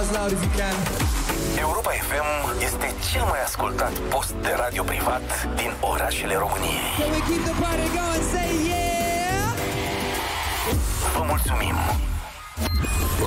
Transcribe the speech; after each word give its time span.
as 0.00 0.10
loud 0.12 0.32
as 0.32 0.42
you 0.44 0.50
can. 0.60 0.76
Europa 1.58 1.90
FM 1.90 2.28
este 2.62 2.94
cel 3.12 3.22
mai 3.22 3.42
ascultat 3.44 3.92
post 3.98 4.34
de 4.42 4.52
radio 4.56 4.82
privat 4.82 5.48
din 5.56 5.72
orașele 5.80 6.34
României. 6.34 6.80
Can 6.98 7.10
we 7.10 7.20
keep 7.28 7.42
the 7.50 7.56
party 7.64 7.88
going? 7.98 8.24
Say 8.32 8.50
yeah! 8.68 9.52
Vă 11.16 11.24
mulțumim! 11.28 11.74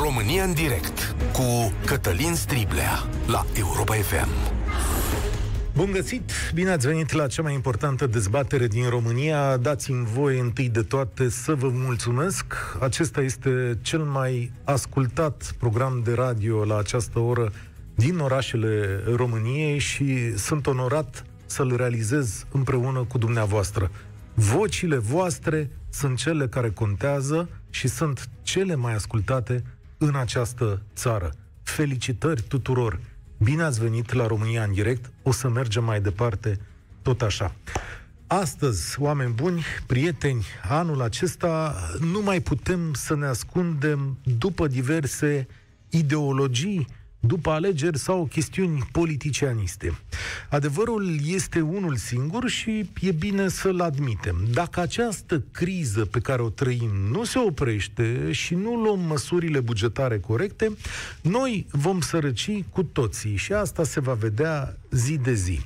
România 0.02 0.44
în 0.44 0.54
direct 0.54 1.16
cu 1.32 1.72
Cătălin 1.86 2.36
Striblea 2.36 3.04
la 3.26 3.46
Europa 3.54 3.94
FM. 3.94 4.57
Bun 5.78 5.92
găsit! 5.92 6.32
Bine 6.54 6.70
ați 6.70 6.88
venit 6.88 7.12
la 7.12 7.28
cea 7.28 7.42
mai 7.42 7.54
importantă 7.54 8.08
dezbatere 8.08 8.68
din 8.68 8.90
România. 8.90 9.58
Dați-mi 9.58 10.06
voie 10.06 10.40
întâi 10.40 10.70
de 10.70 10.82
toate 10.82 11.30
să 11.30 11.56
vă 11.56 11.70
mulțumesc. 11.74 12.46
Acesta 12.80 13.22
este 13.22 13.78
cel 13.82 14.00
mai 14.00 14.52
ascultat 14.64 15.54
program 15.60 16.02
de 16.04 16.14
radio 16.14 16.66
la 16.66 16.78
această 16.78 17.20
oră 17.20 17.52
din 17.96 18.18
orașele 18.18 19.04
României 19.16 19.78
și 19.78 20.38
sunt 20.38 20.68
onorat 20.68 21.24
să-l 21.46 21.76
realizez 21.76 22.46
împreună 22.52 23.04
cu 23.04 23.18
dumneavoastră. 23.18 23.92
Vocile 24.34 24.98
voastre 24.98 25.70
sunt 25.90 26.18
cele 26.18 26.48
care 26.48 26.70
contează 26.70 27.50
și 27.70 27.88
sunt 27.88 28.30
cele 28.42 28.76
mai 28.76 28.94
ascultate 28.94 29.64
în 29.98 30.16
această 30.16 30.82
țară. 30.96 31.32
Felicitări 31.64 32.42
tuturor! 32.42 33.00
Bine 33.38 33.64
ați 33.64 33.80
venit 33.80 34.14
la 34.14 34.28
România 34.28 34.64
în 34.64 34.74
direct. 34.74 35.12
O 35.24 35.32
să 35.32 35.50
mergem 35.50 35.84
mai 35.84 36.02
departe 36.02 36.60
tot 37.02 37.22
așa. 37.22 37.56
Astăzi, 38.28 39.02
oameni 39.02 39.34
buni, 39.34 39.64
prieteni, 39.86 40.46
anul 40.70 41.02
acesta 41.02 41.76
nu 42.00 42.22
mai 42.22 42.40
putem 42.40 42.94
să 42.94 43.16
ne 43.16 43.26
ascundem 43.26 44.18
după 44.38 44.68
diverse 44.68 45.48
ideologii, 45.90 46.88
după 47.20 47.50
alegeri 47.50 47.98
sau 47.98 48.26
chestiuni 48.26 48.88
politicianiste. 48.92 50.00
Adevărul 50.50 51.18
este 51.26 51.62
unul 51.62 51.96
singur 51.96 52.50
și 52.50 52.90
e 53.02 53.12
bine 53.12 53.48
să-l 53.48 53.80
admitem. 53.80 54.36
Dacă 54.54 54.80
această 54.80 55.44
criză 55.52 56.06
pe 56.06 56.20
care 56.20 56.42
o 56.42 56.50
trăim 56.50 56.92
nu 57.12 57.24
se 57.24 57.40
oprește 57.40 58.32
și 58.32 58.54
nu 58.54 58.76
luăm 58.76 59.00
măsurile 59.00 59.60
bugetare 59.60 60.20
corecte, 60.20 60.72
noi 61.22 61.66
vom 61.72 62.02
sărăci 62.02 62.64
cu 62.70 62.84
toții 62.84 63.36
și 63.36 63.54
asta 63.54 63.84
se 63.84 64.00
va 64.00 64.14
vedea 64.14 64.78
zi 64.92 65.18
de 65.18 65.34
zi. 65.34 65.60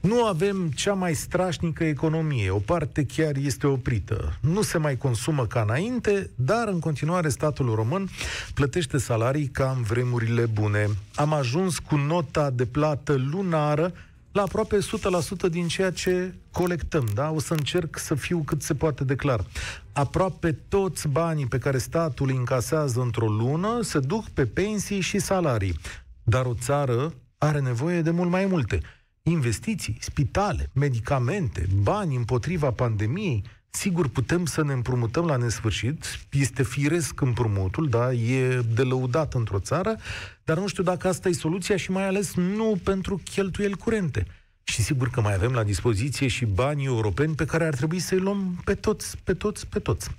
Nu 0.00 0.24
avem 0.24 0.70
cea 0.74 0.92
mai 0.92 1.14
strașnică 1.14 1.84
economie, 1.84 2.50
o 2.50 2.58
parte 2.58 3.06
chiar 3.06 3.36
este 3.36 3.66
oprită. 3.66 4.38
Nu 4.40 4.62
se 4.62 4.78
mai 4.78 4.96
consumă 4.96 5.46
ca 5.46 5.60
înainte, 5.60 6.30
dar 6.34 6.68
în 6.68 6.80
continuare 6.80 7.28
statul 7.28 7.74
român 7.74 8.08
plătește 8.54 8.98
salarii 8.98 9.46
ca 9.46 9.74
în 9.76 9.82
vremurile 9.82 10.46
bune. 10.46 10.88
Am 11.14 11.32
ajuns 11.32 11.78
cu 11.78 11.96
nota 11.96 12.50
de 12.50 12.64
plată 12.64 13.14
lunară 13.30 13.92
la 14.32 14.42
aproape 14.42 14.78
100% 14.78 15.50
din 15.50 15.68
ceea 15.68 15.90
ce 15.90 16.34
colectăm, 16.50 17.08
da? 17.14 17.30
O 17.30 17.40
să 17.40 17.54
încerc 17.54 17.98
să 17.98 18.14
fiu 18.14 18.42
cât 18.46 18.62
se 18.62 18.74
poate 18.74 19.04
de 19.04 19.14
clar. 19.14 19.44
Aproape 19.92 20.52
toți 20.68 21.08
banii 21.08 21.46
pe 21.46 21.58
care 21.58 21.78
statul 21.78 22.28
îi 22.28 22.36
încasează 22.36 23.00
într-o 23.00 23.26
lună 23.26 23.78
se 23.82 23.98
duc 23.98 24.28
pe 24.28 24.46
pensii 24.46 25.00
și 25.00 25.18
salarii. 25.18 25.78
Dar 26.22 26.44
o 26.46 26.54
țară 26.54 27.14
are 27.38 27.60
nevoie 27.60 28.02
de 28.02 28.10
mult 28.10 28.30
mai 28.30 28.46
multe 28.46 28.80
investiții, 29.22 29.96
spitale, 30.00 30.70
medicamente, 30.72 31.66
bani 31.82 32.16
împotriva 32.16 32.70
pandemiei, 32.70 33.44
sigur 33.70 34.08
putem 34.08 34.44
să 34.44 34.62
ne 34.62 34.72
împrumutăm 34.72 35.26
la 35.26 35.36
nesfârșit, 35.36 36.04
este 36.30 36.62
firesc 36.62 37.20
împrumutul, 37.20 37.88
da, 37.88 38.12
e 38.12 38.60
de 38.74 38.82
lăudat 38.82 39.34
într-o 39.34 39.58
țară, 39.58 39.96
dar 40.44 40.58
nu 40.58 40.66
știu 40.66 40.82
dacă 40.82 41.08
asta 41.08 41.28
e 41.28 41.32
soluția 41.32 41.76
și 41.76 41.90
mai 41.90 42.06
ales 42.06 42.34
nu 42.34 42.80
pentru 42.84 43.20
cheltuieli 43.24 43.76
curente. 43.76 44.26
Și 44.62 44.82
sigur 44.82 45.10
că 45.10 45.20
mai 45.20 45.34
avem 45.34 45.52
la 45.52 45.62
dispoziție 45.62 46.26
și 46.26 46.44
banii 46.44 46.86
europeni 46.86 47.34
pe 47.34 47.44
care 47.44 47.66
ar 47.66 47.74
trebui 47.74 47.98
să-i 47.98 48.18
luăm 48.18 48.60
pe 48.64 48.74
toți, 48.74 49.18
pe 49.24 49.34
toți, 49.34 49.66
pe 49.66 49.78
toți. 49.78 50.10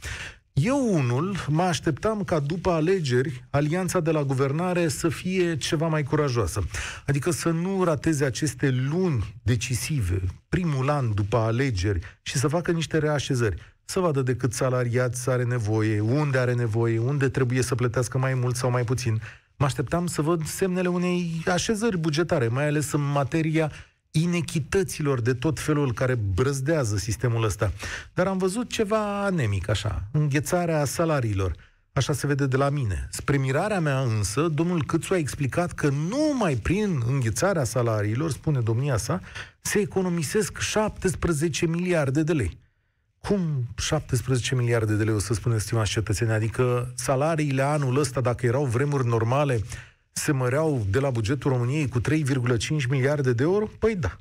Eu 0.61 0.93
unul 0.93 1.35
mă 1.47 1.61
așteptam 1.61 2.23
ca 2.23 2.39
după 2.39 2.71
alegeri 2.71 3.45
alianța 3.49 3.99
de 3.99 4.11
la 4.11 4.23
guvernare 4.23 4.87
să 4.87 5.09
fie 5.09 5.57
ceva 5.57 5.87
mai 5.87 6.03
curajoasă. 6.03 6.63
Adică 7.05 7.31
să 7.31 7.49
nu 7.49 7.83
rateze 7.83 8.25
aceste 8.25 8.69
luni 8.69 9.35
decisive, 9.43 10.21
primul 10.49 10.89
an 10.89 11.13
după 11.13 11.37
alegeri 11.37 11.99
și 12.21 12.37
să 12.37 12.47
facă 12.47 12.71
niște 12.71 12.97
reașezări. 12.97 13.61
Să 13.85 13.99
vadă 13.99 14.21
de 14.21 14.35
cât 14.35 14.53
salariați 14.53 15.29
are 15.29 15.43
nevoie, 15.43 15.99
unde 15.99 16.37
are 16.37 16.53
nevoie, 16.53 16.99
unde 16.99 17.29
trebuie 17.29 17.61
să 17.61 17.75
plătească 17.75 18.17
mai 18.17 18.33
mult 18.33 18.55
sau 18.55 18.71
mai 18.71 18.83
puțin. 18.83 19.21
Mă 19.57 19.65
așteptam 19.65 20.07
să 20.07 20.21
văd 20.21 20.45
semnele 20.45 20.87
unei 20.87 21.43
așezări 21.45 21.97
bugetare, 21.97 22.47
mai 22.47 22.67
ales 22.67 22.91
în 22.91 23.11
materia 23.11 23.71
inechităților 24.21 25.21
de 25.21 25.33
tot 25.33 25.59
felul 25.59 25.93
care 25.93 26.15
brăzdează 26.15 26.97
sistemul 26.97 27.43
ăsta. 27.43 27.71
Dar 28.13 28.27
am 28.27 28.37
văzut 28.37 28.69
ceva 28.69 29.25
anemic, 29.25 29.69
așa, 29.69 30.03
înghețarea 30.11 30.85
salariilor. 30.85 31.55
Așa 31.93 32.13
se 32.13 32.27
vede 32.27 32.47
de 32.47 32.57
la 32.57 32.69
mine. 32.69 33.07
Spre 33.11 33.37
mirarea 33.37 33.79
mea 33.79 33.99
însă, 33.99 34.47
domnul 34.47 34.83
Câțu 34.85 35.13
a 35.13 35.17
explicat 35.17 35.71
că 35.71 35.89
numai 35.89 36.55
prin 36.55 37.01
înghețarea 37.07 37.63
salariilor, 37.63 38.31
spune 38.31 38.59
domnia 38.59 38.97
sa, 38.97 39.21
se 39.61 39.79
economisesc 39.79 40.59
17 40.59 41.65
miliarde 41.65 42.23
de 42.23 42.33
lei. 42.33 42.57
Cum 43.19 43.67
17 43.77 44.55
miliarde 44.55 44.93
de 44.93 45.03
lei, 45.03 45.13
o 45.13 45.19
să 45.19 45.33
spuneți, 45.33 45.63
stimați 45.63 45.91
cetățeni? 45.91 46.31
Adică 46.31 46.93
salariile 46.95 47.61
anul 47.61 47.99
ăsta, 47.99 48.21
dacă 48.21 48.45
erau 48.45 48.65
vremuri 48.65 49.07
normale, 49.07 49.61
se 50.17 50.31
măreau 50.31 50.85
de 50.89 50.99
la 50.99 51.09
bugetul 51.09 51.51
României 51.51 51.87
cu 51.87 52.01
3,5 52.01 52.87
miliarde 52.89 53.33
de 53.33 53.43
euro? 53.43 53.69
Păi 53.79 53.95
da. 53.95 54.15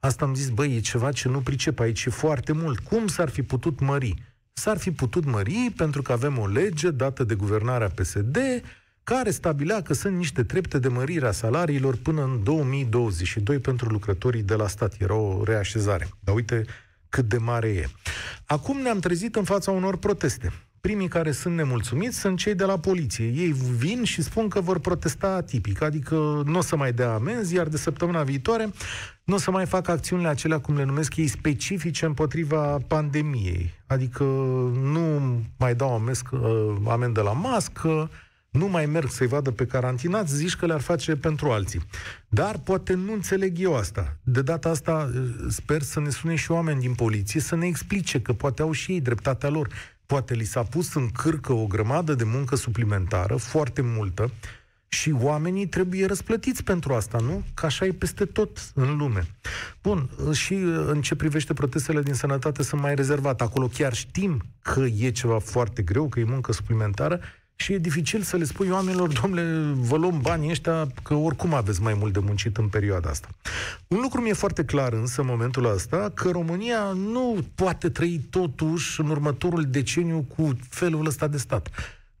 Asta 0.00 0.24
am 0.24 0.34
zis, 0.34 0.48
băi, 0.48 0.76
e 0.76 0.80
ceva 0.80 1.12
ce 1.12 1.28
nu 1.28 1.40
pricep 1.40 1.78
aici, 1.78 2.04
e 2.04 2.10
foarte 2.10 2.52
mult. 2.52 2.78
Cum 2.78 3.06
s-ar 3.06 3.28
fi 3.28 3.42
putut 3.42 3.80
mări? 3.80 4.14
S-ar 4.52 4.78
fi 4.78 4.92
putut 4.92 5.24
mări 5.24 5.72
pentru 5.76 6.02
că 6.02 6.12
avem 6.12 6.38
o 6.38 6.46
lege 6.46 6.90
dată 6.90 7.24
de 7.24 7.34
guvernarea 7.34 7.88
PSD 7.88 8.38
care 9.04 9.30
stabilea 9.30 9.82
că 9.82 9.92
sunt 9.92 10.16
niște 10.16 10.44
trepte 10.44 10.78
de 10.78 10.88
mărire 10.88 11.26
a 11.26 11.32
salariilor 11.32 11.96
până 11.96 12.22
în 12.22 12.42
2022 12.42 13.58
pentru 13.58 13.88
lucrătorii 13.88 14.42
de 14.42 14.54
la 14.54 14.68
stat. 14.68 14.94
Era 14.98 15.14
o 15.14 15.44
reașezare. 15.44 16.08
Dar 16.20 16.34
uite 16.34 16.64
cât 17.08 17.28
de 17.28 17.38
mare 17.38 17.68
e. 17.68 17.88
Acum 18.46 18.80
ne-am 18.80 18.98
trezit 18.98 19.36
în 19.36 19.44
fața 19.44 19.70
unor 19.70 19.96
proteste 19.96 20.52
primii 20.80 21.08
care 21.08 21.30
sunt 21.30 21.54
nemulțumiți 21.54 22.18
sunt 22.18 22.38
cei 22.38 22.54
de 22.54 22.64
la 22.64 22.78
poliție. 22.78 23.24
Ei 23.24 23.54
vin 23.78 24.04
și 24.04 24.22
spun 24.22 24.48
că 24.48 24.60
vor 24.60 24.78
protesta 24.78 25.40
tipic, 25.40 25.82
adică 25.82 26.14
nu 26.44 26.58
o 26.58 26.60
să 26.60 26.76
mai 26.76 26.92
dea 26.92 27.12
amenzi, 27.12 27.54
iar 27.54 27.66
de 27.66 27.76
săptămâna 27.76 28.22
viitoare 28.22 28.70
nu 29.26 29.34
o 29.34 29.38
să 29.38 29.50
mai 29.50 29.66
facă 29.66 29.90
acțiunile 29.90 30.28
acelea, 30.28 30.60
cum 30.60 30.76
le 30.76 30.84
numesc 30.84 31.16
ei, 31.16 31.26
specifice 31.26 32.04
împotriva 32.04 32.78
pandemiei. 32.86 33.74
Adică 33.86 34.24
nu 34.82 35.40
mai 35.58 35.74
dau 35.74 35.94
amesc, 35.94 36.28
uh, 36.32 36.74
amendă 36.88 37.20
la 37.20 37.32
mască, 37.32 38.10
nu 38.50 38.68
mai 38.68 38.86
merg 38.86 39.10
să-i 39.10 39.26
vadă 39.26 39.50
pe 39.50 39.66
carantinați, 39.66 40.34
zici 40.34 40.56
că 40.56 40.66
le-ar 40.66 40.80
face 40.80 41.16
pentru 41.16 41.50
alții. 41.50 41.82
Dar 42.28 42.58
poate 42.58 42.94
nu 42.94 43.12
înțeleg 43.12 43.60
eu 43.60 43.76
asta. 43.76 44.16
De 44.22 44.42
data 44.42 44.68
asta 44.68 45.10
uh, 45.14 45.22
sper 45.48 45.82
să 45.82 46.00
ne 46.00 46.10
sune 46.10 46.34
și 46.34 46.50
oameni 46.50 46.80
din 46.80 46.94
poliție 46.94 47.40
să 47.40 47.56
ne 47.56 47.66
explice 47.66 48.20
că 48.20 48.32
poate 48.32 48.62
au 48.62 48.72
și 48.72 48.92
ei 48.92 49.00
dreptatea 49.00 49.48
lor 49.48 49.68
Poate 50.06 50.34
li 50.34 50.44
s-a 50.44 50.62
pus 50.62 50.94
în 50.94 51.08
cârcă 51.08 51.52
o 51.52 51.66
grămadă 51.66 52.14
de 52.14 52.24
muncă 52.24 52.56
suplimentară, 52.56 53.36
foarte 53.36 53.80
multă, 53.80 54.30
și 54.88 55.14
oamenii 55.20 55.66
trebuie 55.66 56.06
răsplătiți 56.06 56.64
pentru 56.64 56.94
asta, 56.94 57.18
nu? 57.18 57.44
Că 57.54 57.66
așa 57.66 57.84
e 57.84 57.92
peste 57.92 58.24
tot 58.24 58.70
în 58.74 58.96
lume. 58.96 59.26
Bun, 59.82 60.10
și 60.32 60.54
în 60.86 61.02
ce 61.02 61.14
privește 61.14 61.52
protestele 61.52 62.02
din 62.02 62.14
sănătate 62.14 62.62
sunt 62.62 62.80
mai 62.80 62.94
rezervate. 62.94 63.42
Acolo 63.42 63.66
chiar 63.66 63.94
știm 63.94 64.42
că 64.62 64.80
e 64.98 65.10
ceva 65.10 65.38
foarte 65.38 65.82
greu, 65.82 66.08
că 66.08 66.20
e 66.20 66.24
muncă 66.24 66.52
suplimentară, 66.52 67.20
și 67.56 67.72
e 67.72 67.78
dificil 67.78 68.22
să 68.22 68.36
le 68.36 68.44
spui 68.44 68.68
oamenilor, 68.70 69.12
domnule, 69.20 69.72
vă 69.74 69.96
luăm 69.96 70.20
banii 70.20 70.50
ăștia, 70.50 70.86
că 71.02 71.14
oricum 71.14 71.54
aveți 71.54 71.82
mai 71.82 71.94
mult 71.94 72.12
de 72.12 72.18
muncit 72.18 72.56
în 72.56 72.68
perioada 72.68 73.08
asta. 73.08 73.28
Un 73.86 73.98
lucru 74.02 74.20
mi-e 74.20 74.32
foarte 74.32 74.64
clar 74.64 74.92
însă 74.92 75.20
în 75.20 75.26
momentul 75.26 75.72
ăsta, 75.72 76.10
că 76.14 76.30
România 76.30 76.82
nu 76.92 77.46
poate 77.54 77.88
trăi 77.88 78.20
totuși 78.30 79.00
în 79.00 79.08
următorul 79.08 79.64
deceniu 79.64 80.26
cu 80.36 80.56
felul 80.68 81.06
ăsta 81.06 81.26
de 81.26 81.36
stat. 81.36 81.68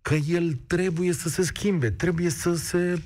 Că 0.02 0.14
el 0.14 0.58
trebuie 0.66 1.12
să 1.12 1.28
se 1.28 1.42
schimbe, 1.42 1.90
trebuie 1.90 2.28
să 2.28 2.54
se 2.54 3.02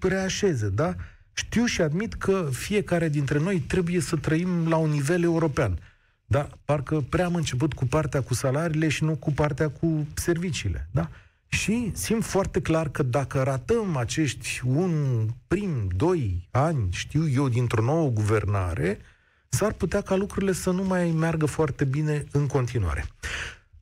reașeze, 0.00 0.68
da? 0.68 0.94
Știu 1.32 1.64
și 1.64 1.80
admit 1.80 2.14
că 2.14 2.48
fiecare 2.52 3.08
dintre 3.08 3.38
noi 3.38 3.60
trebuie 3.60 4.00
să 4.00 4.16
trăim 4.16 4.68
la 4.68 4.76
un 4.76 4.90
nivel 4.90 5.22
european. 5.22 5.78
Da, 6.26 6.48
parcă 6.64 7.04
prea 7.08 7.24
am 7.24 7.34
început 7.34 7.72
cu 7.72 7.86
partea 7.86 8.20
cu 8.22 8.34
salariile 8.34 8.88
și 8.88 9.04
nu 9.04 9.16
cu 9.16 9.32
partea 9.32 9.68
cu 9.68 10.06
serviciile, 10.14 10.88
da? 10.90 11.08
Și 11.48 11.90
simt 11.94 12.24
foarte 12.24 12.60
clar 12.60 12.88
că 12.88 13.02
dacă 13.02 13.42
ratăm 13.42 13.96
acești 13.96 14.62
un 14.64 15.26
prim, 15.46 15.88
doi 15.96 16.48
ani, 16.50 16.88
știu 16.90 17.28
eu, 17.28 17.48
dintr-o 17.48 17.82
nouă 17.82 18.08
guvernare, 18.08 18.98
s-ar 19.48 19.72
putea 19.72 20.00
ca 20.00 20.14
lucrurile 20.14 20.52
să 20.52 20.70
nu 20.70 20.82
mai 20.82 21.10
meargă 21.10 21.46
foarte 21.46 21.84
bine 21.84 22.24
în 22.32 22.46
continuare. 22.46 23.04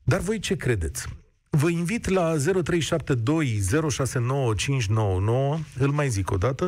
Dar 0.03 0.19
voi 0.19 0.39
ce 0.39 0.55
credeți? 0.55 1.07
Vă 1.49 1.69
invit 1.69 2.07
la 2.07 2.35
0372 2.63 3.61
069599, 3.89 5.59
îl 5.77 5.91
mai 5.91 6.09
zic 6.09 6.31
o 6.31 6.37
dată, 6.37 6.65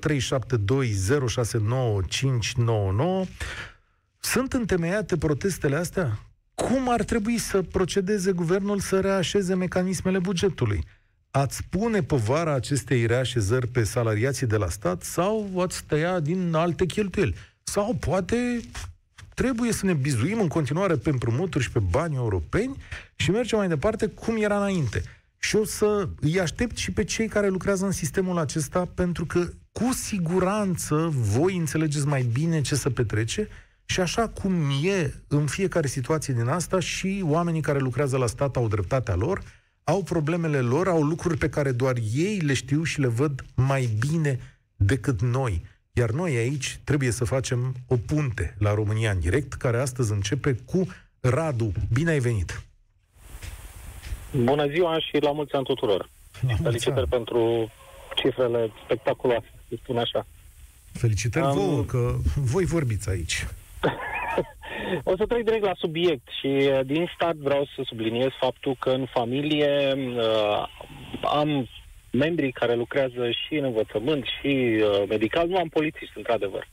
0372 0.00 0.92
069599. 1.28 3.24
Sunt 4.20 4.52
întemeiate 4.52 5.16
protestele 5.16 5.76
astea? 5.76 6.18
Cum 6.66 6.88
ar 6.88 7.02
trebui 7.02 7.38
să 7.38 7.62
procedeze 7.62 8.32
guvernul 8.32 8.80
să 8.80 9.00
reașeze 9.00 9.54
mecanismele 9.54 10.18
bugetului? 10.18 10.84
Ați 11.30 11.62
pune 11.70 12.02
povara 12.02 12.54
acestei 12.54 13.06
reașezări 13.06 13.66
pe 13.66 13.84
salariații 13.84 14.46
de 14.46 14.56
la 14.56 14.68
stat 14.68 15.02
sau 15.02 15.50
ați 15.60 15.84
tăia 15.84 16.20
din 16.20 16.54
alte 16.54 16.86
cheltuieli? 16.86 17.34
Sau 17.62 17.94
poate 17.94 18.60
trebuie 19.34 19.72
să 19.72 19.86
ne 19.86 19.92
bizuim 19.92 20.40
în 20.40 20.48
continuare 20.48 20.94
pe 20.96 21.10
împrumuturi 21.10 21.64
și 21.64 21.70
pe 21.70 21.78
bani 21.78 22.16
europeni 22.16 22.76
și 23.14 23.30
mergem 23.30 23.58
mai 23.58 23.68
departe 23.68 24.06
cum 24.06 24.42
era 24.42 24.56
înainte. 24.56 25.02
Și 25.38 25.56
o 25.56 25.64
să 25.64 26.08
îi 26.20 26.40
aștept 26.40 26.76
și 26.76 26.90
pe 26.90 27.04
cei 27.04 27.28
care 27.28 27.48
lucrează 27.48 27.84
în 27.84 27.92
sistemul 27.92 28.38
acesta, 28.38 28.88
pentru 28.94 29.26
că 29.26 29.48
cu 29.72 29.92
siguranță 29.92 31.08
voi 31.12 31.56
înțelegeți 31.56 32.06
mai 32.06 32.22
bine 32.22 32.60
ce 32.60 32.74
să 32.74 32.90
petrece 32.90 33.48
și 33.90 34.00
așa 34.00 34.28
cum 34.28 34.52
e 34.82 35.14
în 35.28 35.46
fiecare 35.46 35.86
situație 35.86 36.34
din 36.34 36.46
asta 36.46 36.80
și 36.80 37.24
oamenii 37.26 37.60
care 37.60 37.78
lucrează 37.78 38.16
la 38.16 38.26
stat 38.26 38.56
au 38.56 38.68
dreptatea 38.68 39.14
lor, 39.14 39.42
au 39.84 40.02
problemele 40.02 40.60
lor, 40.60 40.88
au 40.88 41.02
lucruri 41.02 41.36
pe 41.36 41.48
care 41.48 41.72
doar 41.72 41.96
ei 42.14 42.38
le 42.38 42.54
știu 42.54 42.82
și 42.82 43.00
le 43.00 43.06
văd 43.06 43.44
mai 43.54 43.88
bine 43.98 44.38
decât 44.76 45.20
noi. 45.20 45.64
Iar 45.92 46.10
noi 46.10 46.36
aici 46.36 46.80
trebuie 46.84 47.10
să 47.10 47.24
facem 47.24 47.74
o 47.86 47.96
punte 47.96 48.56
la 48.58 48.74
România 48.74 49.10
în 49.10 49.20
direct, 49.20 49.52
care 49.52 49.80
astăzi 49.80 50.12
începe 50.12 50.52
cu 50.64 50.88
Radu. 51.20 51.72
Bine 51.92 52.10
ai 52.10 52.18
venit! 52.18 52.62
Bună 54.44 54.66
ziua 54.68 54.98
și 55.00 55.16
la 55.20 55.32
mulți 55.32 55.54
ani 55.54 55.64
tuturor! 55.64 56.10
Felicitări 56.62 57.08
pentru 57.08 57.70
cifrele 58.16 58.72
spectaculoase, 58.84 59.52
să 59.68 59.74
spun 59.82 59.98
așa. 59.98 60.26
Felicitări 60.92 61.46
um, 61.46 61.52
vouă 61.52 61.82
că 61.82 62.16
voi 62.36 62.64
vorbiți 62.64 63.08
aici. 63.08 63.46
o 65.10 65.16
să 65.16 65.26
trec 65.26 65.44
direct 65.44 65.64
la 65.64 65.74
subiect 65.78 66.28
și 66.40 66.46
uh, 66.46 66.80
din 66.84 67.10
start 67.14 67.36
vreau 67.36 67.64
să 67.64 67.82
subliniez 67.84 68.30
faptul 68.40 68.76
că 68.78 68.90
în 68.90 69.06
familie 69.06 69.94
uh, 69.96 70.68
am 71.22 71.68
membrii 72.10 72.52
care 72.52 72.74
lucrează 72.74 73.30
și 73.30 73.54
în 73.54 73.64
învățământ 73.64 74.24
și 74.24 74.82
uh, 74.82 75.02
medical, 75.08 75.48
nu 75.48 75.56
am 75.56 75.68
polițiști, 75.68 76.16
într-adevăr. 76.16 76.68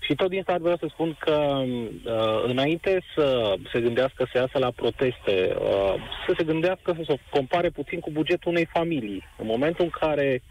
Și 0.00 0.14
tot 0.14 0.28
din 0.28 0.42
start 0.42 0.60
vreau 0.60 0.76
să 0.76 0.86
spun 0.90 1.16
că 1.18 1.62
uh, 1.64 2.42
înainte 2.44 3.02
să 3.14 3.54
se 3.72 3.80
gândească 3.80 4.28
să 4.32 4.38
iasă 4.38 4.58
la 4.58 4.70
proteste, 4.70 5.56
uh, 5.58 5.94
să 6.26 6.34
se 6.36 6.44
gândească 6.44 6.94
să 6.96 7.02
se 7.06 7.18
compare 7.30 7.70
puțin 7.70 8.00
cu 8.00 8.10
bugetul 8.10 8.50
unei 8.50 8.68
familii. 8.72 9.22
În 9.38 9.46
momentul 9.46 9.84
în 9.84 9.90
care 9.90 10.42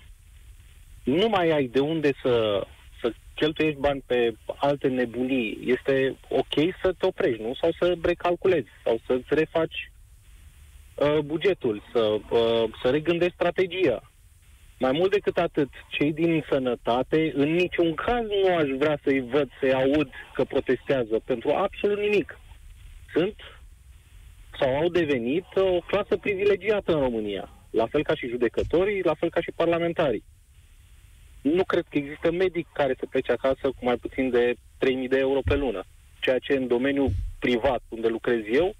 nu 1.04 1.30
mai 1.30 1.50
ai 1.50 1.68
de 1.68 1.80
unde 1.80 2.12
să, 2.22 2.64
să 2.64 2.81
cheltuiești 3.42 3.80
bani 3.80 4.04
pe 4.06 4.34
alte 4.46 4.88
nebunii, 4.88 5.58
este 5.66 6.16
ok 6.30 6.56
să 6.82 6.94
te 6.98 7.06
oprești, 7.06 7.42
nu? 7.42 7.54
Sau 7.62 7.72
să 7.80 7.98
recalculezi, 8.02 8.68
sau 8.84 9.00
să-ți 9.06 9.34
refaci 9.42 9.92
uh, 10.96 11.18
bugetul, 11.20 11.84
să, 11.94 12.00
uh, 12.00 12.64
să 12.82 12.90
regândești 12.90 13.34
strategia. 13.34 14.12
Mai 14.80 14.92
mult 14.92 15.12
decât 15.12 15.38
atât, 15.38 15.70
cei 15.90 16.14
din 16.14 16.46
sănătate, 16.50 17.32
în 17.36 17.50
niciun 17.54 17.94
caz 17.94 18.26
nu 18.44 18.56
aș 18.56 18.70
vrea 18.78 19.00
să-i 19.04 19.20
văd, 19.20 19.50
să-i 19.60 19.74
aud 19.74 20.10
că 20.34 20.44
protestează 20.44 21.20
pentru 21.26 21.50
absolut 21.50 22.00
nimic. 22.00 22.40
Sunt 23.14 23.36
sau 24.60 24.76
au 24.76 24.90
devenit 24.90 25.46
o 25.56 25.80
clasă 25.80 26.18
privilegiată 26.18 26.94
în 26.94 27.00
România, 27.00 27.50
la 27.70 27.86
fel 27.88 28.04
ca 28.04 28.16
și 28.16 28.28
judecătorii, 28.28 29.04
la 29.04 29.14
fel 29.14 29.30
ca 29.30 29.42
și 29.42 29.52
parlamentarii. 29.56 30.24
Nu 31.42 31.64
cred 31.64 31.86
că 31.90 31.98
există 31.98 32.32
medic 32.32 32.68
care 32.74 32.96
să 33.00 33.06
plece 33.10 33.32
acasă 33.32 33.62
cu 33.62 33.78
mai 33.86 33.96
puțin 33.96 34.30
de 34.30 34.54
3.000 34.54 35.08
de 35.10 35.18
euro 35.18 35.40
pe 35.46 35.56
lună, 35.56 35.84
ceea 36.20 36.40
ce 36.40 36.54
în 36.54 36.68
domeniul 36.68 37.10
privat, 37.40 37.82
unde 37.90 38.08
lucrez 38.08 38.40
eu, 38.52 38.74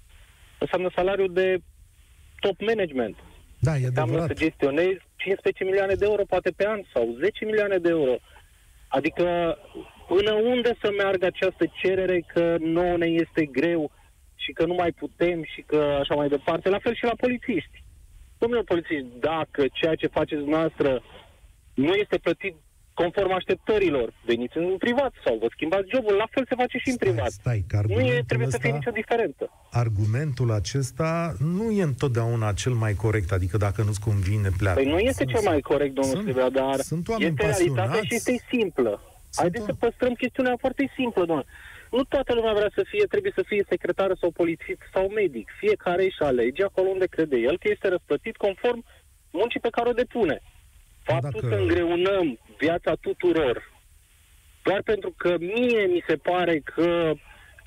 înseamnă 0.58 0.90
salariul 0.94 1.32
de 1.32 1.58
top 2.40 2.60
management. 2.60 3.16
Da, 3.58 3.76
e 3.76 3.86
Înseamnă 3.86 4.12
adevărat. 4.12 4.36
să 4.36 4.44
gestionezi 4.44 5.00
15 5.16 5.64
milioane 5.64 5.94
de 5.94 6.04
euro 6.04 6.22
poate 6.24 6.50
pe 6.50 6.66
an 6.66 6.80
sau 6.92 7.16
10 7.20 7.44
milioane 7.44 7.76
de 7.78 7.88
euro. 7.88 8.16
Adică 8.88 9.58
până 10.08 10.32
unde 10.32 10.76
să 10.82 10.90
meargă 10.96 11.26
această 11.26 11.64
cerere 11.82 12.24
că 12.34 12.56
nouă 12.60 12.96
ne 12.96 13.06
este 13.06 13.44
greu 13.44 13.90
și 14.34 14.52
că 14.52 14.66
nu 14.66 14.74
mai 14.74 14.92
putem 14.92 15.44
și 15.44 15.60
că 15.66 15.96
așa 16.00 16.14
mai 16.14 16.28
departe. 16.28 16.68
La 16.68 16.78
fel 16.78 16.94
și 16.94 17.04
la 17.04 17.14
polițiști. 17.16 17.82
Domnule 18.38 18.62
polițiști, 18.62 19.06
dacă 19.20 19.64
ceea 19.72 19.94
ce 19.94 20.06
faceți 20.06 20.44
noastră 20.44 21.02
nu 21.74 21.92
este 21.94 22.18
plătit 22.18 22.54
conform 22.94 23.32
așteptărilor, 23.32 24.12
veniți 24.24 24.56
în 24.56 24.76
privat 24.78 25.12
sau 25.24 25.38
vă 25.40 25.46
schimbați 25.50 25.88
jobul, 25.94 26.14
la 26.14 26.26
fel 26.30 26.44
se 26.48 26.54
face 26.54 26.78
și 26.78 26.88
în 26.88 26.94
Stai, 26.94 27.08
privat. 27.08 27.30
stai, 27.30 27.64
că 27.68 27.76
nu 27.76 27.80
e, 27.82 27.94
argumentul 27.94 28.24
trebuie 28.26 28.48
să 28.50 28.58
fie 28.60 28.68
ăsta- 28.70 28.78
nicio 28.78 28.90
diferență. 29.00 29.50
Argumentul 29.70 30.50
acesta 30.52 31.34
nu 31.38 31.70
e 31.70 31.82
întotdeauna 31.82 32.52
cel 32.52 32.72
mai 32.72 32.94
corect, 32.94 33.32
adică 33.32 33.56
dacă 33.56 33.82
nu-ți 33.82 34.00
convine, 34.00 34.48
pleacă. 34.58 34.80
Păi 34.80 34.90
nu 34.90 34.98
este 34.98 35.22
Sunt- 35.24 35.28
cel 35.34 35.48
mai 35.50 35.60
corect, 35.60 35.94
domnul 35.94 36.14
sunt- 36.14 36.24
Silvia, 36.26 36.48
dar 36.50 36.78
sunt 36.80 37.08
oameni 37.08 37.30
este 37.30 37.42
realitatea 37.46 37.82
pasionați. 37.84 38.06
și 38.06 38.14
este 38.14 38.44
simplă. 38.50 38.92
Haideți 39.34 39.64
să 39.64 39.70
oameni- 39.70 39.78
păstrăm 39.84 40.12
chestiunea 40.22 40.56
foarte 40.64 40.92
simplă, 40.96 41.24
domnule. 41.24 41.48
Nu 41.90 42.02
toată 42.04 42.34
lumea 42.34 42.52
vrea 42.52 42.70
să 42.74 42.82
fie, 42.92 43.04
trebuie 43.14 43.32
să 43.34 43.42
fie 43.46 43.64
secretară 43.68 44.14
sau 44.20 44.30
polițist 44.30 44.82
sau 44.94 45.04
medic. 45.08 45.46
Fiecare 45.62 46.04
își 46.04 46.22
alege 46.30 46.62
acolo 46.64 46.88
unde 46.88 47.06
crede 47.06 47.36
el 47.48 47.58
că 47.58 47.68
este 47.70 47.88
răsplătit 47.88 48.36
conform 48.36 48.84
muncii 49.30 49.60
pe 49.60 49.74
care 49.76 49.88
o 49.88 49.92
depune. 50.02 50.36
Faptul 51.02 51.40
Dacă- 51.40 51.48
că 51.48 51.60
îngreunăm 51.60 52.38
viața 52.58 52.94
tuturor 53.00 53.70
doar 54.62 54.82
pentru 54.82 55.14
că 55.16 55.36
mie 55.38 55.86
mi 55.86 56.04
se 56.08 56.16
pare 56.16 56.58
că 56.64 57.12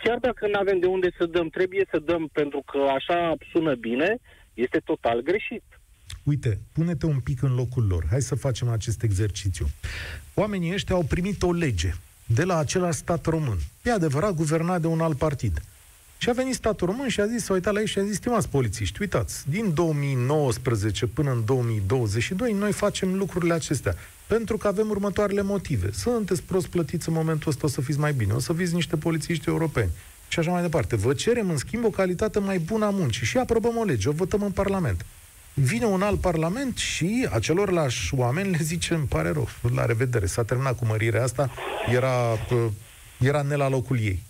chiar 0.04 0.18
dacă 0.18 0.48
nu 0.48 0.60
avem 0.60 0.80
de 0.80 0.86
unde 0.86 1.10
să 1.18 1.26
dăm, 1.26 1.50
trebuie 1.50 1.86
să 1.92 2.00
dăm 2.00 2.28
pentru 2.34 2.64
că 2.66 2.78
așa 2.78 3.36
sună 3.52 3.76
bine, 3.76 4.18
este 4.54 4.80
total 4.80 5.22
greșit. 5.22 5.64
Uite, 6.24 6.60
pune-te 6.74 7.06
un 7.06 7.20
pic 7.20 7.42
în 7.42 7.56
locul 7.56 7.88
lor. 7.88 8.04
Hai 8.10 8.22
să 8.22 8.36
facem 8.36 8.70
acest 8.70 9.04
exercițiu. 9.04 9.66
Oamenii 10.34 10.74
ăștia 10.74 10.96
au 10.96 11.04
primit 11.04 11.42
o 11.42 11.52
lege 11.52 11.92
de 12.26 12.44
la 12.44 12.58
același 12.58 12.98
stat 12.98 13.26
român. 13.26 13.58
E 13.84 13.92
adevărat, 13.92 14.34
guvernat 14.34 14.82
de 14.82 14.88
un 14.88 15.00
alt 15.02 15.18
partid. 15.18 15.62
Și 16.18 16.30
a 16.30 16.34
venit 16.34 16.54
statul 16.54 16.88
român 16.88 17.08
și 17.08 17.20
a 17.20 17.28
zis, 17.28 17.44
s-a 17.44 17.54
uitat 17.54 17.74
la 17.74 17.80
ei 17.80 17.88
și 17.88 18.00
a 18.00 18.04
zis, 18.04 18.16
stimați 18.16 18.50
polițiști, 18.50 19.02
uitați, 19.02 19.50
din 19.50 19.74
2019 19.74 21.06
până 21.06 21.32
în 21.32 21.46
2022 21.46 22.52
noi 22.52 22.72
facem 22.72 23.16
lucrurile 23.16 23.54
acestea. 23.54 23.96
Pentru 24.28 24.58
că 24.58 24.68
avem 24.68 24.90
următoarele 24.90 25.42
motive. 25.42 25.90
Sunteți 25.92 26.44
prost 26.44 26.68
plătiți 26.68 27.08
în 27.08 27.14
momentul 27.14 27.52
ăsta, 27.52 27.66
o 27.66 27.70
să 27.70 27.82
fiți 27.82 28.00
mai 28.00 28.14
bine, 28.14 28.34
o 28.34 28.40
să 28.40 28.54
fiți 28.54 28.74
niște 28.74 28.96
polițiști 28.98 29.50
europeni. 29.50 29.90
Și 30.28 30.40
așa 30.40 30.52
mai 30.52 30.62
departe. 30.62 30.96
Vă 30.96 31.14
cerem, 31.14 31.50
în 31.50 31.58
schimb, 31.58 31.84
o 31.86 31.90
calitate 31.90 32.40
mai 32.40 32.60
bună 32.60 32.86
a 32.86 32.90
muncii 32.90 33.26
și 33.26 33.38
aprobăm 33.38 33.78
o 33.78 33.84
lege, 33.84 34.10
o 34.10 34.12
votăm 34.12 34.42
în 34.42 34.52
Parlament. 34.52 35.06
Vine 35.54 35.86
un 35.86 36.02
alt 36.02 36.20
parlament 36.20 36.78
și 36.78 37.28
acelorlași 37.32 38.16
oameni 38.16 38.50
le 38.50 38.58
zice, 38.62 38.94
îmi 38.94 39.06
pare 39.06 39.30
rău, 39.30 39.50
la 39.76 39.86
revedere, 39.86 40.26
s-a 40.26 40.44
terminat 40.44 40.78
cu 40.78 40.86
mărirea 40.86 41.24
asta, 41.24 41.52
era, 41.94 42.32
uh, 42.32 42.66
era 43.20 43.42
ne 43.42 43.56
la 43.56 43.70
locul 43.70 44.00
ei. 44.00 44.24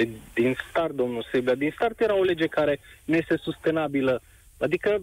De, 0.00 0.08
din 0.34 0.56
start, 0.68 0.92
domnul 0.92 1.26
Sebea, 1.32 1.54
din 1.54 1.72
start 1.74 2.00
era 2.00 2.16
o 2.16 2.22
lege 2.22 2.46
care 2.46 2.80
nu 3.04 3.14
este 3.14 3.36
sustenabilă. 3.36 4.22
Adică, 4.58 5.02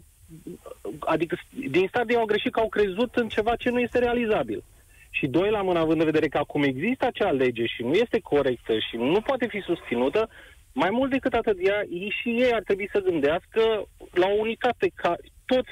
adică 0.99 1.37
din 1.69 1.87
start 1.87 2.09
ei 2.09 2.15
au 2.15 2.25
greșit 2.25 2.51
că 2.51 2.59
au 2.59 2.69
crezut 2.69 3.15
în 3.15 3.27
ceva 3.27 3.55
ce 3.55 3.69
nu 3.69 3.79
este 3.79 3.99
realizabil. 3.99 4.63
Și 5.09 5.27
doi 5.27 5.49
la 5.49 5.61
mână, 5.61 5.79
având 5.79 5.99
în 5.99 6.05
vedere 6.05 6.27
că 6.27 6.37
acum 6.37 6.63
există 6.63 7.05
acea 7.05 7.31
lege 7.31 7.65
și 7.65 7.83
nu 7.83 7.93
este 7.93 8.19
corectă 8.19 8.73
și 8.73 8.95
nu 8.95 9.21
poate 9.21 9.47
fi 9.47 9.59
susținută, 9.59 10.29
mai 10.73 10.89
mult 10.89 11.11
decât 11.11 11.33
atât, 11.33 11.57
ea, 11.67 11.83
ei 11.89 12.13
și 12.21 12.29
ei 12.29 12.53
ar 12.53 12.61
trebui 12.63 12.89
să 12.91 12.99
gândească 12.99 13.61
la 14.11 14.27
o 14.27 14.39
unitate, 14.39 14.91
ca 14.95 15.15
toți 15.45 15.69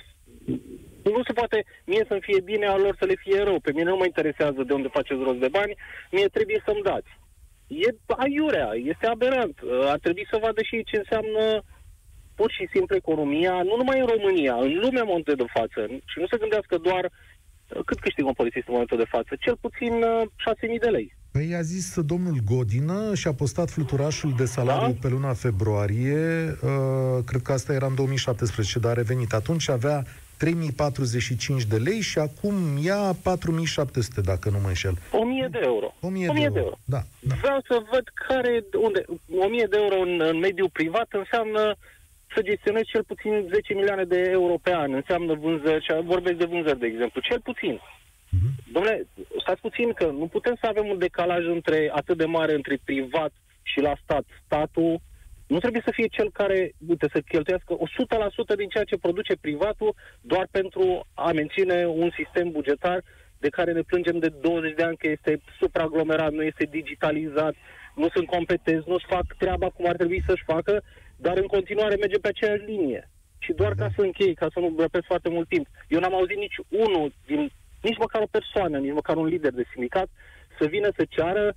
nu 1.03 1.23
se 1.23 1.33
poate 1.33 1.65
mie 1.85 2.05
să-mi 2.07 2.21
fie 2.21 2.39
bine, 2.39 2.65
a 2.65 2.77
lor 2.77 2.95
să 2.99 3.05
le 3.05 3.15
fie 3.15 3.43
rău. 3.43 3.59
Pe 3.59 3.71
mine 3.71 3.89
nu 3.89 3.95
mă 3.95 4.05
interesează 4.05 4.63
de 4.63 4.73
unde 4.73 4.87
faceți 4.87 5.21
rost 5.23 5.39
de 5.39 5.47
bani, 5.47 5.75
mie 6.11 6.27
trebuie 6.27 6.61
să-mi 6.65 6.81
dați. 6.81 7.09
E 7.67 7.87
aiurea, 8.07 8.69
este 8.91 9.05
aberant. 9.07 9.55
Uh, 9.61 9.69
Ar 9.93 9.99
trebui 9.99 10.27
să 10.31 10.37
vadă 10.41 10.61
și 10.63 10.75
ei 10.75 10.83
ce 10.91 10.97
înseamnă 10.97 11.43
pur 12.35 12.51
și 12.57 12.67
simplu 12.73 12.95
economia, 12.95 13.55
nu 13.69 13.75
numai 13.75 13.99
în 13.99 14.09
România, 14.15 14.55
în 14.55 14.73
lumea 14.83 15.01
în 15.01 15.07
momentul 15.11 15.35
de 15.35 15.51
față. 15.57 15.79
Și 16.11 16.17
nu 16.21 16.27
se 16.31 16.37
gândească 16.43 16.77
doar 16.77 17.03
uh, 17.05 17.81
cât 17.85 17.99
câștigă 17.99 18.27
un 18.27 18.39
polițist 18.41 18.67
în 18.67 18.73
momentul 18.73 18.97
de 18.97 19.11
față, 19.15 19.31
cel 19.39 19.57
puțin 19.65 19.93
uh, 19.93 20.75
6.000 20.75 20.79
de 20.85 20.89
lei. 20.97 21.15
Păi 21.31 21.55
a 21.55 21.61
zis 21.61 21.99
domnul 22.01 22.37
Godină 22.45 23.15
și 23.15 23.27
a 23.27 23.33
postat 23.33 23.69
fluturașul 23.69 24.33
de 24.37 24.45
salariu 24.45 24.93
Da? 24.93 24.99
pe 25.01 25.07
luna 25.07 25.33
februarie, 25.33 26.57
uh, 26.61 27.23
cred 27.25 27.41
că 27.41 27.51
asta 27.51 27.73
era 27.73 27.85
în 27.85 27.95
2017, 27.95 28.79
dar 28.79 28.91
a 28.91 28.93
revenit. 28.93 29.33
Atunci 29.33 29.69
avea 29.69 30.03
3045 30.37 31.63
de 31.63 31.77
lei 31.77 32.01
și 32.01 32.19
acum 32.19 32.55
ia 32.83 33.15
4700, 33.23 34.21
dacă 34.21 34.49
nu 34.49 34.59
mă 34.59 34.67
înșel. 34.67 34.97
1000 35.11 35.47
de 35.51 35.59
euro. 35.63 35.93
1000 36.01 36.27
1000 36.27 36.49
de 36.49 36.59
euro. 36.59 36.77
Da, 36.85 37.01
da. 37.19 37.35
Vreau 37.41 37.59
să 37.67 37.83
văd 37.91 38.03
care, 38.27 38.63
unde, 38.81 39.05
1000 39.37 39.67
de 39.69 39.77
euro 39.77 39.99
în, 39.99 40.21
în 40.21 40.37
mediul 40.37 40.69
privat 40.69 41.07
înseamnă 41.09 41.75
să 42.33 42.41
gestionezi 42.41 42.89
cel 42.89 43.03
puțin 43.03 43.47
10 43.53 43.73
milioane 43.73 44.03
de 44.03 44.19
euro 44.31 44.55
pe 44.61 44.73
an. 44.73 44.93
Înseamnă 44.93 45.33
vânzări, 45.33 45.83
și 45.83 45.91
vorbesc 46.03 46.37
de 46.37 46.45
vânzări, 46.45 46.79
de 46.79 46.85
exemplu. 46.85 47.21
Cel 47.21 47.39
puțin. 47.39 47.79
Uh-huh. 47.79 48.71
Domnule, 48.71 49.07
stați 49.41 49.61
puțin 49.61 49.93
că 49.93 50.05
nu 50.05 50.27
putem 50.27 50.55
să 50.59 50.67
avem 50.67 50.87
un 50.87 50.97
decalaj 50.97 51.45
între 51.45 51.91
atât 51.93 52.17
de 52.17 52.25
mare 52.25 52.53
între 52.53 52.79
privat 52.83 53.33
și 53.61 53.79
la 53.79 53.93
stat. 54.03 54.25
Statul 54.45 55.01
nu 55.47 55.59
trebuie 55.59 55.81
să 55.85 55.91
fie 55.93 56.07
cel 56.07 56.31
care, 56.31 56.71
uite, 56.87 57.07
să 57.11 57.19
cheltuiască 57.21 57.77
100% 58.53 58.55
din 58.57 58.69
ceea 58.69 58.83
ce 58.83 58.97
produce 58.97 59.35
privatul 59.41 59.95
doar 60.21 60.47
pentru 60.51 61.07
a 61.13 61.31
menține 61.31 61.87
un 61.87 62.09
sistem 62.19 62.51
bugetar 62.51 63.03
de 63.39 63.49
care 63.49 63.71
ne 63.71 63.81
plângem 63.81 64.19
de 64.19 64.29
20 64.29 64.73
de 64.75 64.83
ani 64.83 64.97
că 64.97 65.07
este 65.07 65.41
supraaglomerat, 65.59 66.31
nu 66.31 66.43
este 66.43 66.65
digitalizat, 66.65 67.55
nu 67.95 68.07
sunt 68.13 68.27
competenți, 68.27 68.89
nu-și 68.89 69.05
fac 69.05 69.25
treaba 69.37 69.69
cum 69.69 69.87
ar 69.87 69.95
trebui 69.95 70.23
să-și 70.27 70.43
facă, 70.45 70.83
dar 71.15 71.37
în 71.37 71.47
continuare 71.47 71.95
merge 71.95 72.17
pe 72.19 72.27
aceeași 72.27 72.63
linie. 72.65 73.09
Și 73.39 73.51
doar 73.53 73.73
ca 73.73 73.89
să 73.95 74.01
închei, 74.01 74.33
ca 74.33 74.47
să 74.53 74.59
nu 74.59 74.75
răpesc 74.77 75.05
foarte 75.05 75.29
mult 75.29 75.47
timp, 75.47 75.67
eu 75.87 75.99
n-am 75.99 76.15
auzit 76.15 76.37
nici 76.37 76.57
unul, 76.69 77.13
din, 77.25 77.51
nici 77.81 77.97
măcar 77.97 78.21
o 78.21 78.33
persoană, 78.37 78.77
nici 78.77 78.93
măcar 78.93 79.15
un 79.15 79.25
lider 79.25 79.51
de 79.51 79.65
sindicat, 79.71 80.07
să 80.59 80.65
vină 80.67 80.89
să 80.95 81.05
ceară 81.09 81.55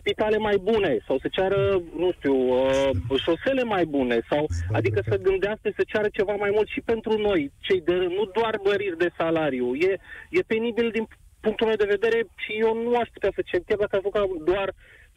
spitale 0.00 0.38
mai 0.38 0.56
bune 0.68 0.92
sau 1.06 1.18
să 1.18 1.28
ceară, 1.30 1.82
nu 1.96 2.12
știu, 2.16 2.34
uh, 2.34 2.90
șosele 3.24 3.62
mai 3.74 3.84
bune 3.84 4.18
sau, 4.30 4.46
adică 4.72 5.00
să 5.08 5.16
gândească 5.28 5.68
să 5.76 5.82
ceară 5.86 6.08
ceva 6.12 6.34
mai 6.34 6.50
mult 6.52 6.68
și 6.68 6.80
pentru 6.80 7.12
noi, 7.18 7.52
cei 7.66 7.80
de 7.80 7.94
nu 8.16 8.24
doar 8.38 8.54
măriri 8.64 8.98
de 8.98 9.10
salariu. 9.16 9.74
E, 9.74 9.92
e 10.30 10.50
penibil 10.52 10.90
din 10.90 11.06
punctul 11.40 11.66
meu 11.66 11.76
de 11.76 11.94
vedere 11.96 12.18
și 12.36 12.52
eu 12.64 12.82
nu 12.82 12.96
aș 12.96 13.08
putea 13.12 13.32
să 13.34 13.42
cer, 13.44 13.60
chiar 13.66 13.78
dacă 13.78 13.96
aș 13.96 14.02
doar 14.44 14.68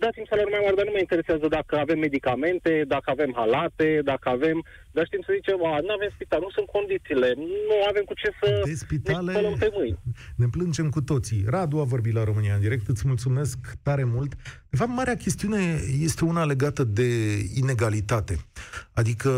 dați-mi 0.04 0.30
salariu 0.30 0.54
mai 0.56 0.64
mare, 0.64 0.78
dar 0.80 0.88
nu 0.90 0.96
mă 0.96 1.02
interesează 1.06 1.46
dacă 1.58 1.74
avem 1.84 2.00
medicamente, 2.08 2.72
dacă 2.96 3.08
avem 3.16 3.32
halate, 3.40 3.90
dacă 4.12 4.28
avem... 4.38 4.58
Dar 4.96 5.04
știm 5.06 5.24
să 5.26 5.32
zicem, 5.40 5.58
nu 5.88 5.94
avem 5.98 6.12
spital, 6.16 6.42
nu 6.46 6.52
sunt 6.58 6.68
condițiile, 6.78 7.30
nu 7.70 7.78
avem 7.92 8.04
cu 8.10 8.16
ce 8.22 8.30
să 8.40 8.48
de 8.66 8.76
spitale, 8.86 9.34
ne 9.34 9.56
pe 9.64 9.70
mâini. 9.78 9.98
Ne 10.42 10.48
plângem 10.56 10.88
cu 10.96 11.02
toții. 11.12 11.42
Radu 11.54 11.78
a 11.80 11.92
vorbit 11.94 12.14
la 12.20 12.24
România 12.30 12.54
în 12.54 12.64
direct, 12.66 12.88
îți 12.88 13.08
mulțumesc 13.12 13.58
tare 13.88 14.04
mult. 14.16 14.32
De 14.70 14.78
fapt, 14.80 14.92
marea 15.00 15.18
chestiune 15.26 15.62
este 16.08 16.26
una 16.26 16.44
legată 16.46 16.84
de 16.84 17.10
inegalitate. 17.62 18.36
Adică 18.94 19.32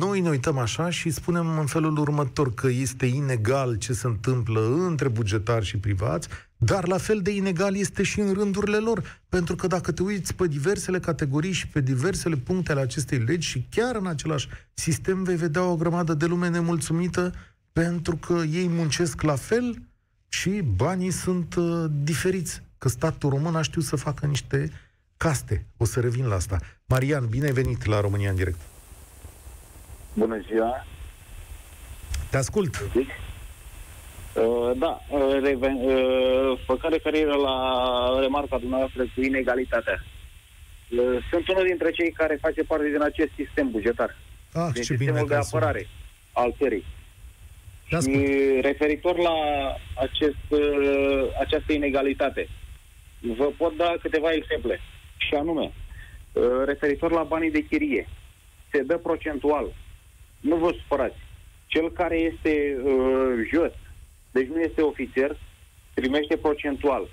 noi 0.00 0.20
ne 0.20 0.28
uităm 0.28 0.58
așa 0.58 0.90
și 0.90 1.10
spunem 1.10 1.58
în 1.58 1.66
felul 1.66 1.98
următor 1.98 2.54
că 2.54 2.68
este 2.68 3.06
inegal 3.06 3.76
ce 3.76 3.92
se 3.92 4.06
întâmplă 4.06 4.60
între 4.88 5.08
bugetari 5.08 5.64
și 5.64 5.78
privați, 5.78 6.28
dar 6.64 6.86
la 6.86 6.98
fel 6.98 7.20
de 7.20 7.30
inegal 7.30 7.76
este 7.76 8.02
și 8.02 8.20
în 8.20 8.32
rândurile 8.32 8.76
lor. 8.76 9.20
Pentru 9.28 9.56
că 9.56 9.66
dacă 9.66 9.92
te 9.92 10.02
uiți 10.02 10.34
pe 10.34 10.46
diversele 10.46 10.98
categorii 10.98 11.52
și 11.52 11.66
pe 11.66 11.80
diversele 11.80 12.36
puncte 12.36 12.72
ale 12.72 12.80
acestei 12.80 13.18
legi 13.18 13.48
și 13.48 13.66
chiar 13.70 13.96
în 13.96 14.06
același 14.06 14.48
sistem 14.74 15.22
vei 15.22 15.36
vedea 15.36 15.64
o 15.64 15.76
grămadă 15.76 16.14
de 16.14 16.26
lume 16.26 16.48
nemulțumită 16.48 17.34
pentru 17.72 18.16
că 18.16 18.32
ei 18.32 18.68
muncesc 18.68 19.22
la 19.22 19.36
fel 19.36 19.82
și 20.28 20.50
banii 20.76 21.10
sunt 21.10 21.54
uh, 21.54 21.84
diferiți. 22.02 22.62
Că 22.78 22.88
statul 22.88 23.30
român 23.30 23.56
a 23.56 23.62
știut 23.62 23.84
să 23.84 23.96
facă 23.96 24.26
niște 24.26 24.70
caste. 25.16 25.66
O 25.76 25.84
să 25.84 26.00
revin 26.00 26.26
la 26.26 26.34
asta. 26.34 26.58
Marian, 26.86 27.26
bine 27.26 27.44
ai 27.44 27.52
venit 27.52 27.84
la 27.84 28.00
România 28.00 28.30
în 28.30 28.36
direct. 28.36 28.60
Bună 30.14 30.40
ziua! 30.46 30.86
Te 32.30 32.36
ascult! 32.36 32.82
Zic? 32.92 33.08
Uh, 34.34 34.70
da, 34.76 35.00
uh, 35.08 35.38
reven, 35.42 35.74
uh, 35.74 36.58
făcând 36.66 36.92
referire 36.92 37.34
la 37.34 37.56
remarca 38.20 38.58
dumneavoastră 38.58 39.02
cu 39.14 39.20
inegalitatea. 39.20 40.04
Uh, 40.90 41.24
sunt 41.30 41.48
unul 41.48 41.64
dintre 41.66 41.90
cei 41.90 42.10
care 42.10 42.38
face 42.40 42.62
parte 42.62 42.88
din 42.88 43.02
acest 43.02 43.30
sistem 43.36 43.70
bugetar. 43.70 44.16
Ah, 44.52 44.68
din 44.72 44.82
ce 44.82 44.94
sistemul 44.94 45.14
bine 45.14 45.26
de 45.28 45.34
apărare 45.34 45.88
al 46.32 46.54
țării. 46.58 46.84
Și 48.00 48.60
referitor 48.60 49.18
la 49.18 49.34
acest, 49.96 50.44
uh, 50.48 51.24
această 51.40 51.72
inegalitate, 51.72 52.48
vă 53.20 53.52
pot 53.56 53.76
da 53.76 53.94
câteva 54.02 54.32
exemple. 54.32 54.80
Și 55.16 55.34
anume, 55.34 55.72
uh, 56.32 56.44
referitor 56.64 57.10
la 57.10 57.22
banii 57.22 57.50
de 57.50 57.60
chirie, 57.60 58.08
se 58.70 58.82
dă 58.82 58.98
procentual. 58.98 59.74
Nu 60.40 60.56
vă 60.56 60.74
supărați. 60.80 61.16
Cel 61.66 61.90
care 61.90 62.18
este 62.18 62.76
uh, 62.84 63.48
jos, 63.52 63.72
deci 64.32 64.46
nu 64.46 64.60
este 64.60 64.80
ofițer, 64.80 65.38
primește 65.94 66.36
procentual. 66.36 67.08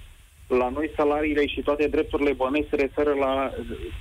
La 0.47 0.69
noi 0.69 0.91
salariile 0.95 1.47
și 1.47 1.61
toate 1.61 1.87
drepturile 1.87 2.33
bănești 2.33 2.69
se 2.69 2.75
referă 2.75 3.13
la, 3.13 3.51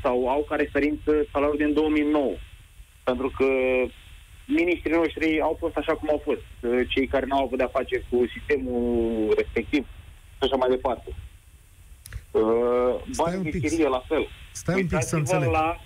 sau 0.02 0.28
au 0.28 0.46
ca 0.48 0.54
referință 0.56 1.26
salariul 1.32 1.56
din 1.56 1.72
2009. 1.72 2.32
Pentru 3.04 3.32
că 3.36 3.46
ministrii 4.46 4.92
noștri 4.92 5.40
au 5.40 5.56
fost 5.58 5.76
așa 5.76 5.94
cum 5.94 6.08
au 6.10 6.22
fost. 6.24 6.40
Cei 6.88 7.06
care 7.06 7.26
nu 7.26 7.36
au 7.36 7.44
avut 7.44 7.58
de-a 7.58 7.68
face 7.68 8.04
cu 8.10 8.24
sistemul 8.36 9.34
respectiv 9.36 9.86
și 10.36 10.42
așa 10.42 10.56
mai 10.56 10.68
departe. 10.68 11.14
Banii 13.16 13.50
de 13.50 13.58
chirie, 13.58 13.88
la 13.88 14.04
fel. 14.08 14.28
Stai 14.52 14.80
un 14.80 14.86
pic 14.86 15.02
să 15.02 15.16
înțeleg. 15.16 15.50
La... 15.50 15.80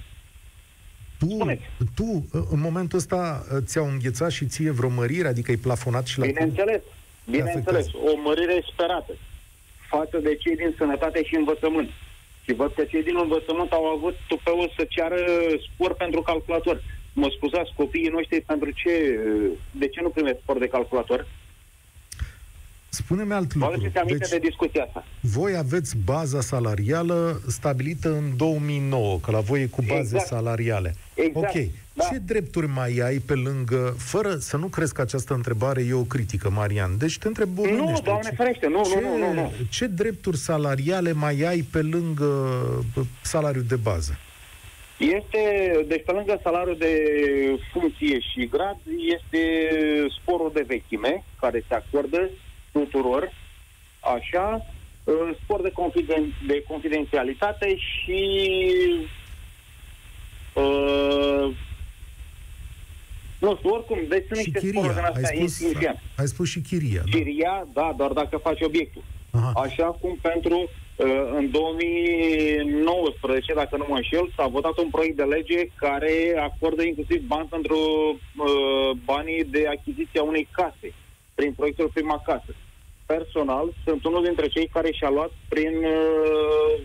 Tu, 1.19 1.61
tu, 1.95 2.29
în 2.51 2.61
momentul 2.61 2.99
ăsta, 2.99 3.47
ți-au 3.65 3.89
înghețat 3.89 4.31
și 4.31 4.47
ție 4.47 4.71
vreo 4.71 4.89
mărire? 4.89 5.29
Adică 5.29 5.53
e 5.53 5.57
plafonat 5.57 6.07
și 6.07 6.19
la 6.19 6.27
Bineînțeles. 6.27 6.83
Bineînțeles, 7.25 7.87
o 7.87 8.21
mărire 8.25 8.64
sperată 8.73 9.12
față 9.88 10.19
de 10.19 10.37
cei 10.37 10.57
din 10.57 10.75
sănătate 10.79 11.25
și 11.25 11.35
învățământ. 11.37 11.91
Și 12.45 12.52
văd 12.52 12.73
că 12.75 12.85
cei 12.85 13.02
din 13.02 13.17
învățământ 13.23 13.73
au 13.73 13.85
avut 13.85 14.17
tupeul 14.29 14.73
să 14.76 14.87
ceară 14.88 15.17
spor 15.67 15.95
pentru 15.95 16.23
calculator. 16.23 16.83
Mă 17.12 17.29
scuzați, 17.37 17.73
copiii 17.76 18.09
noștri, 18.17 18.41
pentru 18.41 18.71
ce, 18.71 18.93
de 19.71 19.88
ce 19.88 20.00
nu 20.00 20.09
primesc 20.09 20.38
spor 20.43 20.59
de 20.59 20.69
calculator? 20.69 21.26
Spune-mi 22.88 23.33
alt 23.33 23.55
lucru. 23.55 23.81
Vă 23.93 23.99
aminte 24.00 24.17
deci, 24.19 24.29
de 24.29 24.38
discuția 24.38 24.85
asta. 24.85 25.05
Voi 25.21 25.57
aveți 25.57 25.97
baza 26.05 26.41
salarială 26.41 27.41
stabilită 27.49 28.09
în 28.09 28.37
2009, 28.37 29.19
că 29.19 29.31
la 29.31 29.41
voi 29.41 29.62
e 29.62 29.67
cu 29.67 29.83
baze 29.83 30.00
exact. 30.00 30.26
salariale. 30.26 30.95
Exact. 31.14 31.55
Ok. 31.55 31.64
Da. 31.92 32.04
Ce 32.11 32.18
drepturi 32.18 32.66
mai 32.66 32.99
ai 33.04 33.18
pe 33.18 33.34
lângă, 33.34 33.94
fără 33.99 34.34
să 34.34 34.56
nu 34.56 34.66
crezi 34.66 34.94
că 34.94 35.00
această 35.00 35.34
întrebare 35.34 35.82
e 35.88 35.92
o 35.92 36.02
critică, 36.02 36.50
Marian? 36.50 36.99
Deci 36.99 37.18
te 37.18 37.26
întreb 37.26 37.49
Nu, 37.58 38.00
doamne 38.04 38.28
ce, 38.28 38.34
ferește, 38.37 38.66
nu, 38.66 38.82
ce, 38.84 39.00
nu, 39.00 39.16
nu, 39.18 39.32
nu. 39.32 39.52
Ce 39.70 39.87
drepturi 39.87 40.37
salariale 40.37 41.12
mai 41.12 41.40
ai 41.40 41.61
pe 41.61 41.82
lângă 41.82 42.26
salariul 43.22 43.64
de 43.64 43.76
bază? 43.76 44.18
Este, 44.99 45.40
deci 45.88 46.04
pe 46.04 46.12
lângă 46.12 46.40
salariul 46.42 46.76
de 46.78 46.94
funcție 47.72 48.18
și 48.20 48.49
grad, 48.50 48.76
este 49.16 49.38
sporul 50.20 50.50
de 50.54 50.64
vechime, 50.66 51.25
care 51.40 51.64
se 51.68 51.75
acordă 51.75 52.30
tuturor, 52.72 53.32
așa, 54.16 54.66
spor 55.42 55.62
de, 55.62 55.70
confiden- 55.70 56.46
de 56.46 56.64
confidențialitate 56.68 57.76
și 57.76 58.20
uh, 60.54 61.50
nu 63.44 63.56
știu, 63.56 63.70
oricum, 63.70 63.99
deci 64.08 64.26
sunt 64.26 64.38
niște 64.38 64.58
chiria. 64.58 64.80
sporuri 64.80 64.94
din 64.94 65.04
astea 65.04 65.38
insignifiant. 65.46 65.99
Ai 66.16 66.26
spus 66.26 66.49
și 66.49 66.61
chiria, 66.61 67.02
da. 67.04 67.11
Chiria, 67.18 67.66
da, 67.72 67.94
doar 67.96 68.12
dacă 68.12 68.37
faci 68.37 68.61
obiectul. 68.61 69.02
Aha. 69.30 69.52
Așa 69.54 69.87
cum 70.00 70.18
pentru 70.30 70.58
uh, 70.58 70.68
în 71.38 71.50
2019, 71.50 73.54
dacă 73.54 73.76
nu 73.76 73.87
mă 73.88 73.96
înșel, 73.96 74.32
s-a 74.37 74.46
votat 74.46 74.78
un 74.78 74.90
proiect 74.90 75.16
de 75.16 75.22
lege 75.22 75.66
care 75.75 76.12
acordă 76.49 76.82
inclusiv 76.82 77.20
bani 77.26 77.49
pentru 77.49 77.76
uh, 77.76 78.90
banii 79.04 79.44
de 79.44 79.66
achiziție 79.76 80.20
a 80.20 80.22
unei 80.22 80.49
case, 80.50 80.94
prin 81.34 81.52
proiectul 81.52 81.90
Prima 81.94 82.22
Casă. 82.26 82.54
Personal, 83.06 83.75
sunt 83.84 84.04
unul 84.04 84.25
dintre 84.25 84.46
cei 84.46 84.66
care 84.66 84.92
și-a 84.92 85.11
luat 85.11 85.32
prin 85.49 85.75
uh, 85.76 86.80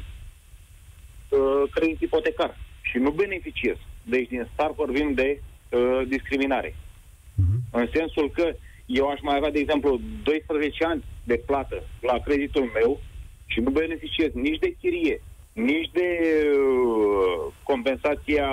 uh, 1.30 1.64
credit 1.72 2.02
ipotecar 2.02 2.58
și 2.82 2.98
nu 2.98 3.12
beneficiez. 3.12 3.76
Deci 4.04 4.28
din 4.28 4.48
start 4.54 4.76
vorbim 4.76 5.14
de 5.14 5.42
uh, 5.70 6.08
discriminare. 6.08 6.76
Uh-huh. 6.76 7.60
În 7.72 7.88
sensul 7.94 8.32
că 8.34 8.56
eu 8.86 9.08
aș 9.08 9.20
mai 9.22 9.36
avea, 9.36 9.52
de 9.52 9.60
exemplu, 9.60 10.00
12 10.24 10.86
ani 10.86 11.04
de 11.24 11.44
plată 11.46 11.84
la 12.02 12.20
creditul 12.26 12.72
meu 12.74 13.02
și 13.46 13.60
nu 13.60 13.70
beneficiez 13.70 14.32
nici 14.34 14.60
de 14.60 14.76
chirie, 14.80 15.22
nici 15.54 15.90
de 15.94 16.10
uh, 16.58 17.54
compensația 17.64 18.48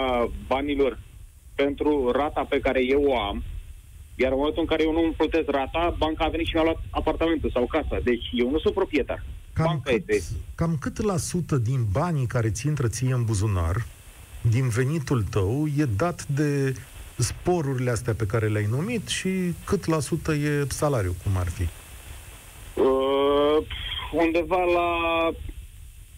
banilor 0.46 0.98
pentru 1.54 2.10
rata 2.10 2.46
pe 2.48 2.60
care 2.60 2.84
eu 2.84 3.02
o 3.02 3.18
am, 3.18 3.42
iar 4.14 4.30
în 4.30 4.36
momentul 4.36 4.62
în 4.62 4.68
care 4.68 4.82
eu 4.82 4.92
nu 4.92 5.04
îmi 5.04 5.12
plătesc 5.12 5.50
rata, 5.50 5.94
banca 5.98 6.24
a 6.24 6.28
venit 6.28 6.46
și 6.46 6.54
mi-a 6.54 6.62
luat 6.62 6.82
apartamentul 6.90 7.50
sau 7.50 7.66
casa. 7.66 8.00
Deci 8.04 8.24
eu 8.32 8.50
nu 8.50 8.58
sunt 8.58 8.74
proprietar. 8.74 9.24
Cam 9.52 9.66
banca 9.66 9.90
cât, 9.90 10.08
este. 10.08 10.34
cam 10.54 10.76
cât 10.80 11.02
la 11.02 11.16
sută 11.16 11.56
din 11.56 11.86
banii 11.92 12.26
care 12.26 12.50
ți 12.50 12.66
intră 12.66 12.88
ție 12.88 13.12
în 13.12 13.24
buzunar, 13.24 13.86
din 14.40 14.68
venitul 14.68 15.22
tău, 15.22 15.66
e 15.76 15.84
dat 15.84 16.26
de 16.26 16.74
sporurile 17.16 17.90
astea 17.90 18.14
pe 18.14 18.26
care 18.26 18.48
le-ai 18.48 18.66
numit 18.70 19.08
și 19.08 19.28
cât 19.64 19.86
la 19.86 20.00
sută 20.00 20.32
e 20.34 20.66
salariul, 20.68 21.14
cum 21.22 21.36
ar 21.36 21.48
fi? 21.48 21.62
Uh, 22.80 23.66
undeva 24.12 24.62
la 24.64 24.90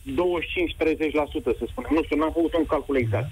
25-30%, 0.04 1.58
să 1.58 1.64
spunem. 1.68 1.90
Nu 1.92 2.02
știu, 2.02 2.16
n-am 2.16 2.32
făcut 2.32 2.54
un 2.54 2.66
calcul 2.66 2.96
exact. 2.96 3.30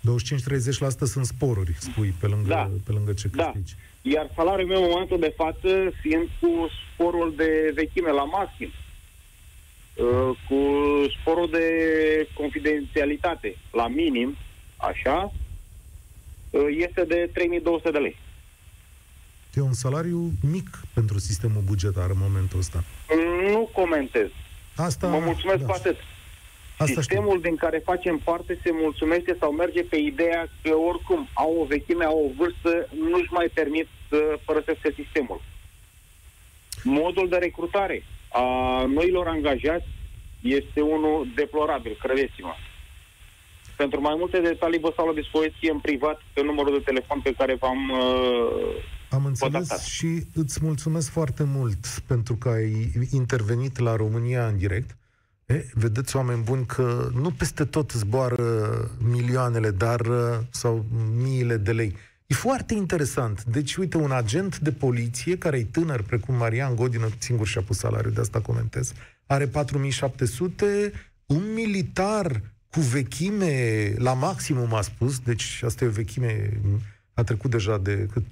25-30% 0.00 1.04
sunt 1.04 1.24
sporuri, 1.26 1.74
spui, 1.78 2.14
pe 2.20 2.26
lângă, 2.26 2.48
Da. 2.48 2.70
pe 2.84 2.92
lângă 2.92 3.12
ce 3.12 3.28
Da. 3.28 3.44
câștigi. 3.44 3.74
Iar 4.02 4.30
salariul 4.34 4.68
meu 4.68 4.82
în 4.82 4.88
momentul 4.90 5.18
de 5.18 5.32
față 5.36 5.90
fiind 6.00 6.28
cu 6.40 6.68
sporul 6.92 7.34
de 7.36 7.72
vechime 7.74 8.10
la 8.10 8.24
maxim, 8.24 8.70
uh, 9.94 10.36
cu 10.48 10.58
sporul 11.20 11.48
de 11.50 11.66
confidențialitate 12.34 13.56
la 13.72 13.88
minim, 13.88 14.36
așa, 14.76 15.32
uh, 15.32 15.43
este 16.68 17.04
de 17.04 17.30
3200 17.32 17.90
de 17.90 17.98
lei. 17.98 18.16
E 19.54 19.60
un 19.60 19.72
salariu 19.72 20.30
mic 20.50 20.80
pentru 20.94 21.18
sistemul 21.18 21.62
bugetar 21.66 22.10
în 22.10 22.16
momentul 22.18 22.58
ăsta. 22.58 22.84
Nu 23.52 23.70
comentez. 23.72 24.28
Asta, 24.76 25.06
Mă 25.06 25.18
mulțumesc 25.18 25.58
da. 25.58 25.66
cu 25.66 25.72
atât. 25.72 25.96
Asta 26.78 26.84
știu. 26.84 27.00
Sistemul 27.00 27.40
din 27.40 27.56
care 27.56 27.78
facem 27.84 28.18
parte 28.18 28.58
se 28.62 28.70
mulțumește 28.72 29.36
sau 29.40 29.52
merge 29.52 29.82
pe 29.82 29.96
ideea 29.96 30.48
că 30.62 30.74
oricum 30.74 31.28
au 31.32 31.56
o 31.60 31.64
vechime, 31.64 32.04
au 32.04 32.24
o 32.24 32.34
vârstă, 32.36 32.88
nu-și 33.10 33.32
mai 33.32 33.50
permit 33.54 33.86
să 34.08 34.38
părăsească 34.44 34.90
sistemul. 34.94 35.40
Modul 36.82 37.28
de 37.28 37.36
recrutare 37.36 38.04
a 38.28 38.84
noilor 38.84 39.26
angajați 39.26 39.86
este 40.40 40.80
unul 40.80 41.28
deplorabil, 41.34 41.96
credeți-mă. 42.00 42.54
Pentru 43.84 44.02
mai 44.02 44.14
multe 44.18 44.40
detalii 44.40 44.80
vă 44.80 44.90
stau 44.92 45.06
la 45.06 45.12
dispoziție 45.12 45.70
în 45.70 45.78
privat 45.78 46.20
pe 46.34 46.42
numărul 46.42 46.72
de 46.78 46.84
telefon 46.84 47.20
pe 47.20 47.32
care 47.38 47.56
v-am 47.60 47.90
uh, 47.90 48.82
Am 49.10 49.24
înțeles 49.24 49.52
contactat. 49.52 49.80
și 49.80 50.22
îți 50.34 50.58
mulțumesc 50.62 51.10
foarte 51.10 51.44
mult 51.46 51.86
pentru 52.06 52.34
că 52.36 52.48
ai 52.48 52.92
intervenit 53.10 53.78
la 53.78 53.96
România 53.96 54.46
în 54.46 54.56
direct. 54.56 54.96
E, 55.46 55.64
vedeți, 55.74 56.16
oameni 56.16 56.42
buni, 56.42 56.66
că 56.66 57.10
nu 57.14 57.30
peste 57.30 57.64
tot 57.64 57.90
zboară 57.90 58.44
milioanele, 58.98 59.70
dar 59.70 60.00
uh, 60.00 60.38
sau 60.50 60.84
miile 61.16 61.56
de 61.56 61.72
lei. 61.72 61.96
E 62.26 62.34
foarte 62.34 62.74
interesant. 62.74 63.44
Deci, 63.44 63.76
uite, 63.76 63.96
un 63.96 64.10
agent 64.10 64.58
de 64.58 64.72
poliție 64.72 65.38
care 65.38 65.56
e 65.58 65.64
tânăr, 65.64 66.02
precum 66.02 66.34
Marian 66.34 66.74
Godină, 66.74 67.08
singur 67.18 67.46
și-a 67.46 67.62
pus 67.62 67.78
salariul, 67.78 68.12
de 68.12 68.20
asta 68.20 68.40
comentez, 68.40 68.92
are 69.26 69.46
4700, 69.46 70.92
un 71.26 71.52
militar 71.54 72.40
cu 72.74 72.80
vechime 72.80 73.92
la 73.98 74.12
maximum, 74.12 74.74
a 74.74 74.80
spus, 74.80 75.18
deci 75.18 75.60
asta 75.64 75.84
e 75.84 75.88
o 75.88 75.90
vechime, 75.90 76.60
a 77.14 77.22
trecut 77.22 77.50
deja 77.50 77.78
de 77.78 78.08
cât 78.12 78.22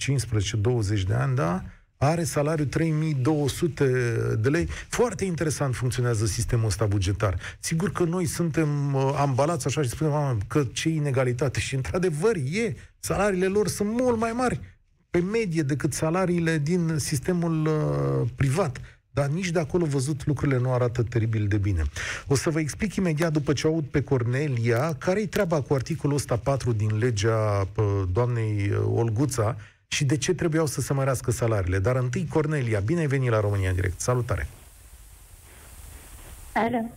15-20 1.01 1.03
de 1.07 1.15
ani, 1.15 1.35
da? 1.35 1.63
Are 1.97 2.25
salariu 2.25 2.65
3200 2.65 3.85
de 4.41 4.49
lei. 4.49 4.69
Foarte 4.89 5.25
interesant 5.25 5.75
funcționează 5.75 6.27
sistemul 6.27 6.67
ăsta 6.67 6.87
bugetar. 6.87 7.39
Sigur 7.61 7.93
că 7.93 8.05
noi 8.05 8.27
suntem 8.27 8.95
uh, 8.95 9.15
ambalați 9.17 9.67
așa 9.67 9.83
și 9.83 9.89
spunem 9.89 10.13
"Mamă, 10.13 10.39
că 10.47 10.65
ce 10.73 10.89
inegalitate. 10.89 11.61
Și 11.61 11.75
într-adevăr 11.75 12.37
e. 12.37 12.75
Salariile 12.99 13.47
lor 13.47 13.69
sunt 13.69 13.91
mult 14.01 14.19
mai 14.19 14.33
mari 14.33 14.61
pe 15.11 15.19
medie 15.19 15.63
decât 15.63 15.93
salariile 15.93 16.59
din 16.59 16.99
sistemul 16.99 17.67
uh, 17.67 18.29
privat. 18.37 18.81
Dar 19.15 19.27
nici 19.27 19.51
de 19.51 19.59
acolo 19.59 19.85
văzut 19.85 20.27
lucrurile 20.27 20.59
nu 20.59 20.73
arată 20.73 21.03
teribil 21.03 21.47
de 21.47 21.57
bine. 21.57 21.83
O 22.27 22.35
să 22.35 22.51
vă 22.51 22.61
explic 22.61 22.95
imediat 22.95 23.33
după 23.33 23.53
ce 23.53 23.67
aud 23.67 23.85
pe 23.85 24.03
Cornelia 24.03 24.95
care-i 24.99 25.27
treaba 25.27 25.61
cu 25.61 25.75
articolul 25.75 26.17
ăsta 26.17 26.37
4 26.37 26.73
din 26.73 26.99
legea 26.99 27.69
uh, 27.77 28.03
doamnei 28.13 28.71
uh, 28.71 28.79
Olguța 28.95 29.57
și 29.89 30.05
de 30.05 30.17
ce 30.17 30.35
trebuiau 30.35 30.67
să 30.67 30.81
se 30.81 30.93
mărească 30.93 31.31
salariile. 31.31 31.79
Dar 31.79 31.97
întâi, 31.97 32.27
Cornelia, 32.29 32.81
bine 32.81 33.01
ai 33.01 33.07
venit 33.07 33.31
la 33.31 33.41
România 33.41 33.69
în 33.69 33.75
direct. 33.75 34.01
Salutare! 34.01 34.49
Alo. 36.53 36.91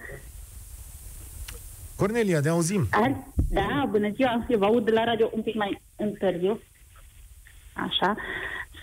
Cornelia, 1.95 2.39
ne 2.39 2.49
auzim. 2.49 2.87
Alo. 2.89 3.33
Da, 3.49 3.87
bună 3.89 4.09
ziua. 4.09 4.45
Eu 4.49 4.57
vă 4.57 4.65
aud 4.65 4.85
de 4.85 4.91
la 4.91 5.03
radio 5.03 5.29
un 5.33 5.41
pic 5.41 5.55
mai 5.55 5.81
întârziu. 5.95 6.59
Așa. 7.73 8.15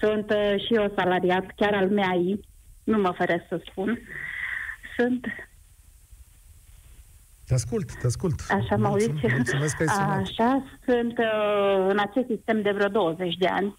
Sunt 0.01 0.31
uh, 0.31 0.65
și 0.67 0.75
eu 0.75 0.93
salariat, 0.97 1.45
chiar 1.57 1.75
al 1.75 1.89
MEAI. 1.89 2.41
Nu 2.85 2.99
mă 2.99 3.11
feresc 3.11 3.45
să 3.49 3.63
spun. 3.71 3.99
Sunt... 4.97 5.27
Te 7.47 7.55
ascult, 7.55 7.99
te 8.01 8.07
ascult. 8.07 8.41
Așa 8.49 8.77
mă 8.77 8.89
Mulțum- 8.89 9.11
auziți? 9.11 9.35
Mulțumesc 9.35 9.77
că 9.77 9.83
ai 9.83 9.89
sunat. 9.89 10.21
Așa. 10.21 10.65
Sunt 10.85 11.19
uh, 11.19 11.87
în 11.89 11.99
acest 11.99 12.27
sistem 12.27 12.63
de 12.63 12.71
vreo 12.71 12.89
20 12.89 13.35
de 13.35 13.47
ani. 13.47 13.77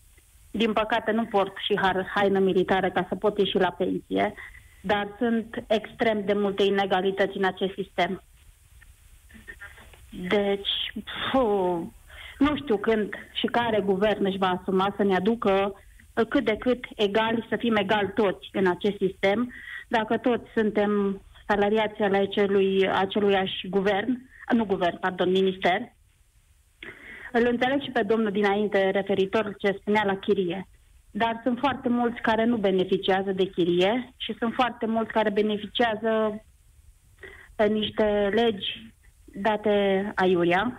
Din 0.52 0.74
păcate 0.74 1.12
nu 1.12 1.26
port 1.26 1.54
și 1.58 1.80
har, 1.82 2.12
haină 2.16 2.39
militară 2.39 2.92
ca 2.92 3.06
să 3.10 3.16
pot 3.16 3.38
ieși 3.38 3.58
la 3.58 3.72
pensie, 3.72 4.34
dar 4.82 5.08
sunt 5.18 5.63
extrem 5.68 6.26
de 6.26 6.34
multe 6.34 6.63
inegalități 6.63 7.38
în 7.38 7.46
acest 7.46 7.74
sistem. 7.74 8.24
Deci, 10.28 10.70
puh, 11.32 11.82
nu 12.38 12.56
știu 12.56 12.78
când 12.78 13.13
și 13.34 13.46
care 13.46 13.80
guvern 13.82 14.26
își 14.26 14.38
va 14.38 14.60
asuma 14.62 14.94
să 14.98 15.04
ne 15.04 15.16
aducă 15.16 15.52
uh, 15.52 15.82
cât 16.30 16.45
de 16.45 16.58
cât 16.58 16.86
egali, 16.95 17.45
să 17.49 17.56
fim 17.56 17.76
egali 17.76 18.12
toți 18.15 18.49
în 18.52 18.67
acest 18.67 18.97
sistem, 18.97 19.54
dacă 19.88 20.17
toți 20.17 20.52
suntem 20.56 21.21
salariați 21.47 22.02
ale 22.02 22.17
acelui, 22.17 22.89
aceluiași 22.89 23.67
guvern, 23.69 24.30
nu 24.54 24.65
guvern, 24.65 24.99
pardon, 24.99 25.32
minister, 25.32 25.91
îl 27.32 27.47
înțeleg 27.47 27.82
și 27.82 27.91
pe 27.91 28.04
domnul 28.04 28.32
dinainte 28.32 28.89
referitor 28.89 29.56
ce 29.58 29.78
spunea 29.80 30.04
la 30.06 30.17
chirie. 30.17 30.67
Dar 31.12 31.39
sunt 31.43 31.60
foarte 31.60 31.89
mulți 31.89 32.21
care 32.21 32.45
nu 32.45 32.58
beneficiază 32.58 33.32
de 33.32 33.45
chirie 33.45 34.13
și 34.17 34.36
sunt 34.39 34.54
foarte 34.54 34.86
mulți 34.86 35.12
care 35.12 35.30
beneficiază 35.30 36.43
pe 37.56 37.65
niște 37.67 38.30
legi 38.34 38.93
date 39.26 40.12
aiuria 40.15 40.78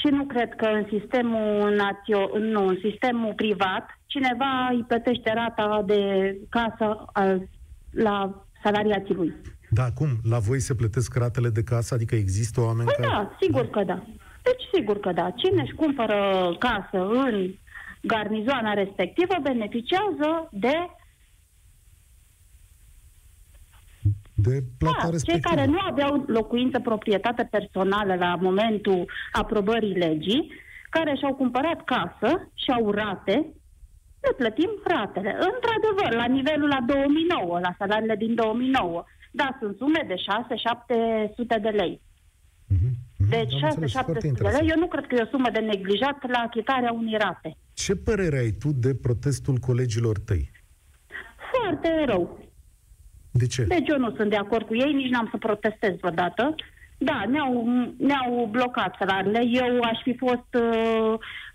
și 0.00 0.06
nu 0.10 0.24
cred 0.24 0.54
că 0.54 0.66
în 0.66 0.84
sistemul 0.98 1.76
națio- 1.82 2.38
nu, 2.38 2.66
în 2.66 2.78
sistemul 2.82 3.32
privat 3.36 3.84
cineva 4.06 4.68
îi 4.70 4.84
plătește 4.88 5.32
rata 5.34 5.82
de 5.86 6.00
casă 6.48 7.04
al, 7.12 7.48
la 7.90 8.44
salariații 8.62 9.14
lui. 9.14 9.34
Da, 9.70 9.86
cum? 9.94 10.08
La 10.30 10.38
voi 10.38 10.60
se 10.60 10.74
plătesc 10.74 11.16
ratele 11.16 11.48
de 11.48 11.62
casă? 11.62 11.94
Adică 11.94 12.14
există 12.14 12.60
oameni 12.60 12.84
Păi 12.84 12.94
care... 12.96 13.08
da, 13.08 13.36
sigur 13.40 13.70
că 13.70 13.82
da. 13.84 14.02
Deci 14.42 14.62
sigur 14.72 15.00
că 15.00 15.12
da. 15.12 15.30
Cine 15.30 15.62
își 15.62 15.74
cumpără 15.74 16.18
casă 16.58 17.06
în 17.06 17.54
garnizoana 18.02 18.72
respectivă 18.72 19.34
beneficiază 19.42 20.48
de 20.50 20.74
De 24.48 24.56
plata 24.78 24.96
da, 24.96 25.02
cei 25.02 25.10
respectivă. 25.10 25.54
care 25.54 25.64
nu 25.66 25.78
aveau 25.90 26.24
locuință 26.26 26.78
proprietate 26.80 27.48
personală 27.50 28.14
la 28.14 28.30
momentul 28.40 29.00
aprobării 29.32 29.96
legii, 30.06 30.52
care 30.90 31.14
și-au 31.14 31.34
cumpărat 31.34 31.84
casă 31.84 32.30
și 32.62 32.70
au 32.76 32.90
rate, 32.90 33.34
le 34.24 34.32
plătim 34.36 34.70
ratele. 34.84 35.30
Într-adevăr, 35.50 36.10
la 36.22 36.26
nivelul 36.36 36.68
la 36.68 36.80
2009, 36.86 37.58
la 37.66 37.74
salariile 37.78 38.16
din 38.16 38.34
2009. 38.34 39.04
Da, 39.30 39.56
sunt 39.60 39.76
sume 39.76 40.04
de 40.06 40.14
6-700 40.14 41.62
de 41.62 41.68
lei. 41.68 42.00
Mhm, 42.66 42.90
mhm. 43.18 43.30
Deci 43.30 43.62
Am 43.62 43.68
înțeles, 43.68 43.90
6-700 43.90 43.92
foarte 43.92 44.12
de 44.12 44.18
lei, 44.18 44.28
interesant. 44.28 44.70
eu 44.70 44.78
nu 44.78 44.86
cred 44.86 45.06
că 45.06 45.14
e 45.14 45.22
o 45.22 45.26
sumă 45.34 45.50
de 45.52 45.58
neglijat 45.58 46.18
la 46.34 46.38
achitarea 46.38 46.92
unei 46.92 47.16
rate. 47.18 47.56
Ce 47.74 47.94
părere 47.96 48.38
ai 48.38 48.50
tu 48.50 48.72
de 48.72 48.94
protestul 48.94 49.56
colegilor 49.56 50.18
tăi? 50.18 50.50
Foarte 51.52 52.04
rău. 52.06 52.43
De 53.36 53.46
ce? 53.46 53.62
Deci 53.62 53.88
eu 53.88 53.98
nu 53.98 54.14
sunt 54.16 54.30
de 54.30 54.36
acord 54.36 54.66
cu 54.66 54.74
ei, 54.74 54.92
nici 54.92 55.10
n-am 55.10 55.28
să 55.30 55.36
protestez 55.36 55.94
vreodată. 56.00 56.54
Da, 56.98 57.24
ne-au, 57.28 57.68
ne-au 57.98 58.48
blocat 58.50 58.94
salariile. 58.98 59.42
Eu 59.52 59.80
aș 59.82 59.98
fi 60.02 60.16
fost, 60.16 60.50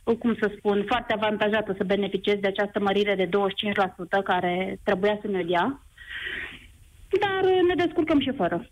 uh, 0.04 0.15
cum 0.18 0.36
să 0.39 0.52
spun, 0.58 0.84
foarte 0.88 1.13
avantajată 1.13 1.74
să 1.78 1.84
beneficiez 1.84 2.39
de 2.39 2.48
această 2.48 2.80
mărire 2.80 3.15
de 3.15 3.30
25% 4.20 4.24
care 4.24 4.80
trebuia 4.84 5.18
să 5.22 5.28
ne 5.28 5.44
dea. 5.44 5.82
Dar 7.24 7.44
uh, 7.44 7.60
ne 7.68 7.84
descurcăm 7.84 8.20
și 8.20 8.32
fără. 8.36 8.68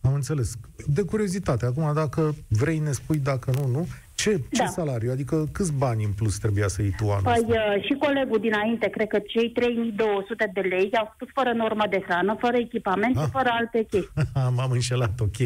Am 0.00 0.14
înțeles. 0.14 0.54
De 0.86 1.02
curiozitate, 1.02 1.66
acum 1.66 1.94
dacă 1.94 2.34
vrei 2.48 2.78
ne 2.78 2.92
spui, 2.92 3.18
dacă 3.18 3.50
nu, 3.58 3.66
nu. 3.66 3.86
Ce, 4.22 4.30
ce 4.30 4.62
Da. 4.62 4.66
salariu? 4.66 5.10
Adică 5.10 5.48
câți 5.52 5.72
bani 5.72 6.04
în 6.04 6.12
plus 6.12 6.38
trebuia 6.38 6.68
să 6.68 6.82
iei 6.82 6.94
tu 6.96 7.04
anul 7.10 7.22
Păi 7.22 7.32
ăsta? 7.38 7.54
uh, 7.76 7.84
și 7.84 7.94
colegul 8.04 8.38
dinainte, 8.40 8.88
cred 8.88 9.06
că 9.06 9.18
cei 9.18 9.50
3200 9.50 10.50
de 10.54 10.60
lei 10.60 10.90
au 10.92 11.10
spus 11.14 11.28
fără 11.34 11.52
normă 11.52 11.84
de 11.90 12.00
hrană, 12.06 12.36
fără 12.40 12.56
echipament 12.56 13.16
Ah. 13.16 13.22
și 13.24 13.30
fără 13.30 13.48
alte 13.52 13.78
chestii. 13.90 14.08
M-am 14.56 14.70
înșelat, 14.70 15.20
ok. 15.20 15.38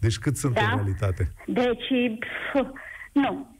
Deci 0.00 0.18
cât 0.18 0.36
sunt 0.36 0.54
Da. 0.54 0.60
în 0.70 0.74
realitate? 0.74 1.32
Deci, 1.46 1.88
pf, 2.22 2.66
nu. 3.12 3.50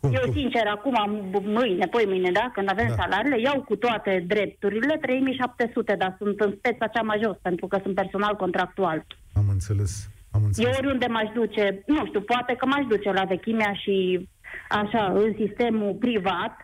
Cum, 0.00 0.12
Eu, 0.14 0.20
cum? 0.24 0.32
sincer, 0.32 0.66
acum, 0.66 0.94
m- 0.94 1.44
mâine, 1.44 1.86
poi 1.86 2.04
mâine, 2.06 2.30
da, 2.30 2.50
când 2.54 2.70
avem 2.70 2.86
Da. 2.88 2.94
da. 2.94 3.02
salariile, 3.02 3.40
iau 3.40 3.62
cu 3.62 3.76
toate 3.76 4.24
drepturile 4.26 4.96
3700, 5.00 5.94
dar 5.98 6.14
sunt 6.18 6.40
în 6.40 6.54
speța 6.58 6.86
cea 6.86 7.02
mai 7.02 7.20
jos, 7.22 7.36
pentru 7.42 7.66
că 7.66 7.78
sunt 7.82 7.94
personal 7.94 8.34
contractual. 8.36 9.06
Am 9.34 9.44
înțeles. 9.50 10.08
Am 10.32 10.40
Eu 10.40 10.46
înțeles. 10.46 10.76
oriunde 10.78 11.06
m-aș 11.06 11.28
duce, 11.34 11.82
nu 11.86 12.06
știu, 12.06 12.20
poate 12.20 12.54
că 12.58 12.66
m-aș 12.66 12.84
duce 12.88 13.10
la 13.12 13.24
vechimea 13.24 13.72
și 13.72 14.28
așa, 14.68 15.12
în 15.14 15.34
sistemul 15.38 15.94
privat, 15.94 16.56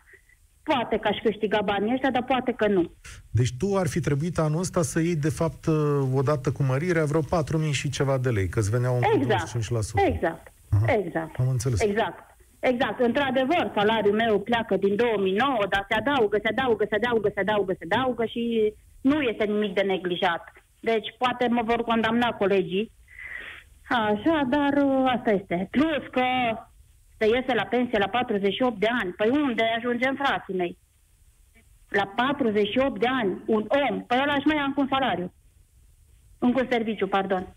poate 0.63 0.97
că 0.99 1.09
aș 1.09 1.17
câștiga 1.23 1.61
banii 1.65 1.93
ăștia, 1.93 2.11
dar 2.11 2.25
poate 2.25 2.53
că 2.53 2.67
nu. 2.69 2.91
Deci 3.31 3.53
tu 3.59 3.77
ar 3.77 3.87
fi 3.89 4.01
trebuit 4.01 4.39
anul 4.39 4.61
ăsta 4.61 4.83
să 4.83 5.01
iei, 5.01 5.17
de 5.17 5.29
fapt, 5.31 5.67
uh, 5.67 5.75
odată 6.15 6.53
cu 6.53 6.63
mărirea, 6.63 7.05
vreo 7.05 7.21
4.000 7.21 7.71
și 7.73 7.91
ceva 7.91 8.19
de 8.19 8.31
lei, 8.31 8.49
că 8.49 8.59
îți 8.59 8.71
veneau 8.71 8.95
încă 8.95 9.09
Exact, 9.15 9.47
25%. 9.47 10.07
exact, 10.07 10.53
Aha. 10.71 10.93
exact. 10.93 11.39
Am 11.39 11.49
înțeles. 11.49 11.81
Exact. 11.81 12.27
Exact, 12.61 13.01
într-adevăr, 13.01 13.71
salariul 13.75 14.15
meu 14.15 14.41
pleacă 14.41 14.77
din 14.77 14.97
2009, 14.97 15.67
dar 15.71 15.87
se 15.89 15.95
adaugă, 15.95 16.39
se 16.43 16.49
adaugă, 16.49 16.85
se 16.89 16.95
adaugă, 16.95 17.31
se 17.35 17.41
adaugă, 17.41 17.73
se 17.79 17.87
adaugă 17.91 18.25
și 18.25 18.73
nu 19.01 19.21
este 19.21 19.45
nimic 19.45 19.75
de 19.75 19.81
neglijat. 19.81 20.43
Deci 20.81 21.15
poate 21.19 21.49
mă 21.49 21.63
vor 21.65 21.83
condamna 21.83 22.29
colegii. 22.33 22.93
Așa, 23.89 24.43
dar 24.49 24.73
uh, 24.85 25.13
asta 25.17 25.31
este. 25.31 25.69
Plus 25.71 26.03
că 26.11 26.25
să 27.19 27.25
iese 27.25 27.55
la 27.55 27.65
pensie 27.65 27.99
la 27.99 28.09
48 28.09 28.79
de 28.79 28.89
ani. 29.03 29.13
Păi 29.13 29.29
unde 29.29 29.63
ajungem, 29.77 30.15
frații 30.15 30.55
mei? 30.55 30.79
La 31.89 32.07
48 32.17 33.01
de 33.01 33.07
ani, 33.07 33.43
un 33.47 33.67
om, 33.89 34.03
păi 34.03 34.19
ăla 34.23 34.35
își 34.35 34.47
mai 34.47 34.57
ia 34.57 34.63
încă 34.63 34.81
un 34.81 34.89
salariu. 34.91 35.33
Încă 36.39 36.61
un 36.61 36.67
serviciu, 36.71 37.07
pardon. 37.07 37.57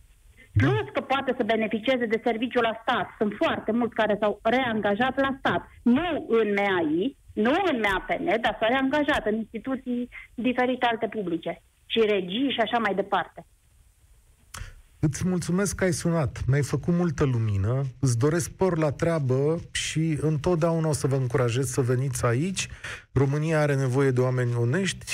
Plus 0.58 0.86
că 0.94 1.02
poate 1.02 1.34
să 1.38 1.44
beneficieze 1.44 2.06
de 2.06 2.22
serviciu 2.24 2.62
la 2.62 2.80
stat. 2.82 3.08
Sunt 3.18 3.34
foarte 3.38 3.72
mulți 3.72 3.96
care 3.96 4.18
s-au 4.20 4.40
reangajat 4.44 5.20
la 5.20 5.36
stat. 5.40 5.68
Nu 5.84 6.26
în 6.28 6.54
MEAI, 6.54 7.18
nu 7.34 7.54
în 7.72 7.80
MEAPN, 7.80 8.42
dar 8.42 8.58
s-au 8.60 8.70
reangajat 8.70 9.26
în 9.26 9.36
instituții 9.36 10.10
diferite 10.34 10.86
alte 10.86 11.08
publice. 11.08 11.62
Și 11.86 12.00
regii 12.00 12.52
și 12.52 12.60
așa 12.60 12.78
mai 12.78 12.96
departe. 12.96 13.46
Îți 15.04 15.28
mulțumesc 15.28 15.76
că 15.76 15.84
ai 15.84 15.94
sunat. 15.94 16.42
Mi-ai 16.46 16.62
făcut 16.62 16.94
multă 16.94 17.24
lumină. 17.24 17.86
Îți 18.00 18.18
doresc 18.18 18.46
spor 18.46 18.78
la 18.78 18.92
treabă 18.92 19.62
și 19.72 20.18
întotdeauna 20.22 20.88
o 20.88 20.94
să 20.94 21.08
vă 21.08 21.16
încurajez 21.16 21.70
să 21.70 21.82
veniți 21.82 22.26
aici. 22.26 22.70
România 23.12 23.60
are 23.60 23.76
nevoie 23.76 24.12
de 24.12 24.20
oameni 24.20 24.56
onești, 24.56 25.06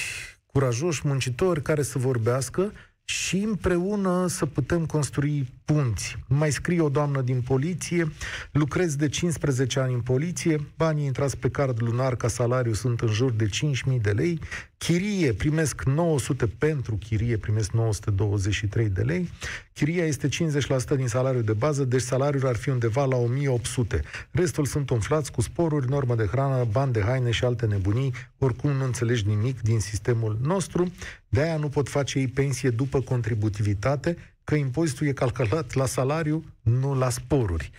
curajoși, 0.45 1.07
muncitori, 1.07 1.61
care 1.61 1.81
să 1.81 1.99
vorbească 1.99 2.71
și 3.09 3.37
împreună 3.37 4.27
să 4.27 4.45
putem 4.45 4.85
construi 4.85 5.53
punți. 5.65 6.17
Mai 6.27 6.51
scrie 6.51 6.81
o 6.81 6.89
doamnă 6.89 7.21
din 7.21 7.41
poliție, 7.41 8.11
lucrez 8.51 8.95
de 8.95 9.09
15 9.09 9.79
ani 9.79 9.93
în 9.93 10.01
poliție, 10.01 10.65
banii 10.77 11.05
intrați 11.05 11.37
pe 11.37 11.49
card 11.49 11.81
lunar 11.81 12.15
ca 12.15 12.27
salariu 12.27 12.73
sunt 12.73 13.01
în 13.01 13.07
jur 13.07 13.31
de 13.31 13.45
5.000 13.93 14.01
de 14.01 14.11
lei, 14.11 14.39
chirie 14.77 15.33
primesc 15.33 15.83
900 15.83 16.47
pentru 16.47 16.95
chirie, 16.95 17.37
primesc 17.37 17.71
923 17.71 18.89
de 18.89 19.01
lei, 19.01 19.29
chiria 19.73 20.05
este 20.05 20.27
50% 20.27 20.29
din 20.95 21.07
salariul 21.07 21.43
de 21.43 21.53
bază, 21.53 21.83
deci 21.83 22.01
salariul 22.01 22.47
ar 22.47 22.55
fi 22.55 22.69
undeva 22.69 23.05
la 23.05 23.15
1800. 23.15 24.01
Restul 24.31 24.65
sunt 24.65 24.89
umflați 24.89 25.31
cu 25.31 25.41
sporuri, 25.41 25.89
normă 25.89 26.15
de 26.15 26.25
hrană, 26.31 26.67
bani 26.71 26.91
de 26.91 27.01
haine 27.01 27.31
și 27.31 27.43
alte 27.43 27.65
nebunii, 27.65 28.13
oricum 28.37 28.71
nu 28.71 28.83
înțelegi 28.83 29.27
nimic 29.27 29.61
din 29.61 29.79
sistemul 29.79 30.37
nostru, 30.41 30.91
de 31.29 31.41
aia 31.41 31.57
nu 31.57 31.69
pot 31.69 31.89
face 31.89 32.19
ei 32.19 32.27
pensie 32.27 32.69
după 32.69 33.01
contributivitate, 33.01 34.17
că 34.43 34.55
impozitul 34.55 35.07
e 35.07 35.11
calculat 35.11 35.73
la 35.73 35.85
salariu, 35.85 36.43
nu 36.61 36.95
la 36.95 37.09
sporuri. 37.09 37.71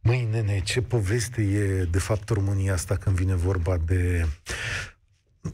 Măi, 0.00 0.28
nene, 0.30 0.60
ce 0.64 0.82
poveste 0.82 1.42
e 1.42 1.84
de 1.90 1.98
fapt 1.98 2.28
România 2.28 2.72
asta 2.72 2.96
când 2.96 3.16
vine 3.16 3.34
vorba 3.34 3.76
de... 3.86 4.26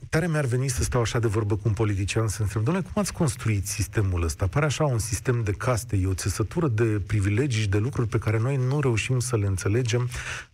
Tare 0.08 0.28
mi-ar 0.28 0.44
veni 0.44 0.68
să 0.68 0.82
stau 0.82 1.00
așa 1.00 1.18
de 1.18 1.26
vorbă 1.26 1.54
cu 1.54 1.62
un 1.64 1.72
politician 1.72 2.28
să 2.28 2.42
întreb, 2.42 2.64
domnule, 2.64 2.86
cum 2.92 3.02
ați 3.02 3.12
construit 3.12 3.66
sistemul 3.66 4.22
ăsta? 4.22 4.46
Pare 4.46 4.64
așa 4.64 4.84
un 4.84 4.98
sistem 4.98 5.42
de 5.44 5.52
caste, 5.52 5.96
e 5.96 6.06
o 6.06 6.14
țesătură 6.14 6.68
de 6.68 6.84
privilegii 7.06 7.60
și 7.60 7.68
de 7.68 7.78
lucruri 7.78 8.08
pe 8.08 8.18
care 8.18 8.38
noi 8.38 8.56
nu 8.56 8.80
reușim 8.80 9.18
să 9.18 9.36
le 9.36 9.46
înțelegem 9.46 10.08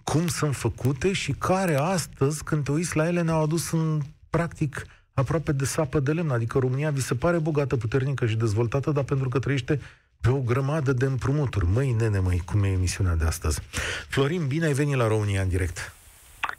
cum 0.05 0.27
sunt 0.27 0.57
făcute 0.57 1.13
și 1.13 1.33
care 1.33 1.75
astăzi, 1.75 2.45
când 2.45 2.65
te 2.65 2.73
uiți 2.73 2.97
la 2.97 3.07
ele, 3.07 3.23
ne-au 3.23 3.43
adus 3.43 3.71
în 3.71 4.01
practic 4.31 4.87
aproape 5.19 5.53
de 5.53 5.65
sapă 5.65 6.01
de 6.01 6.13
lemn. 6.13 6.31
Adică 6.31 6.59
România 6.59 6.91
vi 6.91 7.01
se 7.01 7.15
pare 7.15 7.39
bogată, 7.39 7.77
puternică 7.77 8.27
și 8.27 8.37
dezvoltată, 8.37 8.91
dar 8.91 9.05
pentru 9.05 9.29
că 9.29 9.39
trăiește 9.39 9.81
pe 10.21 10.31
o 10.31 10.41
grămadă 10.41 10.93
de 10.93 11.05
împrumuturi. 11.05 11.67
Măi, 11.67 11.93
nene, 11.99 12.19
măi, 12.19 12.43
cum 12.45 12.63
e 12.65 12.69
emisiunea 12.69 13.15
de 13.15 13.25
astăzi. 13.25 13.61
Florin, 14.09 14.47
bine 14.47 14.67
ai 14.67 14.73
venit 14.73 14.97
la 14.97 15.07
România 15.07 15.43
în 15.43 15.49
direct. 15.49 15.95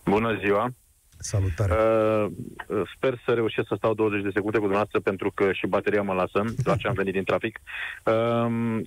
Bună 0.06 0.38
ziua! 0.44 0.70
Salutare! 1.18 1.74
Uh, 1.74 2.32
sper 2.96 3.22
să 3.26 3.34
reușesc 3.34 3.68
să 3.68 3.76
stau 3.78 3.94
20 3.94 4.24
de 4.24 4.30
secunde 4.34 4.58
cu 4.58 4.64
dumneavoastră 4.64 5.00
pentru 5.00 5.32
că 5.32 5.52
și 5.52 5.68
bateria 5.68 6.02
mă 6.02 6.14
lasă 6.14 6.44
la 6.64 6.76
ce 6.76 6.88
am 6.88 6.94
venit 6.94 7.14
din 7.14 7.24
trafic. 7.24 7.60
Uh, 8.06 8.82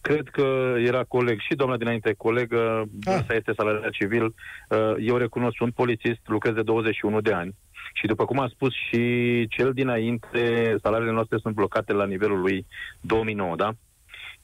cred 0.00 0.28
că 0.28 0.74
era 0.76 1.04
coleg 1.04 1.40
și 1.40 1.54
doamna 1.54 1.76
dinainte 1.76 2.14
colegă, 2.16 2.84
ah. 3.04 3.20
este 3.28 3.52
salariat 3.56 3.90
civil. 3.90 4.24
Uh, 4.24 4.94
eu 4.98 5.16
recunosc, 5.16 5.56
sunt 5.56 5.74
polițist, 5.74 6.20
lucrez 6.24 6.54
de 6.54 6.62
21 6.62 7.20
de 7.20 7.32
ani. 7.32 7.54
Și 7.92 8.06
după 8.06 8.24
cum 8.24 8.38
a 8.38 8.48
spus 8.48 8.72
și 8.74 9.46
cel 9.48 9.72
dinainte, 9.72 10.76
salariile 10.82 11.12
noastre 11.12 11.38
sunt 11.38 11.54
blocate 11.54 11.92
la 11.92 12.06
nivelul 12.06 12.40
lui 12.40 12.66
2009, 13.00 13.56
da? 13.56 13.70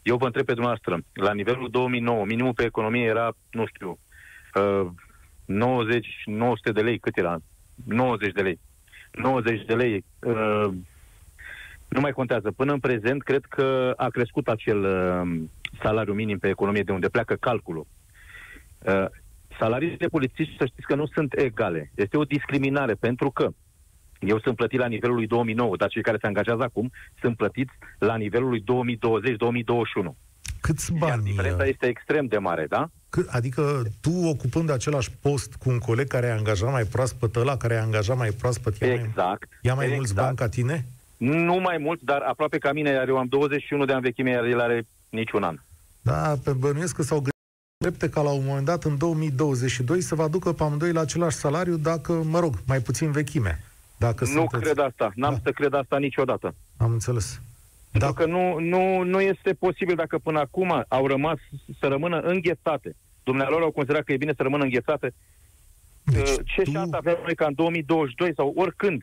Eu 0.03 0.17
vă 0.17 0.25
întreb 0.25 0.45
pe 0.45 0.53
dumneavoastră, 0.53 0.99
la 1.13 1.33
nivelul 1.33 1.71
2009, 1.71 2.25
minimul 2.25 2.55
pe 2.55 2.65
economie 2.65 3.05
era, 3.05 3.37
nu 3.51 3.67
știu, 3.67 3.99
uh, 4.55 4.87
90, 5.45 6.07
900 6.25 6.73
de 6.73 6.81
lei, 6.81 6.99
cât 6.99 7.17
era? 7.17 7.39
90 7.85 8.33
de 8.33 8.43
lei. 8.43 8.61
90 9.13 9.65
de 9.65 9.75
lei. 9.75 10.05
Uh, 10.19 10.69
nu 11.89 12.01
mai 12.01 12.13
contează. 12.13 12.51
Până 12.51 12.73
în 12.73 12.81
prezent, 12.81 13.23
cred 13.23 13.45
că 13.45 13.93
a 13.97 14.09
crescut 14.09 14.49
acel 14.49 14.85
uh, 14.85 15.43
salariu 15.83 16.13
minim 16.13 16.39
pe 16.39 16.49
economie 16.49 16.83
de 16.83 16.93
unde 16.93 17.09
pleacă 17.09 17.35
calculul. 17.35 17.87
Uh, 19.55 19.61
salariile 19.61 19.97
de 19.97 20.07
polițiști, 20.07 20.57
să 20.59 20.67
știți 20.67 20.87
că 20.87 20.95
nu 20.95 21.07
sunt 21.07 21.33
egale. 21.33 21.90
Este 21.95 22.17
o 22.17 22.25
discriminare, 22.25 22.95
pentru 22.95 23.31
că 23.31 23.49
eu 24.19 24.40
sunt 24.40 24.57
plătit 24.57 24.79
la 24.79 24.87
nivelul 24.87 25.17
lui 25.17 25.27
2009, 25.27 25.77
dar 25.77 25.88
cei 25.88 26.03
care 26.03 26.17
se 26.21 26.27
angajează 26.27 26.62
acum 26.62 26.90
sunt 27.21 27.37
plătiți 27.37 27.73
la 27.99 28.17
nivelul 28.17 28.49
lui 28.49 28.62
2020-2021. 28.62 28.64
Câți 30.61 30.93
bani? 30.93 31.11
Iar 31.11 31.19
diferența 31.19 31.64
este 31.64 31.87
extrem 31.87 32.27
de 32.27 32.38
mare, 32.38 32.67
da? 32.69 32.88
Adică 33.27 33.83
tu 34.01 34.11
ocupând 34.11 34.71
același 34.71 35.11
post 35.21 35.55
cu 35.55 35.71
un 35.71 35.79
coleg 35.79 36.07
care 36.07 36.31
a 36.31 36.37
angajat 36.37 36.73
mai 36.73 36.85
proaspăt 36.85 37.37
ăla, 37.37 37.57
care 37.57 37.77
a 37.77 37.83
angajat 37.83 38.17
mai 38.17 38.31
proaspăt, 38.31 38.77
ia 38.79 38.93
exact, 38.93 39.17
mai, 39.17 39.59
ia 39.62 39.75
mai 39.75 39.85
exact. 39.85 39.97
mulți 39.97 40.14
bani 40.14 40.37
ca 40.37 40.49
tine? 40.49 40.85
Nu 41.17 41.55
mai 41.55 41.79
mult, 41.79 42.01
dar 42.03 42.21
aproape 42.21 42.59
ca 42.59 42.73
mine, 42.73 42.90
iar 42.90 43.09
eu 43.09 43.19
am 43.19 43.27
21 43.27 43.85
de 43.85 43.93
ani 43.93 44.03
vechime, 44.03 44.31
iar 44.31 44.45
el 44.45 44.61
are 44.61 44.87
niciun 45.11 45.43
an. 45.43 45.59
Da, 46.03 46.35
pe 46.45 46.53
bănuiesc 46.53 46.95
că 46.95 47.03
s-au 47.03 47.17
gândit 47.17 47.34
drepte 47.77 48.09
ca 48.09 48.23
la 48.23 48.31
un 48.31 48.45
moment 48.45 48.65
dat, 48.65 48.85
în 48.85 48.99
2022, 48.99 50.01
să 50.01 50.15
vă 50.15 50.23
aducă 50.23 50.53
pe 50.53 50.63
amândoi 50.63 50.93
la 50.93 51.01
același 51.01 51.37
salariu, 51.37 51.77
dacă, 51.77 52.13
mă 52.13 52.39
rog, 52.39 52.55
mai 52.67 52.81
puțin 52.81 53.11
vechime. 53.11 53.65
Dacă 53.97 54.25
nu 54.25 54.31
sunteți... 54.31 54.63
cred 54.63 54.79
asta. 54.79 55.13
N-am 55.15 55.33
da. 55.33 55.41
să 55.45 55.51
cred 55.51 55.73
asta 55.75 55.99
niciodată. 55.99 56.55
Am 56.77 56.93
înțeles. 56.93 57.41
Pentru 57.91 58.11
dacă... 58.11 58.25
că 58.25 58.31
nu, 58.31 58.59
nu, 58.59 59.03
nu 59.03 59.21
este 59.21 59.53
posibil 59.53 59.95
dacă 59.95 60.19
până 60.19 60.39
acum 60.39 60.85
au 60.89 61.07
rămas 61.07 61.39
să 61.79 61.87
rămână 61.87 62.21
înghețate. 62.21 62.97
Dumnealor 63.23 63.63
au 63.63 63.71
considerat 63.71 64.05
că 64.05 64.13
e 64.13 64.17
bine 64.17 64.33
să 64.37 64.43
rămână 64.43 64.65
înghețate. 64.65 65.15
Deci 66.03 66.31
Ce 66.45 66.63
tu... 66.63 66.71
șansă 66.71 66.97
avem 66.97 67.19
noi 67.23 67.35
ca 67.35 67.47
în 67.47 67.55
2022 67.55 68.33
sau 68.35 68.53
oricând 68.57 69.03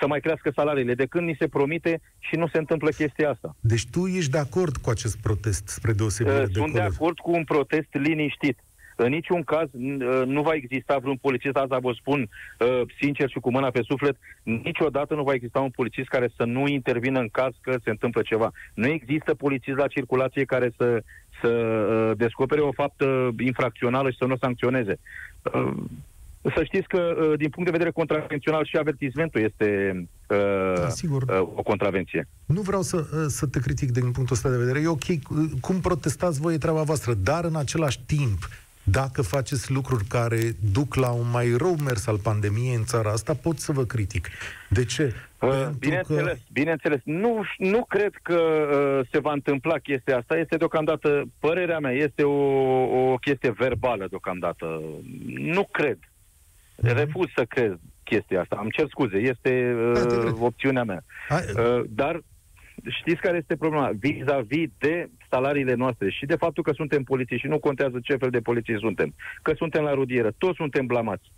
să 0.00 0.06
mai 0.06 0.20
crească 0.20 0.50
salariile, 0.54 0.94
de 0.94 1.06
când 1.06 1.26
ni 1.26 1.36
se 1.38 1.48
promite 1.48 2.00
și 2.18 2.36
nu 2.36 2.48
se 2.48 2.58
întâmplă 2.58 2.90
chestia 2.90 3.30
asta. 3.30 3.56
Deci 3.60 3.86
tu 3.90 4.06
ești 4.06 4.30
de 4.30 4.38
acord 4.38 4.76
cu 4.76 4.90
acest 4.90 5.16
protest, 5.22 5.68
spre 5.68 5.92
deosebire 5.92 6.40
uh, 6.40 6.46
de 6.46 6.52
Sunt 6.52 6.72
de 6.72 6.80
acord 6.80 7.18
cu 7.18 7.30
un 7.30 7.44
protest 7.44 7.88
liniștit. 7.90 8.58
În 9.00 9.08
niciun 9.08 9.42
caz 9.42 9.68
uh, 9.72 10.22
nu 10.26 10.42
va 10.42 10.52
exista 10.52 10.98
vreun 10.98 11.16
polițist, 11.16 11.56
asta 11.56 11.78
vă 11.78 11.92
spun 11.92 12.28
uh, 12.58 12.80
sincer 13.00 13.28
și 13.28 13.38
cu 13.38 13.50
mâna 13.50 13.70
pe 13.70 13.82
suflet, 13.82 14.16
niciodată 14.42 15.14
nu 15.14 15.22
va 15.22 15.32
exista 15.32 15.60
un 15.60 15.70
polițist 15.70 16.08
care 16.08 16.30
să 16.36 16.44
nu 16.44 16.66
intervină 16.66 17.20
în 17.20 17.28
caz 17.28 17.52
că 17.60 17.76
se 17.84 17.90
întâmplă 17.90 18.22
ceva. 18.22 18.52
Nu 18.74 18.86
există 18.86 19.34
polițist 19.34 19.76
la 19.76 19.86
circulație 19.86 20.44
care 20.44 20.72
să, 20.76 21.02
să 21.40 21.48
uh, 21.48 22.16
descopere 22.16 22.60
o 22.60 22.72
faptă 22.72 23.34
infracțională 23.38 24.10
și 24.10 24.16
să 24.16 24.24
nu 24.24 24.32
o 24.32 24.36
sancționeze. 24.40 24.98
Uh, 26.42 26.52
să 26.56 26.64
știți 26.64 26.88
că, 26.88 26.98
uh, 26.98 27.38
din 27.38 27.48
punct 27.48 27.70
de 27.70 27.76
vedere 27.76 27.90
contravențional, 27.90 28.64
și 28.64 28.76
avertismentul 28.76 29.40
este 29.40 29.68
uh, 30.28 30.80
da, 30.80 30.88
sigur. 30.88 31.22
Uh, 31.22 31.40
o 31.54 31.62
contravenție. 31.62 32.28
Nu 32.46 32.60
vreau 32.60 32.82
să, 32.82 32.96
uh, 32.96 33.24
să 33.26 33.46
te 33.46 33.60
critic 33.60 33.90
din 33.90 34.10
punctul 34.10 34.36
ăsta 34.36 34.50
de 34.50 34.56
vedere. 34.56 34.80
E 34.80 34.86
ok, 34.86 35.04
cum 35.60 35.80
protestați 35.80 36.40
voi 36.40 36.54
e 36.54 36.58
treaba 36.58 36.82
voastră, 36.82 37.14
dar 37.14 37.44
în 37.44 37.56
același 37.56 38.00
timp, 38.06 38.48
dacă 38.82 39.22
faceți 39.22 39.72
lucruri 39.72 40.04
care 40.04 40.38
duc 40.72 40.94
la 40.94 41.10
un 41.10 41.30
mai 41.30 41.54
rău 41.56 41.76
mers 41.84 42.06
al 42.06 42.18
pandemiei 42.18 42.74
în 42.74 42.84
țara 42.84 43.10
asta, 43.10 43.34
pot 43.34 43.58
să 43.58 43.72
vă 43.72 43.84
critic. 43.84 44.28
De 44.68 44.84
ce? 44.84 45.14
Uh, 45.40 45.68
bineînțeles, 45.78 46.32
că... 46.32 46.42
bineînțeles. 46.52 47.00
Nu, 47.04 47.42
nu 47.58 47.84
cred 47.84 48.12
că 48.22 48.40
uh, 48.40 49.06
se 49.10 49.18
va 49.18 49.32
întâmpla 49.32 49.78
chestia 49.78 50.16
asta. 50.16 50.36
Este 50.36 50.56
deocamdată, 50.56 51.24
părerea 51.38 51.78
mea, 51.78 51.92
este 51.92 52.22
o, 52.22 53.12
o 53.12 53.16
chestie 53.16 53.50
verbală 53.50 54.06
deocamdată. 54.08 54.82
Nu 55.26 55.68
cred. 55.70 55.98
Mm-hmm. 56.78 56.96
Refuz 56.96 57.26
să 57.34 57.44
cred 57.44 57.78
chestia 58.04 58.40
asta. 58.40 58.56
Am 58.56 58.68
cer 58.68 58.86
scuze, 58.88 59.16
este 59.16 59.76
uh, 59.94 60.32
opțiunea 60.40 60.84
mea. 60.84 61.04
Uh, 61.30 61.84
dar 61.88 62.20
știți 62.88 63.20
care 63.20 63.36
este 63.36 63.56
problema? 63.56 63.90
Vis-a-vis 63.98 64.68
de 64.78 65.10
salariile 65.30 65.74
noastre 65.74 66.10
și 66.10 66.26
de 66.26 66.36
faptul 66.36 66.62
că 66.62 66.72
suntem 66.72 67.02
polițiști 67.02 67.44
și 67.44 67.50
nu 67.50 67.58
contează 67.58 67.98
ce 68.02 68.16
fel 68.16 68.30
de 68.30 68.40
poliție 68.40 68.76
suntem, 68.78 69.14
că 69.42 69.52
suntem 69.56 69.82
la 69.82 69.92
rudieră, 69.92 70.30
toți 70.38 70.56
suntem 70.56 70.86
blamați. 70.86 71.32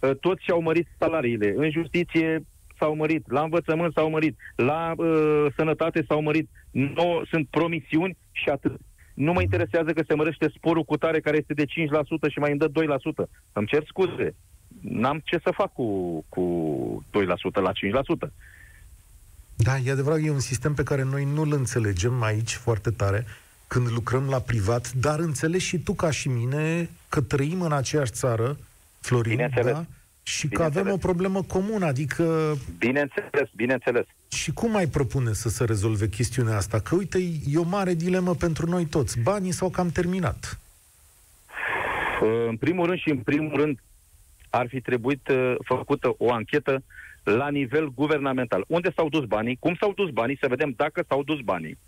Uh, 0.00 0.10
toți 0.20 0.44
și-au 0.44 0.60
mărit 0.60 0.86
salariile. 0.98 1.52
În 1.56 1.70
justiție 1.70 2.44
s-au 2.78 2.94
mărit, 2.94 3.30
la 3.30 3.42
învățământ 3.42 3.92
s-au 3.92 4.10
mărit, 4.10 4.36
la 4.56 4.92
uh, 4.96 5.46
sănătate 5.56 6.04
s-au 6.08 6.22
mărit. 6.22 6.48
No, 6.70 7.24
sunt 7.24 7.48
promisiuni 7.50 8.16
și 8.32 8.48
atât. 8.48 8.80
nu 9.14 9.32
mă 9.32 9.42
interesează 9.42 9.92
că 9.92 10.02
se 10.08 10.14
mărește 10.14 10.48
sporul 10.56 10.84
cu 10.84 10.96
tare 10.96 11.20
care 11.20 11.36
este 11.36 11.54
de 11.54 11.64
5% 11.64 11.66
și 12.30 12.38
mai 12.38 12.50
îmi 12.50 12.58
dă 12.58 12.68
2%. 12.68 13.28
Îmi 13.52 13.66
cer 13.66 13.82
scuze. 13.86 14.34
N-am 14.88 15.22
ce 15.24 15.38
să 15.42 15.50
fac 15.54 15.72
cu, 15.72 16.24
cu 16.28 17.04
2% 17.10 17.52
la 17.52 17.72
5%. 18.26 18.30
Da, 19.56 19.76
e 19.76 19.90
adevărat, 19.90 20.18
e 20.22 20.30
un 20.30 20.40
sistem 20.40 20.74
pe 20.74 20.82
care 20.82 21.02
noi 21.02 21.24
nu-l 21.24 21.52
înțelegem 21.52 22.22
aici 22.22 22.54
foarte 22.54 22.90
tare 22.90 23.26
când 23.66 23.90
lucrăm 23.90 24.28
la 24.28 24.38
privat, 24.38 24.92
dar 24.92 25.18
înțelegi 25.18 25.64
și 25.64 25.78
tu 25.78 25.92
ca 25.92 26.10
și 26.10 26.28
mine 26.28 26.90
că 27.08 27.20
trăim 27.20 27.60
în 27.60 27.72
aceeași 27.72 28.12
țară, 28.12 28.56
Florin, 29.00 29.50
da? 29.62 29.84
Și 30.22 30.48
că 30.48 30.62
avem 30.62 30.90
o 30.90 30.96
problemă 30.96 31.42
comună, 31.42 31.86
adică... 31.86 32.56
Bineînțeles, 32.78 33.48
bineînțeles. 33.56 34.04
Și 34.28 34.52
cum 34.52 34.70
mai 34.70 34.86
propune 34.86 35.32
să 35.32 35.48
se 35.48 35.64
rezolve 35.64 36.08
chestiunea 36.08 36.56
asta? 36.56 36.80
Că, 36.80 36.94
uite, 36.94 37.18
e 37.48 37.58
o 37.58 37.62
mare 37.62 37.94
dilemă 37.94 38.34
pentru 38.34 38.68
noi 38.68 38.84
toți. 38.84 39.20
Banii 39.20 39.52
s-au 39.52 39.70
cam 39.70 39.90
terminat. 39.90 40.58
În 42.48 42.56
primul 42.56 42.86
rând 42.86 42.98
și 42.98 43.10
în 43.10 43.18
primul 43.18 43.60
rând 43.60 43.78
ar 44.56 44.68
fi 44.68 44.80
trebuit 44.80 45.28
uh, 45.28 45.54
făcută 45.64 46.14
o 46.18 46.32
anchetă 46.32 46.82
la 47.22 47.48
nivel 47.48 47.88
guvernamental. 47.94 48.64
Unde 48.68 48.92
s-au 48.96 49.08
dus 49.08 49.24
banii? 49.24 49.56
Cum 49.60 49.74
s-au 49.74 49.92
dus 49.92 50.10
banii? 50.10 50.38
Să 50.40 50.48
vedem 50.48 50.72
dacă 50.76 51.04
s-au 51.08 51.22
dus 51.22 51.40
banii 51.40 51.78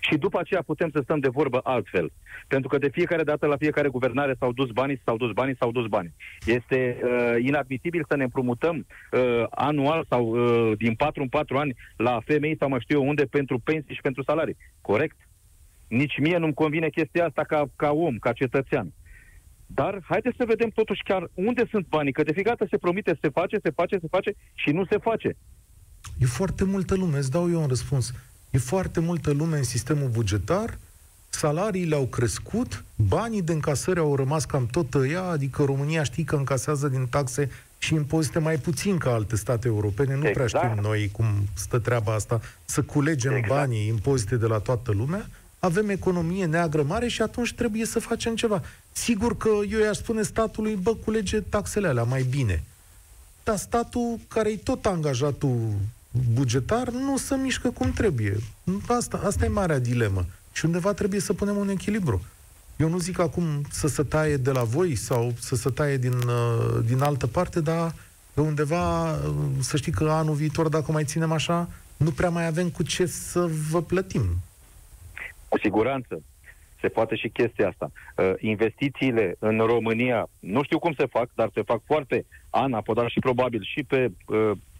și 0.00 0.16
după 0.16 0.38
aceea 0.38 0.62
putem 0.62 0.90
să 0.90 1.00
stăm 1.02 1.18
de 1.18 1.28
vorbă 1.28 1.60
altfel. 1.62 2.12
Pentru 2.48 2.68
că 2.68 2.78
de 2.78 2.88
fiecare 2.88 3.22
dată 3.22 3.46
la 3.46 3.56
fiecare 3.56 3.88
guvernare 3.88 4.34
s-au 4.38 4.52
dus 4.52 4.70
banii, 4.70 5.00
s-au 5.04 5.16
dus 5.16 5.32
banii, 5.32 5.56
s-au 5.56 5.70
dus 5.72 5.86
banii. 5.86 6.14
Este 6.46 7.00
uh, 7.02 7.44
inadmisibil 7.44 8.04
să 8.08 8.16
ne 8.16 8.22
împrumutăm 8.22 8.86
uh, 9.12 9.44
anual 9.50 10.04
sau 10.08 10.24
uh, 10.26 10.76
din 10.78 10.94
4 10.94 11.22
în 11.22 11.28
4 11.28 11.56
ani 11.56 11.74
la 11.96 12.20
femei 12.24 12.56
sau 12.58 12.68
mai 12.68 12.80
știu 12.80 13.00
eu 13.00 13.08
unde 13.08 13.24
pentru 13.24 13.58
pensii 13.58 13.94
și 13.94 14.00
pentru 14.00 14.22
salarii. 14.22 14.56
Corect? 14.80 15.16
Nici 15.88 16.18
mie 16.18 16.36
nu-mi 16.36 16.54
convine 16.54 16.88
chestia 16.88 17.26
asta 17.26 17.44
ca, 17.44 17.64
ca 17.76 17.90
om, 17.90 18.18
ca 18.18 18.32
cetățean. 18.32 18.92
Dar 19.74 20.02
haideți 20.08 20.36
să 20.36 20.44
vedem 20.46 20.68
totuși 20.68 21.02
chiar 21.02 21.30
unde 21.34 21.66
sunt 21.70 21.86
banii, 21.88 22.12
că 22.12 22.22
de 22.22 22.32
fiecare 22.32 22.56
dată 22.58 22.70
se 22.70 22.78
promite, 22.78 23.18
se 23.20 23.28
face, 23.28 23.58
se 23.62 23.70
face, 23.70 23.98
se 23.98 24.06
face 24.10 24.34
și 24.54 24.70
nu 24.70 24.84
se 24.84 24.98
face. 24.98 25.36
E 26.18 26.26
foarte 26.26 26.64
multă 26.64 26.94
lume, 26.94 27.18
îți 27.18 27.30
dau 27.30 27.50
eu 27.50 27.60
un 27.60 27.66
răspuns. 27.66 28.12
E 28.50 28.58
foarte 28.58 29.00
multă 29.00 29.32
lume 29.32 29.56
în 29.56 29.62
sistemul 29.62 30.08
bugetar, 30.08 30.78
salariile 31.28 31.94
au 31.94 32.06
crescut, 32.06 32.84
banii 32.96 33.42
de 33.42 33.52
încasări 33.52 33.98
au 33.98 34.16
rămas 34.16 34.44
cam 34.44 34.66
tot 34.66 34.94
ăia, 34.94 35.22
adică 35.22 35.64
România 35.64 36.02
știi 36.02 36.24
că 36.24 36.36
încasează 36.36 36.88
din 36.88 37.06
taxe 37.06 37.50
și 37.78 37.94
impozite 37.94 38.38
mai 38.38 38.56
puțin 38.56 38.98
ca 38.98 39.12
alte 39.12 39.36
state 39.36 39.68
europene. 39.68 40.14
Nu 40.14 40.28
exact. 40.28 40.50
prea 40.50 40.70
știm 40.70 40.82
noi 40.82 41.08
cum 41.12 41.26
stă 41.54 41.78
treaba 41.78 42.14
asta, 42.14 42.40
să 42.64 42.82
culegem 42.82 43.32
exact. 43.32 43.54
banii, 43.54 43.86
impozite 43.86 44.36
de 44.36 44.46
la 44.46 44.58
toată 44.58 44.92
lumea. 44.92 45.26
Avem 45.58 45.88
economie 45.88 46.46
neagră 46.46 46.82
mare 46.82 47.08
și 47.08 47.22
atunci 47.22 47.54
trebuie 47.54 47.84
să 47.84 48.00
facem 48.00 48.34
ceva. 48.34 48.62
Sigur 49.02 49.36
că 49.36 49.48
eu 49.70 49.80
i-aș 49.80 49.96
spune 49.96 50.22
statului, 50.22 50.74
bă, 50.74 50.94
culege 50.94 51.40
taxele 51.40 51.88
alea 51.88 52.02
mai 52.02 52.22
bine. 52.22 52.62
Dar 53.44 53.56
statul, 53.56 54.18
care 54.28 54.50
e 54.50 54.56
tot 54.56 54.86
angajatul 54.86 55.72
bugetar 56.32 56.88
nu 56.90 57.16
se 57.16 57.36
mișcă 57.36 57.70
cum 57.70 57.92
trebuie. 57.92 58.36
Asta, 58.86 59.20
asta 59.24 59.44
e 59.44 59.48
marea 59.48 59.78
dilemă. 59.78 60.26
Și 60.52 60.64
undeva 60.64 60.92
trebuie 60.92 61.20
să 61.20 61.32
punem 61.32 61.56
un 61.56 61.68
echilibru. 61.68 62.22
Eu 62.76 62.88
nu 62.88 62.98
zic 62.98 63.18
acum 63.18 63.44
să 63.70 63.86
se 63.86 64.02
taie 64.02 64.36
de 64.36 64.50
la 64.50 64.62
voi 64.62 64.94
sau 64.94 65.32
să 65.38 65.56
se 65.56 65.70
taie 65.70 65.96
din, 65.96 66.12
uh, 66.12 66.78
din 66.84 67.00
altă 67.00 67.26
parte, 67.26 67.60
dar 67.60 67.94
de 68.34 68.40
undeva, 68.40 69.12
uh, 69.12 69.34
să 69.60 69.76
știi 69.76 69.92
că 69.92 70.10
anul 70.10 70.34
viitor, 70.34 70.68
dacă 70.68 70.92
mai 70.92 71.04
ținem 71.04 71.32
așa, 71.32 71.68
nu 71.96 72.10
prea 72.10 72.30
mai 72.30 72.46
avem 72.46 72.68
cu 72.70 72.82
ce 72.82 73.06
să 73.06 73.50
vă 73.70 73.82
plătim. 73.82 74.22
Cu 75.48 75.58
siguranță. 75.58 76.22
Se 76.80 76.88
poate 76.88 77.16
și 77.16 77.28
chestia 77.28 77.68
asta. 77.68 77.90
Uh, 78.16 78.32
investițiile 78.38 79.36
în 79.38 79.58
România, 79.58 80.28
nu 80.38 80.62
știu 80.62 80.78
cum 80.78 80.92
se 80.92 81.06
fac, 81.06 81.30
dar 81.34 81.50
se 81.54 81.62
fac 81.62 81.80
foarte 81.86 82.26
ANAPO, 82.50 82.92
dar 82.92 83.10
și 83.10 83.18
probabil 83.18 83.62
și 83.62 83.82
pe 83.82 84.10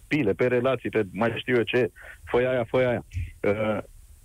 pile, 0.07 0.33
pe 0.33 0.47
relații, 0.47 0.89
pe 0.89 1.03
mai 1.11 1.33
știu 1.37 1.55
eu 1.55 1.63
ce, 1.63 1.91
fă 2.25 2.37
aia, 2.37 2.63
fă 2.63 2.77
aia. 2.77 3.05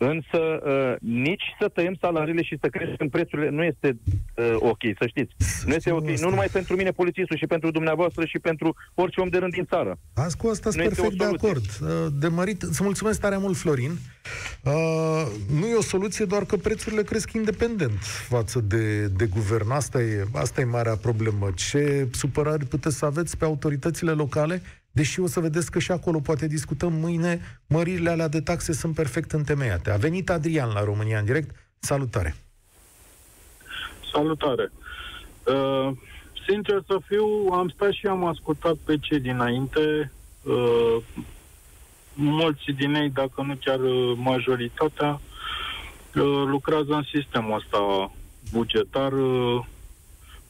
Uh, 0.04 0.10
însă 0.10 0.40
uh, 0.64 0.94
nici 1.00 1.42
să 1.60 1.68
tăiem 1.68 1.96
salariile 2.00 2.42
și 2.42 2.58
să 2.60 2.68
creștem 2.68 3.08
prețurile 3.08 3.50
nu 3.50 3.62
este 3.62 3.98
uh, 4.36 4.54
ok, 4.58 4.82
să 4.98 5.06
știți. 5.06 5.34
Nu 5.66 5.74
este 5.74 5.90
ok, 5.90 6.08
nu 6.08 6.28
numai 6.28 6.46
pentru 6.52 6.76
mine, 6.76 6.90
polițistul, 6.90 7.36
și 7.36 7.46
pentru 7.46 7.70
dumneavoastră 7.70 8.24
și 8.24 8.38
pentru 8.38 8.76
orice 8.94 9.20
om 9.20 9.28
de 9.28 9.38
rând 9.38 9.52
din 9.52 9.64
țară. 9.64 9.98
Azi 10.14 10.36
cu 10.36 10.46
asta 10.46 10.70
sunt 10.70 10.82
perfect 10.82 11.18
de 11.18 11.24
acord. 11.24 11.64
Uh, 11.82 11.88
de 12.20 12.28
mărit, 12.28 12.62
să 12.70 12.82
mulțumesc 12.82 13.20
tare 13.20 13.36
mult, 13.36 13.56
Florin. 13.56 13.90
Uh, 14.64 14.72
nu 15.60 15.66
e 15.66 15.74
o 15.74 15.82
soluție, 15.82 16.24
doar 16.24 16.44
că 16.44 16.56
prețurile 16.56 17.02
cresc 17.02 17.32
independent 17.32 17.98
față 18.28 18.60
de, 18.60 19.06
de 19.06 19.26
guvern. 19.26 19.70
Asta 19.70 20.00
e, 20.00 20.24
asta 20.32 20.60
e 20.60 20.64
marea 20.64 20.96
problemă. 20.96 21.50
Ce 21.54 22.08
supărări 22.12 22.66
puteți 22.66 22.96
să 22.96 23.04
aveți 23.04 23.36
pe 23.36 23.44
autoritățile 23.44 24.10
locale 24.10 24.62
Deși 24.94 25.20
o 25.20 25.26
să 25.26 25.40
vedeți 25.40 25.70
că 25.70 25.78
și 25.78 25.90
acolo 25.90 26.20
poate 26.20 26.46
discutăm 26.46 26.92
mâine, 26.92 27.60
măririle 27.66 28.10
alea 28.10 28.28
de 28.28 28.40
taxe 28.40 28.72
sunt 28.72 28.94
perfect 28.94 29.32
întemeiate. 29.32 29.90
A 29.90 29.96
venit 29.96 30.30
Adrian 30.30 30.72
la 30.72 30.84
România 30.84 31.18
în 31.18 31.24
direct. 31.24 31.54
Salutare! 31.78 32.34
Salutare! 34.12 34.72
Uh, 35.46 35.90
sincer 36.46 36.82
să 36.86 36.98
fiu, 37.06 37.24
am 37.52 37.68
stat 37.68 37.92
și 37.92 38.06
am 38.06 38.24
ascultat 38.24 38.74
pe 38.74 38.98
cei 38.98 39.20
dinainte. 39.20 40.12
Uh, 40.42 40.96
mulți 42.14 42.70
din 42.76 42.94
ei, 42.94 43.10
dacă 43.10 43.42
nu 43.42 43.54
chiar 43.64 43.78
majoritatea, 44.16 45.20
uh, 46.14 46.42
lucrează 46.46 46.92
în 46.92 47.04
sistemul 47.12 47.54
ăsta 47.56 48.12
bugetar 48.52 49.12
uh, 49.12 49.64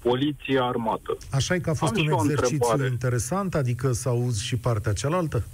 poliție, 0.09 0.61
armată. 0.63 1.17
Așa 1.31 1.55
e 1.55 1.59
că 1.59 1.71
a 1.71 1.75
fost 1.75 1.97
Am 1.97 2.03
un 2.03 2.31
exercițiu 2.31 2.87
interesant, 2.87 3.55
adică 3.55 3.93
să 3.93 4.09
auzi 4.09 4.45
și 4.45 4.57
partea 4.57 4.93
cealaltă? 4.93 5.45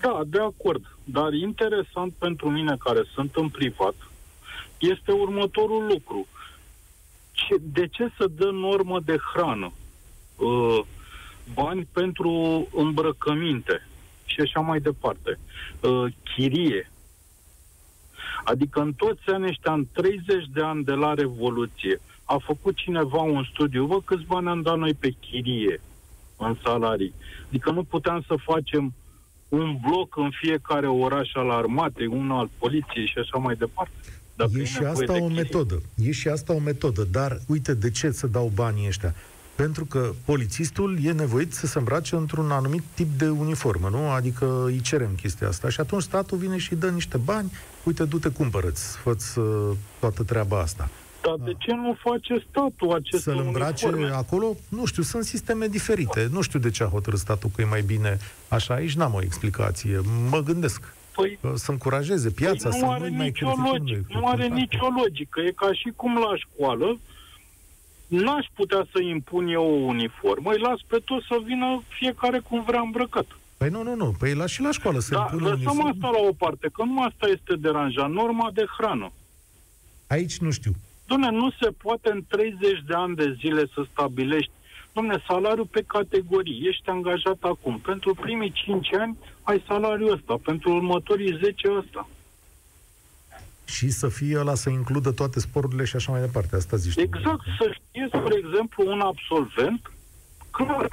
Da, 0.00 0.22
de 0.26 0.38
acord. 0.38 0.96
Dar 1.04 1.32
interesant 1.32 2.12
pentru 2.18 2.50
mine, 2.50 2.76
care 2.78 3.02
sunt 3.14 3.34
în 3.34 3.48
privat, 3.48 3.94
este 4.78 5.12
următorul 5.12 5.86
lucru. 5.86 6.26
Ce, 7.32 7.56
de 7.60 7.86
ce 7.86 8.10
să 8.16 8.26
dă 8.36 8.50
normă 8.50 9.00
de 9.04 9.16
hrană? 9.32 9.72
Uh, 10.36 10.80
bani 11.54 11.88
pentru 11.92 12.30
îmbrăcăminte 12.74 13.88
și 14.24 14.40
așa 14.40 14.60
mai 14.60 14.80
departe. 14.80 15.38
Uh, 15.80 16.04
chirie. 16.22 16.90
Adică 18.44 18.80
în 18.80 18.92
toți 18.92 19.28
anii 19.30 19.48
ăștia, 19.48 19.72
în 19.72 19.86
30 19.92 20.44
de 20.52 20.60
ani 20.62 20.84
de 20.84 20.92
la 20.92 21.14
Revoluție, 21.14 22.00
a 22.30 22.38
făcut 22.46 22.76
cineva 22.76 23.20
un 23.20 23.44
studiu, 23.52 23.86
vă 23.86 24.00
câți 24.04 24.24
bani 24.26 24.48
am 24.48 24.62
dat 24.62 24.78
noi 24.78 24.94
pe 24.94 25.14
chirie 25.20 25.80
în 26.36 26.56
salarii. 26.64 27.14
Adică 27.48 27.70
nu 27.70 27.82
puteam 27.82 28.24
să 28.26 28.34
facem 28.44 28.94
un 29.48 29.76
bloc 29.86 30.16
în 30.16 30.30
fiecare 30.40 30.88
oraș 30.88 31.30
al 31.34 31.50
armatei, 31.50 32.06
unul 32.06 32.38
al 32.38 32.50
poliției 32.58 33.06
și 33.06 33.18
așa 33.18 33.38
mai 33.38 33.54
departe. 33.54 33.92
Dar 34.34 34.48
e 34.54 34.64
și 34.64 34.78
asta 34.78 35.22
o 35.22 35.28
metodă. 35.28 35.82
E 35.96 36.10
și 36.10 36.28
asta 36.28 36.52
o 36.52 36.58
metodă. 36.58 37.06
Dar 37.10 37.38
uite, 37.46 37.74
de 37.74 37.90
ce 37.90 38.10
să 38.10 38.26
dau 38.26 38.50
banii 38.54 38.86
ăștia? 38.86 39.14
Pentru 39.54 39.84
că 39.84 40.12
polițistul 40.24 40.98
e 41.02 41.12
nevoit 41.12 41.52
să 41.52 41.66
se 41.66 41.78
îmbrace 41.78 42.16
într-un 42.16 42.50
anumit 42.50 42.82
tip 42.94 43.18
de 43.18 43.28
uniformă, 43.28 43.88
nu? 43.88 44.10
Adică 44.10 44.64
îi 44.64 44.80
cerem 44.80 45.10
chestia 45.20 45.48
asta. 45.48 45.68
Și 45.68 45.80
atunci 45.80 46.02
statul 46.02 46.38
vine 46.38 46.58
și 46.58 46.74
dă 46.74 46.88
niște 46.88 47.16
bani. 47.16 47.52
Uite, 47.84 48.04
du-te, 48.04 48.28
cumpărăți, 48.28 48.96
fă 48.96 49.16
uh, 49.36 49.76
toată 50.00 50.22
treaba 50.22 50.60
asta. 50.60 50.90
Dar 51.22 51.34
de 51.44 51.54
ce 51.58 51.74
nu 51.74 51.96
face 52.02 52.44
statul 52.50 52.92
acest 52.92 53.22
Să-l 53.22 53.42
îmbrace 53.46 53.86
uniforme? 53.86 54.14
acolo? 54.14 54.56
Nu 54.68 54.84
știu, 54.84 55.02
sunt 55.02 55.24
sisteme 55.24 55.66
diferite. 55.66 56.28
Nu 56.30 56.40
știu 56.40 56.58
de 56.58 56.70
ce 56.70 56.82
a 56.82 56.86
hotărât 56.86 57.18
statul 57.18 57.50
că 57.54 57.60
e 57.60 57.64
mai 57.64 57.82
bine 57.82 58.18
așa. 58.48 58.74
Aici 58.74 58.94
n-am 58.94 59.14
o 59.14 59.22
explicație. 59.22 60.00
Mă 60.30 60.38
gândesc. 60.38 60.94
Păi, 61.14 61.38
să 61.54 61.70
încurajeze 61.70 62.30
piața, 62.30 62.68
păi 62.68 62.80
nu 62.80 62.86
să 62.86 62.92
are 62.92 63.08
nu 63.08 63.22
nicio 63.22 63.52
logică. 63.72 64.06
Nu 64.08 64.26
are 64.26 64.46
nicio 64.46 64.86
logică. 64.96 65.40
E 65.40 65.50
ca 65.50 65.72
și 65.72 65.92
cum 65.96 66.14
la 66.18 66.36
școală 66.36 66.98
n-aș 68.06 68.46
putea 68.54 68.86
să 68.92 69.02
impun 69.02 69.48
eu 69.48 69.62
o 69.62 69.86
uniformă, 69.86 70.50
îi 70.50 70.60
las 70.60 70.78
pe 70.86 70.98
toți 71.04 71.26
să 71.26 71.36
vină 71.44 71.82
fiecare 71.88 72.38
cum 72.38 72.62
vrea 72.62 72.80
îmbrăcat. 72.80 73.26
Păi 73.56 73.68
nu, 73.68 73.82
nu, 73.82 73.94
nu. 73.94 74.14
Păi 74.18 74.34
la 74.34 74.46
și 74.46 74.60
la 74.60 74.70
școală 74.70 74.98
să 74.98 75.14
da, 75.14 75.28
impună 75.32 75.48
lăsăm 75.48 75.86
asta 75.86 76.08
la 76.08 76.28
o 76.28 76.32
parte, 76.32 76.68
că 76.72 76.82
nu 76.84 77.02
asta 77.02 77.26
este 77.26 77.54
deranjat. 77.56 78.10
Norma 78.10 78.50
de 78.54 78.64
hrană. 78.78 79.12
Aici 80.06 80.38
nu 80.38 80.50
știu. 80.50 80.72
Dom'le, 81.08 81.30
nu 81.30 81.50
se 81.60 81.70
poate 81.82 82.10
în 82.10 82.22
30 82.28 82.82
de 82.86 82.94
ani 82.94 83.16
de 83.16 83.36
zile 83.40 83.66
să 83.74 83.86
stabilești 83.92 84.50
Dom'le, 84.98 85.24
salariul 85.26 85.66
pe 85.70 85.84
categorii. 85.86 86.62
Ești 86.68 86.88
angajat 86.88 87.38
acum. 87.40 87.78
Pentru 87.78 88.14
primii 88.14 88.52
5 88.52 88.94
ani 88.94 89.16
ai 89.42 89.62
salariul 89.66 90.12
ăsta. 90.12 90.38
Pentru 90.44 90.74
următorii 90.74 91.38
10 91.42 91.68
ăsta. 91.78 92.08
Și 93.64 93.90
să 93.90 94.08
fie 94.08 94.38
ăla 94.38 94.54
să 94.54 94.70
includă 94.70 95.10
toate 95.12 95.40
sporurile 95.40 95.84
și 95.84 95.96
așa 95.96 96.12
mai 96.12 96.20
departe. 96.20 96.56
Asta 96.56 96.76
zici. 96.76 96.96
Exact. 96.96 97.40
Să 97.58 97.72
știe, 97.72 98.08
spre 98.08 98.34
exemplu, 98.36 98.90
un 98.92 99.00
absolvent 99.00 99.92
clar. 100.50 100.88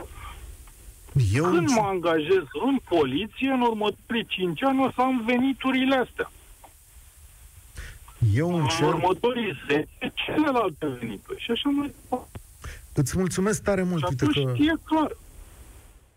Eu 1.34 1.44
Când 1.44 1.70
mă 1.70 1.82
angajez 1.82 2.44
în 2.68 2.78
poliție, 2.90 3.50
în 3.50 3.62
următorii 3.62 4.26
5 4.28 4.64
ani 4.64 4.86
o 4.86 4.92
să 4.92 5.02
am 5.02 5.24
veniturile 5.26 5.96
astea. 5.96 6.32
Eu 8.34 8.54
în 8.56 8.62
încerc... 8.62 8.88
următorii 8.94 9.62
10 9.68 9.88
celelalte 10.14 10.88
venituri 11.00 11.42
și 11.42 11.52
așa 11.52 11.70
mai 11.70 11.94
departe. 12.02 12.40
Îți 12.94 13.18
mulțumesc 13.18 13.64
tare 13.64 13.84
mult, 13.84 14.00
Și 14.00 14.08
uite 14.10 14.24
atunci 14.24 14.46
că... 14.46 14.54
știe 14.56 14.74
clar. 14.84 15.12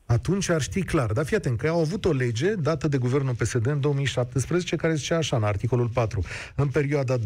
atunci 0.07 0.49
ar 0.49 0.62
ști 0.62 0.83
clar. 0.83 1.12
Dar 1.12 1.25
fii 1.25 1.37
atent, 1.37 1.59
că 1.59 1.68
au 1.68 1.81
avut 1.81 2.05
o 2.05 2.12
lege 2.12 2.55
dată 2.55 2.88
de 2.88 2.99
guvernul 2.99 3.35
PSD 3.35 3.66
în 3.66 3.81
2017 3.81 4.77
care 4.77 4.94
zicea 4.94 5.16
așa, 5.16 5.37
în 5.37 5.42
articolul 5.42 5.88
4. 5.88 6.23
În 6.55 6.68
perioada 6.68 7.16
2019-2022 7.18 7.23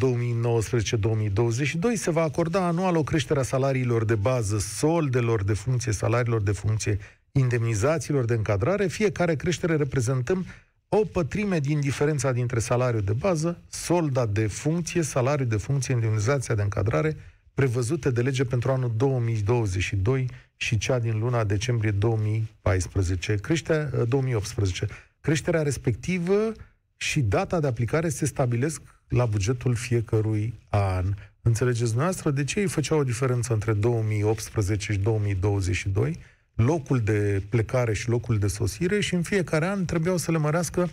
se 1.95 2.11
va 2.11 2.23
acorda 2.23 2.66
anual 2.66 2.97
o 2.97 3.03
creștere 3.03 3.40
a 3.40 3.42
salariilor 3.42 4.05
de 4.05 4.14
bază, 4.14 4.59
soldelor 4.59 5.45
de 5.45 5.53
funcție, 5.53 5.92
salariilor 5.92 6.40
de 6.40 6.53
funcție, 6.53 6.99
indemnizațiilor 7.33 8.25
de 8.25 8.35
încadrare, 8.35 8.87
fiecare 8.87 9.35
creștere 9.35 9.77
reprezentăm 9.77 10.47
o 10.94 11.05
pătrime 11.05 11.59
din 11.59 11.81
diferența 11.81 12.33
dintre 12.33 12.59
salariul 12.59 13.02
de 13.02 13.12
bază, 13.12 13.59
solda 13.68 14.26
de 14.26 14.46
funcție, 14.46 15.02
salariul 15.02 15.48
de 15.48 15.57
funcție, 15.57 15.94
indemnizația 15.94 16.55
de 16.55 16.62
încadrare, 16.62 17.16
prevăzute 17.55 18.11
de 18.11 18.22
lege 18.22 18.44
pentru 18.44 18.72
anul 18.72 18.92
2022 18.96 20.28
și 20.57 20.78
cea 20.78 20.98
din 20.98 21.18
luna 21.18 21.44
decembrie 21.44 21.90
2014, 21.90 23.35
creșterea, 23.35 24.05
2018. 24.05 24.87
Creșterea 25.20 25.62
respectivă 25.62 26.52
și 26.96 27.20
data 27.20 27.61
de 27.61 27.66
aplicare 27.66 28.09
se 28.09 28.26
stabilesc 28.26 28.83
la 29.09 29.26
bugetul 29.26 29.74
fiecărui 29.74 30.55
an. 30.68 31.14
Înțelegeți 31.42 31.90
dumneavoastră 31.90 32.31
de 32.31 32.44
ce 32.44 32.61
îi 32.61 32.68
făcea 32.68 32.94
o 32.94 33.05
diferență 33.05 33.52
între 33.52 33.72
2018 33.72 34.92
și 34.92 34.98
2022? 34.98 36.18
Locul 36.55 37.01
de 37.01 37.43
plecare 37.51 37.93
și 37.93 38.09
locul 38.09 38.38
de 38.38 38.47
sosire 38.47 39.01
și 39.01 39.15
în 39.15 39.23
fiecare 39.23 39.67
an 39.67 39.85
trebuiau 39.85 40.17
să 40.17 40.31
le 40.31 40.38
mărească 40.38 40.88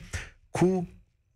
cu 0.50 0.88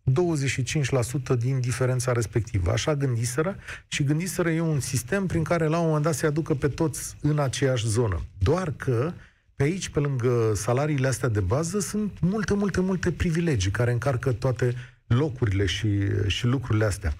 25% 0.04 1.38
din 1.38 1.60
diferența 1.60 2.12
respectivă. 2.12 2.70
Așa 2.70 2.94
gândiseră 2.94 3.56
și 3.88 4.04
gândiseră 4.04 4.50
e 4.50 4.60
un 4.60 4.80
sistem 4.80 5.26
prin 5.26 5.42
care 5.42 5.66
la 5.66 5.78
un 5.78 5.86
moment 5.86 6.04
dat 6.04 6.14
se 6.14 6.26
aducă 6.26 6.54
pe 6.54 6.68
toți 6.68 7.16
în 7.22 7.38
aceeași 7.38 7.88
zonă. 7.88 8.20
Doar 8.38 8.72
că 8.76 9.12
pe 9.56 9.62
aici, 9.62 9.88
pe 9.88 10.00
lângă 10.00 10.52
salariile 10.54 11.06
astea 11.06 11.28
de 11.28 11.40
bază, 11.40 11.78
sunt 11.80 12.10
multe, 12.20 12.54
multe, 12.54 12.80
multe 12.80 13.12
privilegii 13.12 13.70
care 13.70 13.92
încarcă 13.92 14.32
toate 14.32 14.74
locurile 15.06 15.66
și, 15.66 15.88
și 16.26 16.46
lucrurile 16.46 16.84
astea. 16.84 17.12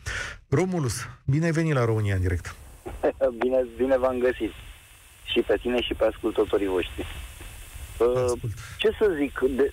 Romulus, 0.48 0.94
bine 1.24 1.44
ai 1.44 1.50
venit 1.50 1.74
la 1.74 1.84
România 1.84 2.14
în 2.14 2.20
direct. 2.20 2.54
Bine, 3.40 3.66
bine 3.76 3.98
v-am 3.98 4.18
găsit. 4.18 4.50
Și 5.24 5.40
pe 5.40 5.56
tine 5.56 5.80
și 5.80 5.94
pe 5.94 6.04
ascultătorii 6.04 6.66
voștri. 6.66 7.06
Uh, 7.98 8.06
Ascult. 8.16 8.52
ce 8.78 8.90
să 8.98 9.14
zic? 9.18 9.38
De, 9.38 9.72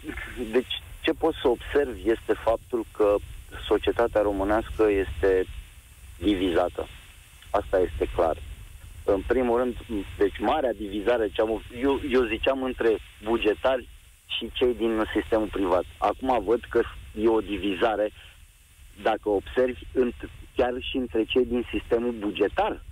deci, 0.51 0.81
ce 1.01 1.11
pot 1.11 1.33
să 1.41 1.47
observ 1.47 1.95
este 2.05 2.33
faptul 2.33 2.85
că 2.91 3.15
societatea 3.67 4.21
românească 4.21 4.87
este 4.89 5.45
divizată. 6.17 6.87
Asta 7.49 7.79
este 7.79 8.05
clar. 8.15 8.37
În 9.03 9.21
primul 9.27 9.57
rând, 9.57 9.77
deci 10.17 10.39
marea 10.39 10.73
divizare, 10.73 11.29
ce 11.29 11.41
am, 11.41 11.63
eu, 11.81 12.01
eu 12.11 12.23
ziceam 12.25 12.63
între 12.63 12.97
bugetari 13.23 13.87
și 14.25 14.49
cei 14.53 14.73
din 14.73 15.03
sistemul 15.13 15.47
privat. 15.47 15.83
Acum 15.97 16.43
văd 16.43 16.65
că 16.69 16.81
e 17.19 17.27
o 17.27 17.39
divizare, 17.41 18.11
dacă 19.01 19.29
observi, 19.29 19.81
înt- 19.85 20.29
chiar 20.55 20.73
și 20.79 20.97
între 20.97 21.23
cei 21.23 21.45
din 21.45 21.65
sistemul 21.71 22.11
bugetar. 22.11 22.83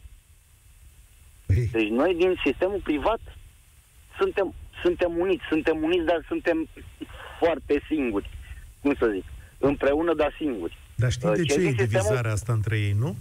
Ei, 1.56 1.70
Deci 1.72 1.88
noi 1.88 2.16
din 2.16 2.36
sistemul 2.46 2.80
privat 2.84 3.20
suntem, 4.20 4.54
suntem 4.84 5.12
uniți, 5.18 5.44
suntem 5.50 5.84
uniți, 5.84 6.06
dar 6.06 6.24
suntem 6.28 6.68
foarte 7.40 7.82
singuri. 7.88 8.30
Cum 8.82 8.96
să 9.00 9.10
zic? 9.14 9.24
Împreună, 9.58 10.14
dar 10.14 10.36
singuri. 10.38 10.78
dar 10.96 11.12
știi 11.12 11.30
Uh, 11.30 11.36
de 11.36 11.44
cei 11.44 11.56
ce 11.56 11.62
e 11.62 11.64
din 11.64 11.70
sistemul- 11.78 11.90
divizarea 12.04 12.32
asta 12.32 12.54
între 12.54 12.78
ei, 12.80 12.96
nu? 13.00 13.16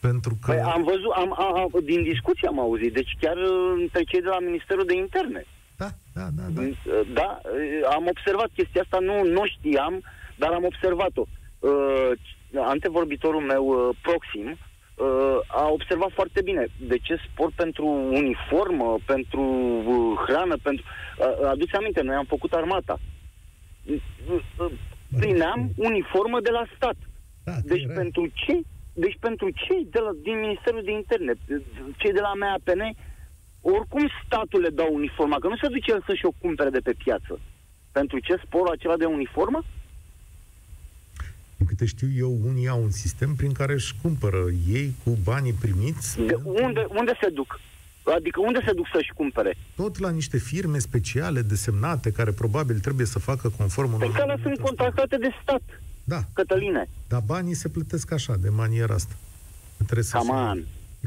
Pentru 0.00 0.38
că... 0.42 0.52
Păi 0.52 0.60
am 0.60 0.82
văzut, 0.82 1.10
am, 1.14 1.34
am, 1.38 1.56
am, 1.58 1.70
din 1.84 2.02
discuție 2.02 2.48
am 2.48 2.58
auzit, 2.60 2.92
deci 2.92 3.16
chiar 3.20 3.36
uh, 3.36 3.74
între 3.80 4.02
cei 4.02 4.20
de 4.20 4.28
la 4.28 4.38
Ministerul 4.40 4.84
de 4.86 4.94
Interne. 4.94 5.44
Da, 5.76 5.88
da, 6.14 6.28
da, 6.36 6.42
da. 6.54 6.60
Uh, 6.60 6.72
Da, 7.12 7.40
uh, 7.44 7.94
am 7.94 8.06
observat 8.06 8.50
chestia 8.54 8.82
asta, 8.82 8.98
nu, 9.00 9.24
nu 9.24 9.42
știam, 9.46 10.02
dar 10.36 10.50
am 10.52 10.64
observat-o. 10.64 11.24
Uh, 11.58 12.10
antevorbitorul 12.56 13.40
meu, 13.40 13.64
uh, 13.66 13.96
Proxim, 14.02 14.58
uh, 14.94 15.38
a 15.46 15.68
observat 15.68 16.10
foarte 16.12 16.42
bine 16.42 16.66
de 16.80 16.96
ce 16.98 17.16
spor 17.30 17.50
pentru 17.56 17.86
uniformă, 18.20 18.96
pentru 19.06 19.40
uh, 19.40 20.18
hrană, 20.26 20.56
pentru... 20.62 20.84
Uh, 21.18 21.48
aduți 21.48 21.74
aminte, 21.74 22.02
noi 22.02 22.14
am 22.14 22.24
făcut 22.24 22.52
armata. 22.52 22.98
Uh, 23.86 24.00
uh, 24.58 24.72
Primeam 25.18 25.70
uniformă 25.76 26.40
de 26.40 26.50
la 26.50 26.64
stat. 26.76 26.96
da 27.44 27.52
Deci 27.64 27.82
era- 27.82 27.92
pentru 27.94 28.26
ce? 28.34 28.60
Deci 28.92 29.16
pentru 29.20 29.50
cei 29.50 29.86
de 29.90 29.98
la, 29.98 30.10
din 30.22 30.38
Ministerul 30.40 30.82
de 30.82 30.90
Interne, 30.90 31.32
cei 31.96 32.12
de 32.12 32.20
la 32.20 32.32
MAPN, 32.32 32.96
oricum 33.60 34.08
statul 34.24 34.60
le 34.60 34.68
dau 34.68 34.94
uniforma, 34.94 35.38
că 35.38 35.48
nu 35.48 35.56
se 35.56 35.68
duce 35.68 35.90
el 35.92 36.02
să-și 36.06 36.24
o 36.26 36.32
cumpere 36.40 36.70
de 36.70 36.80
pe 36.80 36.94
piață. 37.04 37.40
Pentru 37.92 38.18
ce 38.18 38.40
sporul 38.44 38.68
acela 38.72 38.96
de 38.96 39.04
uniformă? 39.04 39.62
Din 41.56 41.66
câte 41.66 41.84
știu 41.84 42.08
eu, 42.16 42.38
unii 42.46 42.68
au 42.68 42.82
un 42.82 42.90
sistem 42.90 43.34
prin 43.34 43.52
care 43.52 43.72
își 43.72 43.94
cumpără 44.02 44.44
ei 44.72 44.94
cu 45.04 45.18
banii 45.24 45.52
primiți 45.52 46.16
De 46.16 46.38
unde, 46.42 46.86
unde 46.88 47.12
se 47.20 47.28
duc? 47.28 47.60
Adică 48.16 48.40
unde 48.40 48.60
se 48.66 48.72
duc 48.72 48.86
să-și 48.92 49.12
cumpere? 49.14 49.56
tot 49.76 49.98
la 49.98 50.10
niște 50.10 50.38
firme 50.38 50.78
speciale 50.78 51.42
desemnate 51.42 52.10
care 52.12 52.30
probabil 52.32 52.78
trebuie 52.78 53.06
să 53.06 53.18
facă 53.18 53.48
conform 53.56 53.88
unor... 53.92 53.98
Pe 53.98 54.04
care 54.06 54.18
sunt 54.18 54.36
reglementări. 54.36 54.66
contractate 54.68 55.16
de 55.16 55.28
stat, 55.42 55.62
Da, 56.04 56.24
Cătăline. 56.32 56.88
dar 57.08 57.22
banii 57.26 57.54
se 57.54 57.68
plătesc 57.68 58.12
așa, 58.12 58.36
de 58.36 58.48
maniera 58.48 58.94
asta. 58.94 59.14
Trebuie 59.76 60.04
să 60.04 60.16
Come 60.16 60.30
fie- 60.30 60.40
on, 60.40 60.64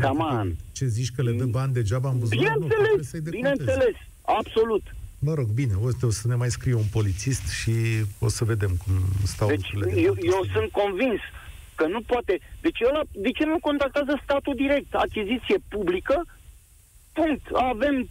come 0.07 0.23
on. 0.39 0.55
Ce 0.71 0.85
zici 0.85 1.11
că 1.15 1.21
le 1.21 1.31
dă 1.31 1.45
bani 1.45 1.73
degeaba 1.73 2.09
în 2.09 2.19
buzunar? 2.19 2.55
Nu, 2.55 2.67
trebuie 2.67 2.75
Bineînțeles, 2.77 3.09
să-i 3.09 3.21
decontezi. 3.21 3.55
bineînțeles, 3.57 3.95
absolut. 4.21 4.83
Mă 5.19 5.33
rog, 5.33 5.47
bine, 5.47 5.73
o, 5.81 5.87
o 6.01 6.09
să 6.09 6.27
ne 6.27 6.35
mai 6.35 6.49
scrie 6.49 6.73
un 6.73 6.89
polițist 6.91 7.47
și 7.49 7.71
o 8.19 8.27
să 8.27 8.43
vedem 8.43 8.69
cum 8.85 8.93
stau 9.23 9.47
Deci 9.47 9.73
lucrurile. 9.73 10.01
eu, 10.01 10.15
eu 10.21 10.41
sunt 10.53 10.71
convins 10.71 11.19
că 11.75 11.87
nu 11.87 12.01
poate. 12.01 12.39
Deci 12.61 12.79
ăla, 12.89 13.01
de 13.11 13.31
ce 13.31 13.45
nu 13.45 13.59
contactează 13.59 14.19
statul 14.23 14.55
direct? 14.55 14.93
Achiziție 14.93 15.57
publică, 15.69 16.25
punct. 17.13 17.45
Avem 17.53 18.07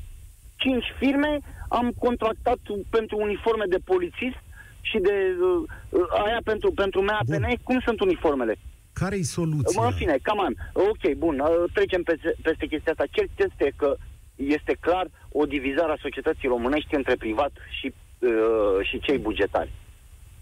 cinci 0.57 0.85
firme, 0.99 1.38
am 1.69 1.92
contractat 1.99 2.59
pentru 2.90 3.16
uniforme 3.21 3.64
de 3.69 3.79
polițist 3.85 4.40
și 4.81 4.99
de 4.99 5.16
uh, 5.40 5.62
uh, 5.88 6.25
aia 6.25 6.40
pentru, 6.45 6.73
pentru 6.73 7.01
MAPN. 7.05 7.33
Bun. 7.33 7.57
Cum 7.62 7.81
sunt 7.87 8.01
uniformele? 8.01 8.55
Care-i 8.92 9.23
soluția? 9.23 9.81
Mă, 9.81 9.87
în 9.87 9.92
fine, 9.92 10.19
cam 10.23 10.40
an. 10.40 10.55
Ok, 10.73 11.05
bun, 11.16 11.38
uh, 11.38 11.49
trecem 11.73 12.03
peste, 12.03 12.35
peste 12.42 12.66
chestia 12.66 12.92
asta. 12.92 13.07
Cert 13.11 13.31
este 13.37 13.73
că 13.77 13.97
este 14.37 14.77
clar 14.81 15.07
o 15.33 15.44
divizare 15.44 15.92
a 15.92 15.96
societății 16.01 16.49
românești 16.49 16.94
între 16.94 17.16
privat 17.16 17.53
și, 17.81 17.92
uh, 18.18 18.87
și 18.88 18.99
cei 19.01 19.18
bugetari. 19.18 19.70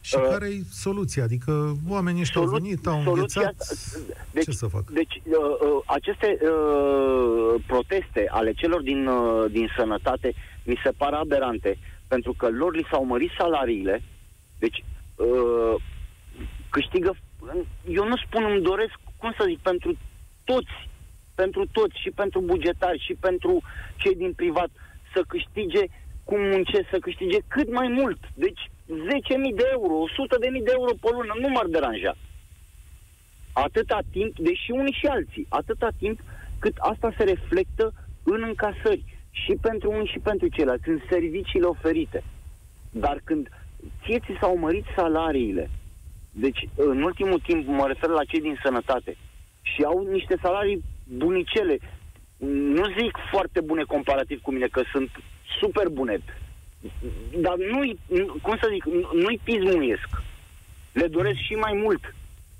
Și 0.01 0.15
Uh, 0.17 0.27
care-i 0.31 0.63
soluția? 0.71 1.23
Adică 1.23 1.73
oamenii 1.89 2.21
ăștia 2.21 2.41
au 2.41 2.47
Solu- 2.47 2.61
venit, 2.63 2.87
au 2.87 3.03
soluția 3.03 3.41
înghețat, 3.41 3.69
asta- 3.71 3.99
deci, 4.31 4.45
ce 4.45 4.51
să 4.51 4.67
fac? 4.67 4.91
Deci, 4.91 5.15
uh, 5.25 5.35
uh, 5.37 5.83
aceste 5.87 6.39
uh, 6.43 7.63
proteste 7.67 8.27
ale 8.31 8.53
celor 8.53 8.83
din, 8.83 9.07
uh, 9.07 9.51
din 9.51 9.69
sănătate 9.77 10.35
mi 10.65 10.81
se 10.85 10.91
par 10.91 11.13
aberante, 11.13 11.79
pentru 12.09 12.33
că 12.33 12.49
lor 12.51 12.75
li 12.77 12.87
s-au 12.91 13.05
mărit 13.05 13.31
salariile, 13.39 14.03
deci 14.59 14.85
uh, 15.17 15.75
câștigă, 16.71 17.17
eu 17.89 18.07
nu 18.09 18.17
spun, 18.17 18.45
îmi 18.45 18.63
doresc, 18.63 18.95
cum 19.17 19.35
să 19.39 19.45
zic, 19.49 19.59
pentru 19.59 19.97
toți, 20.45 20.89
pentru 21.35 21.67
toți, 21.73 22.01
și 22.01 22.11
pentru 22.11 22.41
bugetari, 22.41 23.05
și 23.07 23.15
pentru 23.15 23.63
cei 23.97 24.15
din 24.15 24.33
privat, 24.33 24.71
să 25.15 25.23
câștige 25.29 25.85
cum 26.25 26.41
muncesc, 26.41 26.89
să 26.91 26.99
câștige 26.99 27.39
cât 27.49 27.73
mai 27.73 27.89
mult. 27.89 28.19
Deci 28.35 28.61
10.000 28.67 29.55
de 29.55 29.67
euro, 29.71 30.05
100.000 30.09 30.63
de 30.65 30.73
euro 30.79 30.93
pe 31.01 31.09
lună, 31.13 31.35
nu 31.41 31.49
m-ar 31.49 31.67
deranja 31.67 32.15
atâta 33.55 33.99
timp, 34.11 34.39
deși 34.39 34.71
unii 34.71 34.99
și 35.01 35.07
alții, 35.07 35.47
atâta 35.49 35.89
timp 35.99 36.21
cât 36.59 36.77
asta 36.79 37.15
se 37.17 37.25
reflectă 37.25 37.93
în 38.23 38.43
încasări 38.43 39.05
și 39.31 39.53
pentru 39.61 39.91
unii 39.91 40.07
și 40.13 40.19
pentru 40.19 40.49
ceilalți, 40.49 40.89
în 40.89 41.01
serviciile 41.11 41.67
oferite. 41.67 42.23
Dar 42.91 43.21
când 43.25 43.49
ție 44.03 44.19
ți 44.19 44.39
s-au 44.41 44.57
mărit 44.57 44.85
salariile, 44.97 45.71
deci 46.31 46.69
în 46.75 47.03
ultimul 47.03 47.41
timp 47.41 47.67
mă 47.67 47.87
refer 47.87 48.09
la 48.09 48.25
cei 48.25 48.41
din 48.41 48.59
sănătate, 48.63 49.17
și 49.63 49.83
au 49.83 50.07
niște 50.11 50.37
salarii 50.43 50.83
bunicele, 51.05 51.79
nu 52.77 52.85
zic 52.99 53.17
foarte 53.31 53.61
bune 53.61 53.83
comparativ 53.83 54.41
cu 54.41 54.53
mine, 54.53 54.67
că 54.67 54.83
sunt 54.93 55.11
super 55.61 55.89
bune, 55.89 56.21
dar 57.41 57.55
nu-i, 57.73 57.99
cum 58.43 58.57
să 58.61 58.69
zic, 58.73 58.85
nu-i 59.15 59.41
pismuiesc. 59.45 60.09
Le 60.93 61.07
doresc 61.07 61.39
și 61.39 61.53
mai 61.55 61.73
mult. 61.83 62.15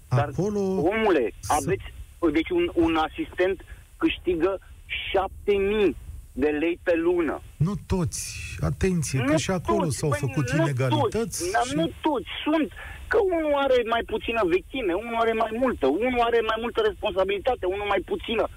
Dar, 0.09 0.29
Acolo 0.33 0.61
omule, 0.61 1.33
să- 1.41 1.53
aveți... 1.63 1.93
Deci 2.33 2.51
un, 2.51 2.71
un 2.75 2.97
asistent 2.97 3.65
câștigă 3.97 4.59
7000 5.13 5.97
de 6.33 6.47
lei 6.49 6.79
pe 6.83 6.95
lună. 6.97 7.41
Nu 7.57 7.73
toți. 7.87 8.39
Atenție, 8.61 9.19
nu 9.19 9.25
că 9.25 9.37
și 9.37 9.51
acolo 9.51 9.85
toți, 9.85 9.97
s-au 9.97 10.09
băi, 10.09 10.19
făcut 10.21 10.51
nu 10.51 10.63
inegalități. 10.63 11.17
Toți, 11.19 11.51
dar 11.53 11.63
și... 11.65 11.75
Nu 11.75 11.91
toți 12.01 12.27
sunt. 12.45 12.73
Că 13.09 13.19
unul 13.37 13.55
are 13.55 13.83
mai 13.89 14.03
puțină 14.07 14.41
vechime, 14.45 14.93
unul 14.93 15.15
are 15.15 15.33
mai 15.33 15.51
multă, 15.63 15.87
unul 15.87 16.21
are 16.21 16.41
mai 16.41 16.59
multă 16.61 16.81
responsabilitate, 16.89 17.67
unul 17.67 17.87
mai 17.89 18.01
puțină. 18.05 18.49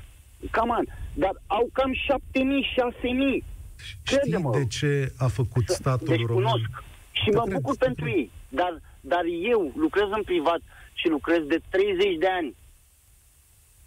Cam 0.52 0.72
an. 0.72 0.86
Dar 1.14 1.34
au 1.48 1.70
cam 1.74 1.92
7.000, 1.94 1.98
6.000. 2.40 3.44
Știi 3.84 4.00
Crede-mă. 4.06 4.52
de 4.58 4.66
ce 4.68 5.12
a 5.18 5.28
făcut 5.28 5.68
statul 5.68 6.08
deci 6.08 6.26
român? 6.26 6.44
cunosc. 6.44 6.70
Și 7.12 7.30
Te 7.30 7.36
mă 7.36 7.44
cred, 7.44 7.54
bucur 7.56 7.76
te 7.76 7.86
pentru 7.86 8.04
cred. 8.04 8.16
ei. 8.18 8.32
Dar, 8.50 8.82
dar 9.02 9.24
eu 9.52 9.72
lucrez 9.76 10.08
în 10.12 10.24
privat 10.24 10.60
și 10.94 11.08
lucrez 11.08 11.42
de 11.48 11.60
30 11.70 12.18
de 12.18 12.28
ani. 12.28 12.56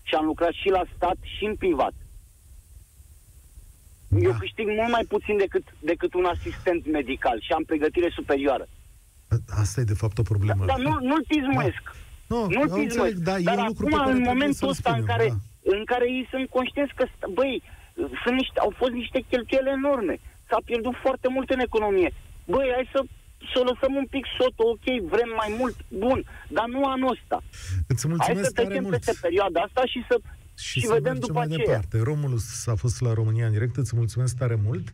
Și 0.03 0.15
am 0.15 0.25
lucrat 0.25 0.53
și 0.53 0.69
la 0.69 0.83
stat 0.97 1.17
și 1.37 1.45
în 1.45 1.57
privat. 1.57 1.93
Eu 4.21 4.31
Da. 4.31 4.37
câștig 4.39 4.67
mult 4.67 4.91
mai 4.91 5.05
puțin 5.09 5.37
decât, 5.37 5.65
decât 5.79 6.15
un 6.15 6.25
asistent 6.25 6.87
medical 6.91 7.41
și 7.41 7.53
am 7.53 7.63
pregătire 7.65 8.09
superioară. 8.15 8.67
Asta 9.63 9.81
e 9.81 9.85
de 9.85 9.99
fapt 10.03 10.19
o 10.19 10.23
problemă. 10.33 10.65
Dar 10.65 10.79
nu, 10.79 10.93
nu-l 11.11 11.25
pismuiesc. 11.29 11.85
Nu, 12.33 12.41
Nu-l 12.41 12.53
eu 12.53 12.61
pismuesc. 12.61 12.83
înțeleg, 12.87 13.15
da, 13.29 13.35
e 13.39 13.43
Dar 13.51 13.59
un 13.59 13.67
lucru 13.73 13.85
acum, 13.87 13.91
pe 13.91 13.97
care 13.99 14.11
în 14.11 14.15
trebuie 14.17 14.33
momentul 14.35 14.61
să-l 14.63 14.75
ăsta 14.75 14.91
în 14.91 15.01
spunem, 15.03 15.11
care, 15.13 15.27
da. 15.29 15.39
în 15.77 15.83
care 15.93 16.05
ei 16.17 16.25
sunt 16.33 16.45
conștienți 16.57 16.95
că, 16.99 17.05
st- 17.13 17.29
băi, 17.39 17.55
sunt 18.23 18.37
niște, 18.41 18.59
au 18.67 18.73
fost 18.81 18.93
niște 19.01 19.19
cheltuiele 19.31 19.71
enorme. 19.81 20.15
S-a 20.51 20.61
pierdut 20.69 20.95
foarte 21.05 21.29
mult 21.35 21.49
în 21.57 21.61
economie. 21.69 22.11
Băi, 22.53 22.67
hai 22.77 22.87
să, 22.95 23.01
să 23.51 23.57
o 23.63 23.65
lăsăm 23.71 23.93
un 24.03 24.07
pic 24.15 24.25
sotul, 24.39 24.69
ok, 24.75 24.87
vrem 25.15 25.31
mai 25.43 25.51
mult, 25.61 25.77
bun, 26.05 26.19
dar 26.57 26.67
nu 26.75 26.81
anul 26.95 27.11
ăsta. 27.17 27.37
Îți 27.93 28.03
Hai 28.05 28.05
să 28.05 28.09
mulțumesc 28.13 28.51
tare 28.55 28.67
trecem 28.67 28.83
mult. 28.87 28.95
peste 28.97 29.15
perioada 29.27 29.59
asta 29.69 29.83
și 29.93 30.01
să 30.09 30.15
și, 30.67 30.79
și 30.81 30.87
să 30.87 30.93
vedem 30.99 31.13
mergem 31.13 31.27
după 31.27 31.39
mai 31.41 31.47
aceea. 31.51 31.65
departe. 31.67 31.97
Romulus 32.11 32.47
a 32.73 32.75
fost 32.83 32.97
la 33.07 33.13
România 33.21 33.47
în 33.47 33.53
direct, 33.57 33.77
îți 33.83 33.97
mulțumesc 34.01 34.33
tare 34.43 34.57
mult. 34.69 34.87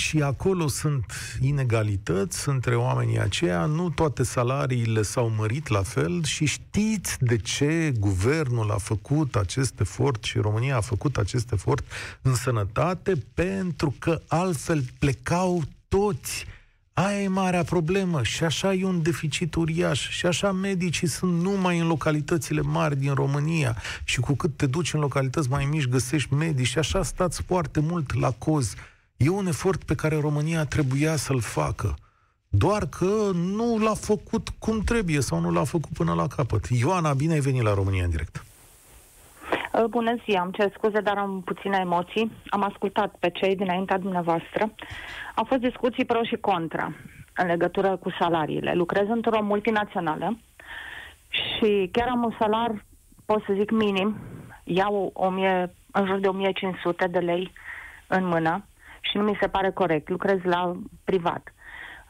Și 0.00 0.22
acolo 0.22 0.68
sunt 0.68 1.12
inegalități 1.40 2.48
între 2.48 2.76
oamenii 2.76 3.20
aceia, 3.20 3.64
nu 3.64 3.90
toate 3.90 4.22
salariile 4.22 5.02
s-au 5.02 5.32
mărit 5.36 5.68
la 5.68 5.82
fel 5.82 6.24
și 6.24 6.44
știți 6.44 7.16
de 7.20 7.36
ce 7.36 7.92
guvernul 7.98 8.70
a 8.70 8.76
făcut 8.76 9.34
acest 9.36 9.80
efort 9.80 10.24
și 10.24 10.38
România 10.38 10.76
a 10.76 10.80
făcut 10.80 11.16
acest 11.16 11.52
efort 11.52 11.86
în 12.22 12.34
sănătate, 12.34 13.12
pentru 13.34 13.94
că 13.98 14.20
altfel 14.28 14.82
plecau 14.98 15.62
toți. 15.88 16.46
Aia 16.92 17.22
e 17.22 17.28
marea 17.28 17.62
problemă 17.62 18.22
și 18.22 18.44
așa 18.44 18.74
e 18.74 18.84
un 18.84 19.02
deficit 19.02 19.54
uriaș 19.54 20.08
și 20.08 20.26
așa 20.26 20.52
medicii 20.52 21.08
sunt 21.08 21.40
numai 21.40 21.78
în 21.78 21.86
localitățile 21.86 22.60
mari 22.60 22.96
din 22.96 23.14
România 23.14 23.76
și 24.04 24.20
cu 24.20 24.34
cât 24.34 24.56
te 24.56 24.66
duci 24.66 24.92
în 24.92 25.00
localități 25.00 25.48
mai 25.48 25.64
mici 25.64 25.88
găsești 25.88 26.34
medici 26.34 26.66
și 26.66 26.78
așa 26.78 27.02
stați 27.02 27.42
foarte 27.42 27.80
mult 27.80 28.14
la 28.14 28.30
coz. 28.30 28.74
E 29.18 29.28
un 29.28 29.46
efort 29.46 29.82
pe 29.84 29.94
care 29.94 30.20
România 30.20 30.64
trebuia 30.64 31.16
să-l 31.16 31.40
facă. 31.40 31.94
Doar 32.48 32.86
că 32.98 33.30
nu 33.34 33.78
l-a 33.78 33.94
făcut 33.94 34.48
cum 34.58 34.80
trebuie 34.80 35.20
sau 35.20 35.40
nu 35.40 35.50
l-a 35.50 35.64
făcut 35.64 35.92
până 35.92 36.14
la 36.14 36.26
capăt. 36.26 36.64
Ioana, 36.66 37.12
bine 37.12 37.32
ai 37.32 37.40
venit 37.40 37.62
la 37.62 37.74
România 37.74 38.04
în 38.04 38.10
direct. 38.10 38.44
Uh, 39.72 39.84
Bună 39.84 40.14
ziua, 40.24 40.42
îmi 40.42 40.52
cer 40.52 40.72
scuze, 40.72 41.00
dar 41.00 41.18
am 41.18 41.42
puține 41.44 41.78
emoții. 41.80 42.32
Am 42.48 42.62
ascultat 42.62 43.14
pe 43.18 43.30
cei 43.30 43.56
dinaintea 43.56 43.98
dumneavoastră. 43.98 44.74
Au 45.34 45.44
fost 45.44 45.60
discuții 45.60 46.04
pro 46.04 46.22
și 46.22 46.36
contra 46.36 46.92
în 47.36 47.46
legătură 47.46 47.96
cu 47.96 48.10
salariile. 48.18 48.74
Lucrez 48.74 49.08
într-o 49.08 49.42
multinațională 49.42 50.38
și 51.28 51.88
chiar 51.92 52.08
am 52.08 52.24
un 52.24 52.34
salar, 52.38 52.84
pot 53.24 53.42
să 53.46 53.52
zic, 53.58 53.70
minim. 53.70 54.16
Iau 54.64 55.10
1000, 55.14 55.74
în 55.92 56.06
jur 56.06 56.18
de 56.18 56.28
1500 56.28 57.06
de 57.06 57.18
lei 57.18 57.52
în 58.06 58.26
mână 58.26 58.62
și 59.10 59.16
nu 59.16 59.22
mi 59.22 59.38
se 59.40 59.48
pare 59.48 59.70
corect. 59.70 60.08
Lucrez 60.08 60.38
la 60.42 60.72
privat. 61.04 61.54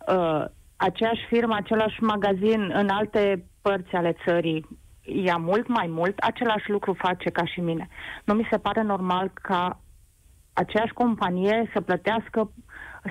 Uh, 0.08 0.44
aceeași 0.76 1.26
firmă, 1.26 1.54
același 1.54 2.02
magazin 2.02 2.70
în 2.74 2.88
alte 2.88 3.44
părți 3.62 3.94
ale 3.94 4.16
țării 4.24 4.66
ia 5.08 5.36
mult 5.36 5.68
mai 5.68 5.86
mult, 5.86 6.18
același 6.18 6.70
lucru 6.70 6.92
face 6.92 7.30
ca 7.30 7.44
și 7.44 7.60
mine. 7.60 7.88
Nu 8.24 8.34
mi 8.34 8.48
se 8.50 8.58
pare 8.58 8.82
normal 8.82 9.30
ca 9.34 9.80
aceeași 10.52 10.92
companie 10.92 11.70
să 11.72 11.80
plătească 11.80 12.52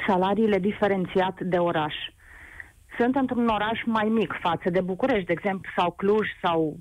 salariile 0.08 0.60
diferențiat 0.60 1.40
de 1.42 1.58
oraș. 1.58 1.96
Sunt 2.98 3.16
într-un 3.16 3.48
oraș 3.48 3.80
mai 3.86 4.10
mic 4.10 4.34
față 4.42 4.70
de 4.70 4.82
București, 4.82 5.26
de 5.26 5.32
exemplu, 5.32 5.72
sau 5.76 5.92
Cluj, 5.92 6.28
sau 6.42 6.78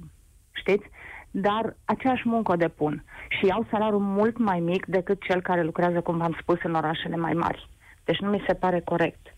știți, 0.53 0.87
dar 1.31 1.77
aceeași 1.85 2.29
muncă 2.29 2.53
o 2.53 2.57
depun 2.57 3.05
și 3.29 3.47
iau 3.47 3.67
salariul 3.71 4.01
mult 4.01 4.39
mai 4.39 4.61
mic 4.61 4.87
decât 4.87 5.23
cel 5.23 5.41
care 5.43 5.63
lucrează, 5.63 6.01
cum 6.01 6.17
v-am 6.17 6.37
spus, 6.41 6.59
în 6.63 6.75
orașele 6.75 7.17
mai 7.17 7.33
mari. 7.33 7.69
Deci 8.05 8.19
nu 8.19 8.31
mi 8.31 8.45
se 8.47 8.55
pare 8.55 8.81
corect. 8.85 9.35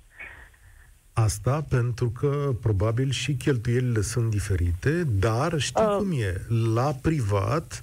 Asta 1.13 1.65
pentru 1.69 2.09
că 2.09 2.51
probabil 2.63 3.11
și 3.11 3.35
cheltuielile 3.35 4.01
sunt 4.01 4.31
diferite, 4.31 5.05
dar 5.05 5.59
știi 5.59 5.85
Uh. 5.85 5.97
cum 5.97 6.13
e, 6.13 6.41
la 6.75 6.93
privat 7.03 7.83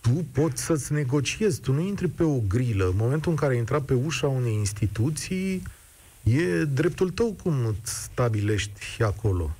tu 0.00 0.24
poți 0.32 0.62
să-ți 0.64 0.92
negociezi, 0.92 1.60
tu 1.60 1.72
nu 1.72 1.80
intri 1.80 2.08
pe 2.08 2.22
o 2.22 2.38
grilă. 2.48 2.84
În 2.84 2.96
momentul 2.96 3.30
în 3.30 3.36
care 3.36 3.52
ai 3.52 3.58
intrat 3.58 3.82
pe 3.82 3.94
ușa 3.94 4.26
unei 4.26 4.52
instituții, 4.52 5.62
e 6.22 6.64
dreptul 6.64 7.10
tău 7.10 7.36
cum 7.42 7.66
îți 7.66 8.02
stabilești 8.02 9.02
acolo 9.02 9.50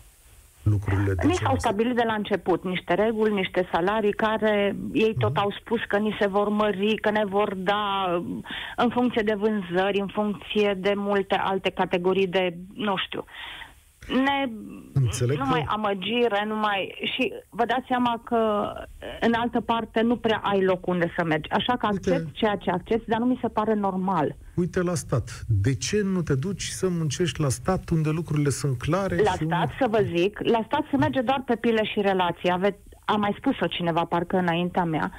lucrurile 0.69 1.13
de 1.15 1.27
Ni 1.27 1.33
genul 1.33 1.35
s-au 1.35 1.55
ăsta. 1.55 1.69
stabilit 1.69 1.97
de 1.97 2.05
la 2.07 2.15
început 2.15 2.65
niște 2.65 2.95
reguli, 2.95 3.35
niște 3.35 3.69
salarii 3.73 4.13
care 4.13 4.77
ei 4.93 5.15
tot 5.19 5.37
au 5.37 5.51
spus 5.61 5.81
că 5.89 5.97
ni 5.97 6.17
se 6.21 6.27
vor 6.27 6.49
mări, 6.49 6.97
că 6.97 7.11
ne 7.11 7.25
vor 7.25 7.55
da 7.55 8.07
uh, 8.19 8.25
în 8.77 8.89
funcție 8.89 9.23
de 9.23 9.35
vânzări, 9.35 10.01
în 10.01 10.07
funcție 10.07 10.75
de 10.77 10.93
multe 10.97 11.35
alte 11.35 11.71
categorii 11.71 12.27
de, 12.27 12.55
nu 12.75 12.97
știu, 12.97 13.25
ne, 14.09 14.49
Înțeleg 14.93 15.39
numai 15.39 15.63
că- 15.67 15.73
amăgire, 15.73 16.45
numai... 16.47 16.95
Și 17.15 17.33
vă 17.49 17.65
dați 17.65 17.87
seama 17.89 18.21
că 18.25 18.73
în 19.21 19.33
altă 19.33 19.61
parte 19.61 20.01
nu 20.01 20.17
prea 20.17 20.41
ai 20.45 20.63
loc 20.65 20.87
unde 20.87 21.13
să 21.17 21.25
mergi. 21.25 21.51
Așa 21.51 21.77
că 21.77 21.89
Uite. 21.93 22.11
accept 22.11 22.33
ceea 22.35 22.57
ce 22.57 22.71
accept, 22.71 23.07
dar 23.07 23.19
nu 23.19 23.25
mi 23.27 23.39
se 23.43 23.49
pare 23.49 23.75
normal. 23.75 24.37
Uite 24.55 24.83
la 24.83 24.95
stat. 24.95 25.45
De 25.47 25.75
ce 25.75 26.01
nu 26.03 26.23
te 26.23 26.35
duci 26.35 26.63
să 26.63 26.89
muncești 26.89 27.41
la 27.41 27.49
stat 27.49 27.89
unde 27.89 28.09
lucrurile 28.11 28.51
sunt 28.51 28.79
clare? 28.79 29.17
La 29.17 29.31
și 29.31 29.45
stat, 29.45 29.69
să 29.81 29.87
vă 29.91 30.07
zic, 30.17 30.39
la 30.43 30.63
stat 30.67 30.83
se 30.91 30.97
merge 30.97 31.21
doar 31.21 31.43
pe 31.47 31.57
pile 31.57 31.85
și 31.85 32.01
relații. 32.01 32.49
Ave- 32.51 32.79
a 33.05 33.13
mai 33.17 33.35
spus-o 33.39 33.67
cineva, 33.67 34.05
parcă 34.05 34.37
înaintea 34.37 34.85
mea, 34.85 35.13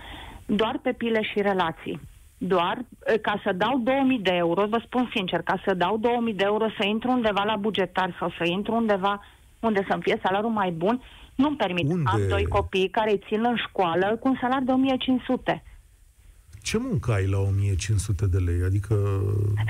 doar 0.45 0.79
pe 0.83 0.91
pile 0.97 1.21
și 1.23 1.41
relații. 1.41 1.99
Doar 2.41 2.85
e, 3.05 3.17
ca 3.17 3.41
să 3.43 3.51
dau 3.55 3.77
2000 3.83 4.19
de 4.19 4.31
euro, 4.33 4.67
vă 4.67 4.81
spun 4.85 5.11
sincer, 5.15 5.41
ca 5.41 5.61
să 5.65 5.73
dau 5.73 5.97
2000 5.97 6.33
de 6.33 6.43
euro 6.45 6.65
să 6.79 6.85
intru 6.87 7.11
undeva 7.11 7.43
la 7.43 7.55
bugetar 7.55 8.15
sau 8.19 8.29
să 8.37 8.43
intru 8.49 8.73
undeva 8.75 9.25
unde 9.59 9.85
să-mi 9.89 10.01
fie 10.01 10.19
salariul 10.23 10.51
mai 10.51 10.71
bun, 10.71 11.01
nu-mi 11.35 11.55
permit. 11.55 11.89
Unde? 11.91 12.09
Am 12.13 12.21
doi 12.29 12.45
copii 12.45 12.89
care 12.89 13.11
îi 13.11 13.21
țin 13.27 13.45
în 13.45 13.55
școală 13.67 14.17
cu 14.19 14.27
un 14.27 14.37
salar 14.41 14.61
de 14.61 14.71
1500. 14.71 15.63
Ce 16.61 16.77
muncă 16.77 17.11
ai 17.11 17.27
la 17.27 17.37
1500 17.39 18.25
de 18.27 18.37
lei? 18.37 18.63
Adică 18.65 18.93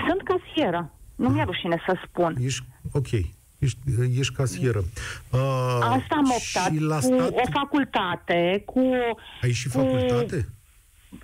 Sunt 0.07 0.21
casieră. 0.23 0.91
Nu 1.15 1.29
mi-e 1.29 1.43
rușine 1.43 1.83
să 1.87 1.97
spun. 2.07 2.35
ești, 2.41 2.63
ok, 2.91 3.11
ești, 3.59 3.77
ești 4.19 4.33
casieră. 4.33 4.79
Uh, 5.31 5.39
Asta 5.81 6.15
am 6.15 6.25
optat 6.37 6.71
și 6.73 6.79
la 6.79 6.95
cu 6.95 7.01
stat 7.01 7.29
o 7.31 7.41
facultate, 7.51 8.63
cu... 8.65 8.79
ai 9.41 9.51
și 9.51 9.69
cu- 9.69 9.77
facultate? 9.77 10.49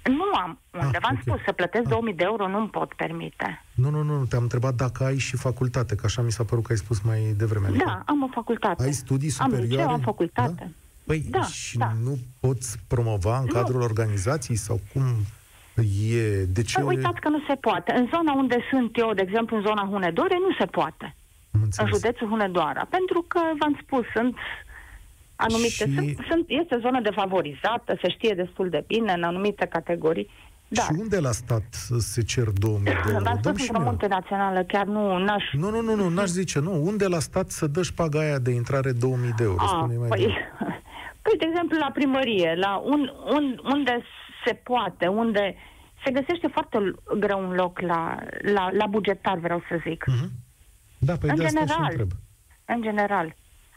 Nu 0.04 0.24
am. 0.44 0.60
Unde 0.72 0.98
Ah, 0.98 1.02
v-am 1.04 1.16
ok. 1.16 1.22
spus, 1.22 1.40
să 1.46 1.52
plătesc 1.52 1.84
Ah. 1.84 1.90
2000 1.90 2.14
de 2.14 2.24
euro 2.24 2.48
nu-mi 2.48 2.70
pot 2.70 2.94
permite. 2.94 3.64
Nu, 3.76 3.90
nu, 3.90 4.02
nu, 4.04 4.26
te-am 4.26 4.42
întrebat 4.42 4.74
dacă 4.74 5.04
ai 5.04 5.18
și 5.18 5.36
facultate, 5.38 5.96
că 5.96 6.06
așa 6.06 6.22
mi 6.22 6.32
s-a 6.32 6.44
părut 6.44 6.64
că 6.66 6.72
ai 6.72 6.78
spus 6.78 7.02
mai 7.02 7.34
devreme. 7.38 7.68
Adică 7.68 7.84
Da, 7.86 8.02
am 8.06 8.24
o 8.24 8.28
facultate. 8.32 8.84
Ai 8.84 8.92
studii 8.92 9.34
Am 9.40 9.50
superioare? 9.50 9.68
liceu, 9.82 9.90
am 9.90 10.00
facultate. 10.00 10.54
Da? 10.58 10.66
Păi 11.06 11.20
Da, 11.30 11.42
și 11.44 11.78
da. 11.78 11.92
nu 12.04 12.18
poți 12.40 12.80
promova 12.88 13.38
în 13.38 13.46
Nu. 13.46 13.52
cadrul 13.54 13.82
organizației 13.82 14.56
sau 14.58 14.80
cum 14.94 15.04
e? 16.14 16.44
De 16.44 16.62
ce? 16.62 16.80
Păi, 16.80 16.96
uitați 16.96 17.20
că 17.20 17.30
nu 17.30 17.40
se 17.48 17.54
poate. 17.56 17.92
În 17.94 18.08
zona 18.14 18.34
unde 18.34 18.58
sunt 18.72 18.98
eu, 18.98 19.14
de 19.14 19.22
exemplu, 19.22 19.56
în 19.56 19.64
zona 19.66 19.88
Hunedoare, 19.92 20.38
nu 20.48 20.56
se 20.60 20.66
poate. 20.66 21.06
Am 21.06 21.16
În 21.52 21.62
înțeles. 21.64 21.92
județul 21.94 22.28
Hunedoara. 22.28 22.86
Pentru 22.90 23.26
că, 23.28 23.40
v-am 23.60 23.80
spus, 23.82 24.06
sunt 24.16 24.36
anumite... 25.36 25.68
Și- 25.68 25.94
Sunt, 25.96 26.18
sunt, 26.30 26.46
este 26.48 26.78
zonă 26.82 27.02
defavorizată, 27.02 27.98
se 28.02 28.10
știe 28.10 28.34
destul 28.34 28.70
de 28.70 28.84
bine 28.88 29.12
în 29.14 29.24
anumite 29.24 29.66
categorii. 29.66 30.30
Da. 30.68 30.82
Și 30.82 30.90
unde 31.00 31.20
la 31.20 31.32
stat 31.32 31.64
se 31.98 32.22
cer 32.24 32.48
2000 32.50 32.84
de 32.84 32.92
euro? 33.08 33.24
V-am 33.24 33.24
Dăm 33.24 33.38
spus 33.54 33.56
și 33.64 33.68
într-o 33.70 33.80
mie. 33.82 33.90
multinațională, 33.90 34.64
chiar 34.64 34.86
nu 34.86 35.18
n-aș... 35.18 35.44
Nu, 35.52 35.70
nu, 35.70 35.82
nu, 35.82 35.96
nu, 35.96 36.10
n-aș 36.10 36.28
zice, 36.28 36.60
nu. 36.60 36.84
Unde 36.86 37.08
la 37.08 37.20
stat 37.20 37.50
să 37.50 37.68
dă 37.68 37.82
șpaga 37.84 38.20
aia 38.20 38.40
de 38.40 38.52
intrare 38.52 38.92
2000 38.92 39.32
de 39.38 39.44
euro? 39.44 39.64
A, 39.64 39.68
Spune 39.68 39.98
mai 39.98 40.08
păi, 40.08 40.20
bine. 40.20 40.38
păi, 41.24 41.38
de 41.38 41.46
exemplu, 41.50 41.78
la 41.78 41.90
primărie, 41.94 42.56
la 42.58 42.76
un, 42.76 43.12
un, 43.32 43.60
unde 43.74 44.02
se 44.46 44.54
poate, 44.54 45.08
unde 45.08 45.56
se 46.06 46.12
găsește 46.12 46.48
foarte 46.48 46.78
l- 46.78 47.00
greu 47.20 47.40
un 47.48 47.54
loc 47.54 47.80
la, 47.80 48.20
la, 48.54 48.70
la 48.72 48.86
bugetar, 48.86 49.38
vreau 49.38 49.64
să 49.70 49.80
zic. 49.88 50.06
Mhm. 50.08 50.30
Da, 50.98 51.14
păi 51.16 51.30
în 51.30 51.36
de 51.36 51.46
asta 51.46 51.60
și 51.60 51.66
general. 51.66 51.88
întreb. 51.90 52.10
În 52.66 52.82
general. 52.82 53.36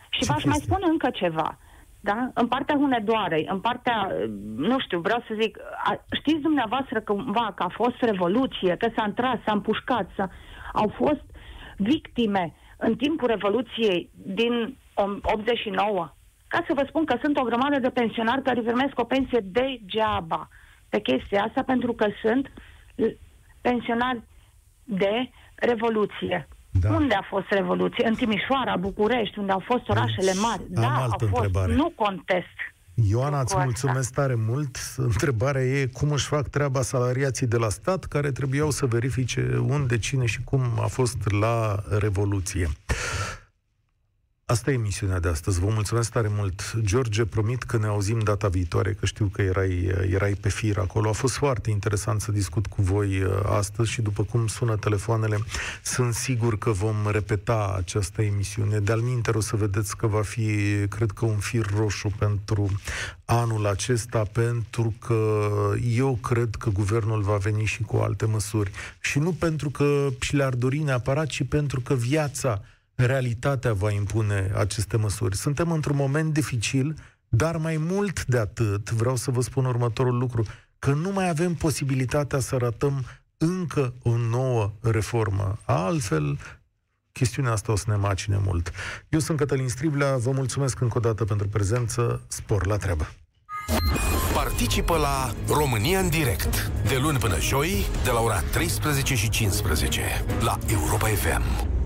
Și 0.09 0.21
Ce 0.21 0.33
v-aș 0.33 0.45
mai 0.45 0.55
chestie? 0.55 0.75
spune 0.75 0.91
încă 0.91 1.11
ceva. 1.11 1.59
da? 2.01 2.31
În 2.35 2.47
partea 2.49 2.75
Hunedoarei, 2.77 3.47
în 3.51 3.61
partea, 3.61 4.13
nu 4.57 4.79
știu, 4.79 5.01
vreau 5.01 5.25
să 5.29 5.37
zic, 5.41 5.59
a, 5.85 6.05
știți 6.13 6.41
dumneavoastră 6.41 7.01
cumva 7.01 7.53
că 7.55 7.63
a 7.63 7.69
fost 7.69 7.97
revoluție, 8.01 8.77
că 8.77 8.89
s-a 8.97 9.05
întras, 9.05 9.39
s-a 9.45 9.53
împușcat, 9.53 10.11
s-a, 10.17 10.31
au 10.73 10.93
fost 10.97 11.25
victime 11.77 12.55
în 12.77 12.97
timpul 12.97 13.29
Revoluției 13.29 14.11
din 14.13 14.77
89? 15.23 16.13
Ca 16.49 16.65
să 16.67 16.75
vă 16.75 16.85
spun 16.89 17.05
că 17.05 17.19
sunt 17.23 17.39
o 17.39 17.43
grămadă 17.43 17.79
de 17.79 17.91
pensionari 17.91 18.43
care 18.43 18.61
primesc 18.61 18.99
o 18.99 19.05
pensie 19.05 19.41
degeaba 19.45 20.49
pe 20.89 21.01
chestia 21.01 21.43
asta 21.43 21.63
pentru 21.63 21.93
că 21.93 22.07
sunt 22.23 22.53
pensionari 23.61 24.23
de 24.85 25.31
revoluție. 25.55 26.49
Da. 26.81 26.95
Unde 26.95 27.14
a 27.14 27.26
fost 27.29 27.47
revoluție? 27.49 28.07
În 28.07 28.14
Timișoara, 28.14 28.76
București, 28.76 29.39
unde 29.39 29.53
au 29.53 29.62
fost 29.66 29.89
orașele 29.89 30.33
deci, 30.33 30.41
mari. 30.41 30.62
Am 30.74 30.83
da, 30.83 30.89
altă 30.89 31.16
au 31.20 31.29
fost. 31.29 31.45
Întrebare. 31.45 31.74
Nu 31.74 31.93
contest. 31.95 32.57
Ioana, 33.11 33.41
îți 33.41 33.57
mulțumesc 33.57 34.12
tare 34.12 34.35
mult. 34.47 34.76
Întrebarea 34.97 35.62
e 35.62 35.87
cum 35.93 36.11
își 36.11 36.26
fac 36.26 36.49
treaba 36.49 36.83
salariații 36.83 37.47
de 37.47 37.57
la 37.57 37.68
stat 37.68 38.05
care 38.05 38.31
trebuiau 38.31 38.70
să 38.70 38.87
verifice 38.87 39.59
unde, 39.66 39.99
cine 39.99 40.26
și 40.26 40.41
cum 40.45 40.62
a 40.81 40.87
fost 40.87 41.31
la 41.41 41.83
Revoluție. 41.99 42.68
Asta 44.51 44.71
e 44.71 44.75
emisiunea 44.75 45.21
de 45.21 45.29
astăzi. 45.29 45.61
Vă 45.61 45.69
mulțumesc 45.71 46.11
tare 46.11 46.29
mult. 46.31 46.75
George, 46.81 47.25
promit 47.25 47.63
că 47.63 47.79
ne 47.79 47.87
auzim 47.87 48.19
data 48.19 48.49
viitoare, 48.49 48.93
că 48.93 49.07
știu 49.07 49.27
că 49.27 49.43
erai, 49.43 49.93
erai 50.11 50.33
pe 50.33 50.49
fir 50.49 50.79
acolo. 50.79 51.09
A 51.09 51.13
fost 51.13 51.37
foarte 51.37 51.71
interesant 51.71 52.21
să 52.21 52.33
discut 52.33 52.67
cu 52.67 52.83
voi 52.83 53.23
uh, 53.23 53.31
astăzi 53.45 53.91
și 53.91 54.03
după 54.03 54.23
cum 54.23 54.47
sună 54.47 54.77
telefoanele, 54.77 55.39
sunt 55.83 56.15
sigur 56.15 56.59
că 56.59 56.71
vom 56.71 56.97
repeta 57.11 57.75
această 57.77 58.23
emisiune. 58.23 58.79
De-al 58.79 59.01
minter 59.01 59.35
o 59.35 59.41
să 59.41 59.57
vedeți 59.57 59.97
că 59.97 60.07
va 60.07 60.23
fi, 60.23 60.47
cred 60.89 61.11
că, 61.11 61.25
un 61.25 61.39
fir 61.39 61.67
roșu 61.77 62.13
pentru 62.19 62.81
anul 63.25 63.67
acesta, 63.67 64.23
pentru 64.33 64.95
că 65.07 65.49
eu 65.95 66.19
cred 66.23 66.55
că 66.55 66.71
guvernul 66.71 67.23
va 67.23 67.37
veni 67.37 67.65
și 67.65 67.83
cu 67.83 67.97
alte 67.97 68.27
măsuri. 68.27 68.71
Și 69.01 69.19
nu 69.19 69.33
pentru 69.33 69.71
că 69.71 70.09
și 70.21 70.37
le-ar 70.37 70.55
dori 70.55 70.79
neapărat, 70.79 71.27
ci 71.27 71.43
pentru 71.49 71.81
că 71.81 71.95
viața 71.95 72.63
realitatea 73.07 73.73
va 73.73 73.91
impune 73.91 74.51
aceste 74.57 74.97
măsuri. 74.97 75.37
Suntem 75.37 75.73
într-un 75.73 75.97
moment 75.97 76.33
dificil, 76.33 76.95
dar 77.29 77.57
mai 77.57 77.77
mult 77.77 78.25
de 78.25 78.39
atât, 78.39 78.91
vreau 78.91 79.17
să 79.17 79.31
vă 79.31 79.41
spun 79.41 79.65
următorul 79.65 80.19
lucru, 80.19 80.45
că 80.79 80.93
nu 80.93 81.13
mai 81.13 81.29
avem 81.29 81.55
posibilitatea 81.55 82.39
să 82.39 82.57
ratăm 82.57 83.05
încă 83.37 83.95
o 84.03 84.17
nouă 84.17 84.73
reformă. 84.81 85.59
Altfel, 85.65 86.39
chestiunea 87.13 87.53
asta 87.53 87.73
o 87.73 87.77
să 87.77 87.85
ne 87.89 87.97
macine 87.97 88.41
mult. 88.45 88.71
Eu 89.09 89.19
sunt 89.19 89.39
Cătălin 89.39 89.69
Striblea, 89.69 90.17
vă 90.17 90.31
mulțumesc 90.31 90.81
încă 90.81 90.99
o 90.99 91.01
dată 91.01 91.25
pentru 91.25 91.49
prezență, 91.49 92.23
spor 92.27 92.67
la 92.67 92.77
treabă! 92.77 93.09
Participă 94.35 94.97
la 94.97 95.35
România 95.49 95.99
în 95.99 96.09
direct, 96.09 96.71
de 96.89 96.97
luni 96.97 97.19
până 97.19 97.41
joi, 97.41 97.87
de 98.05 98.11
la 98.11 98.21
ora 98.21 98.41
13 98.41 99.15
și 99.15 99.29
15, 99.29 100.25
la 100.41 100.59
Europa 100.67 101.07
FM. 101.07 101.78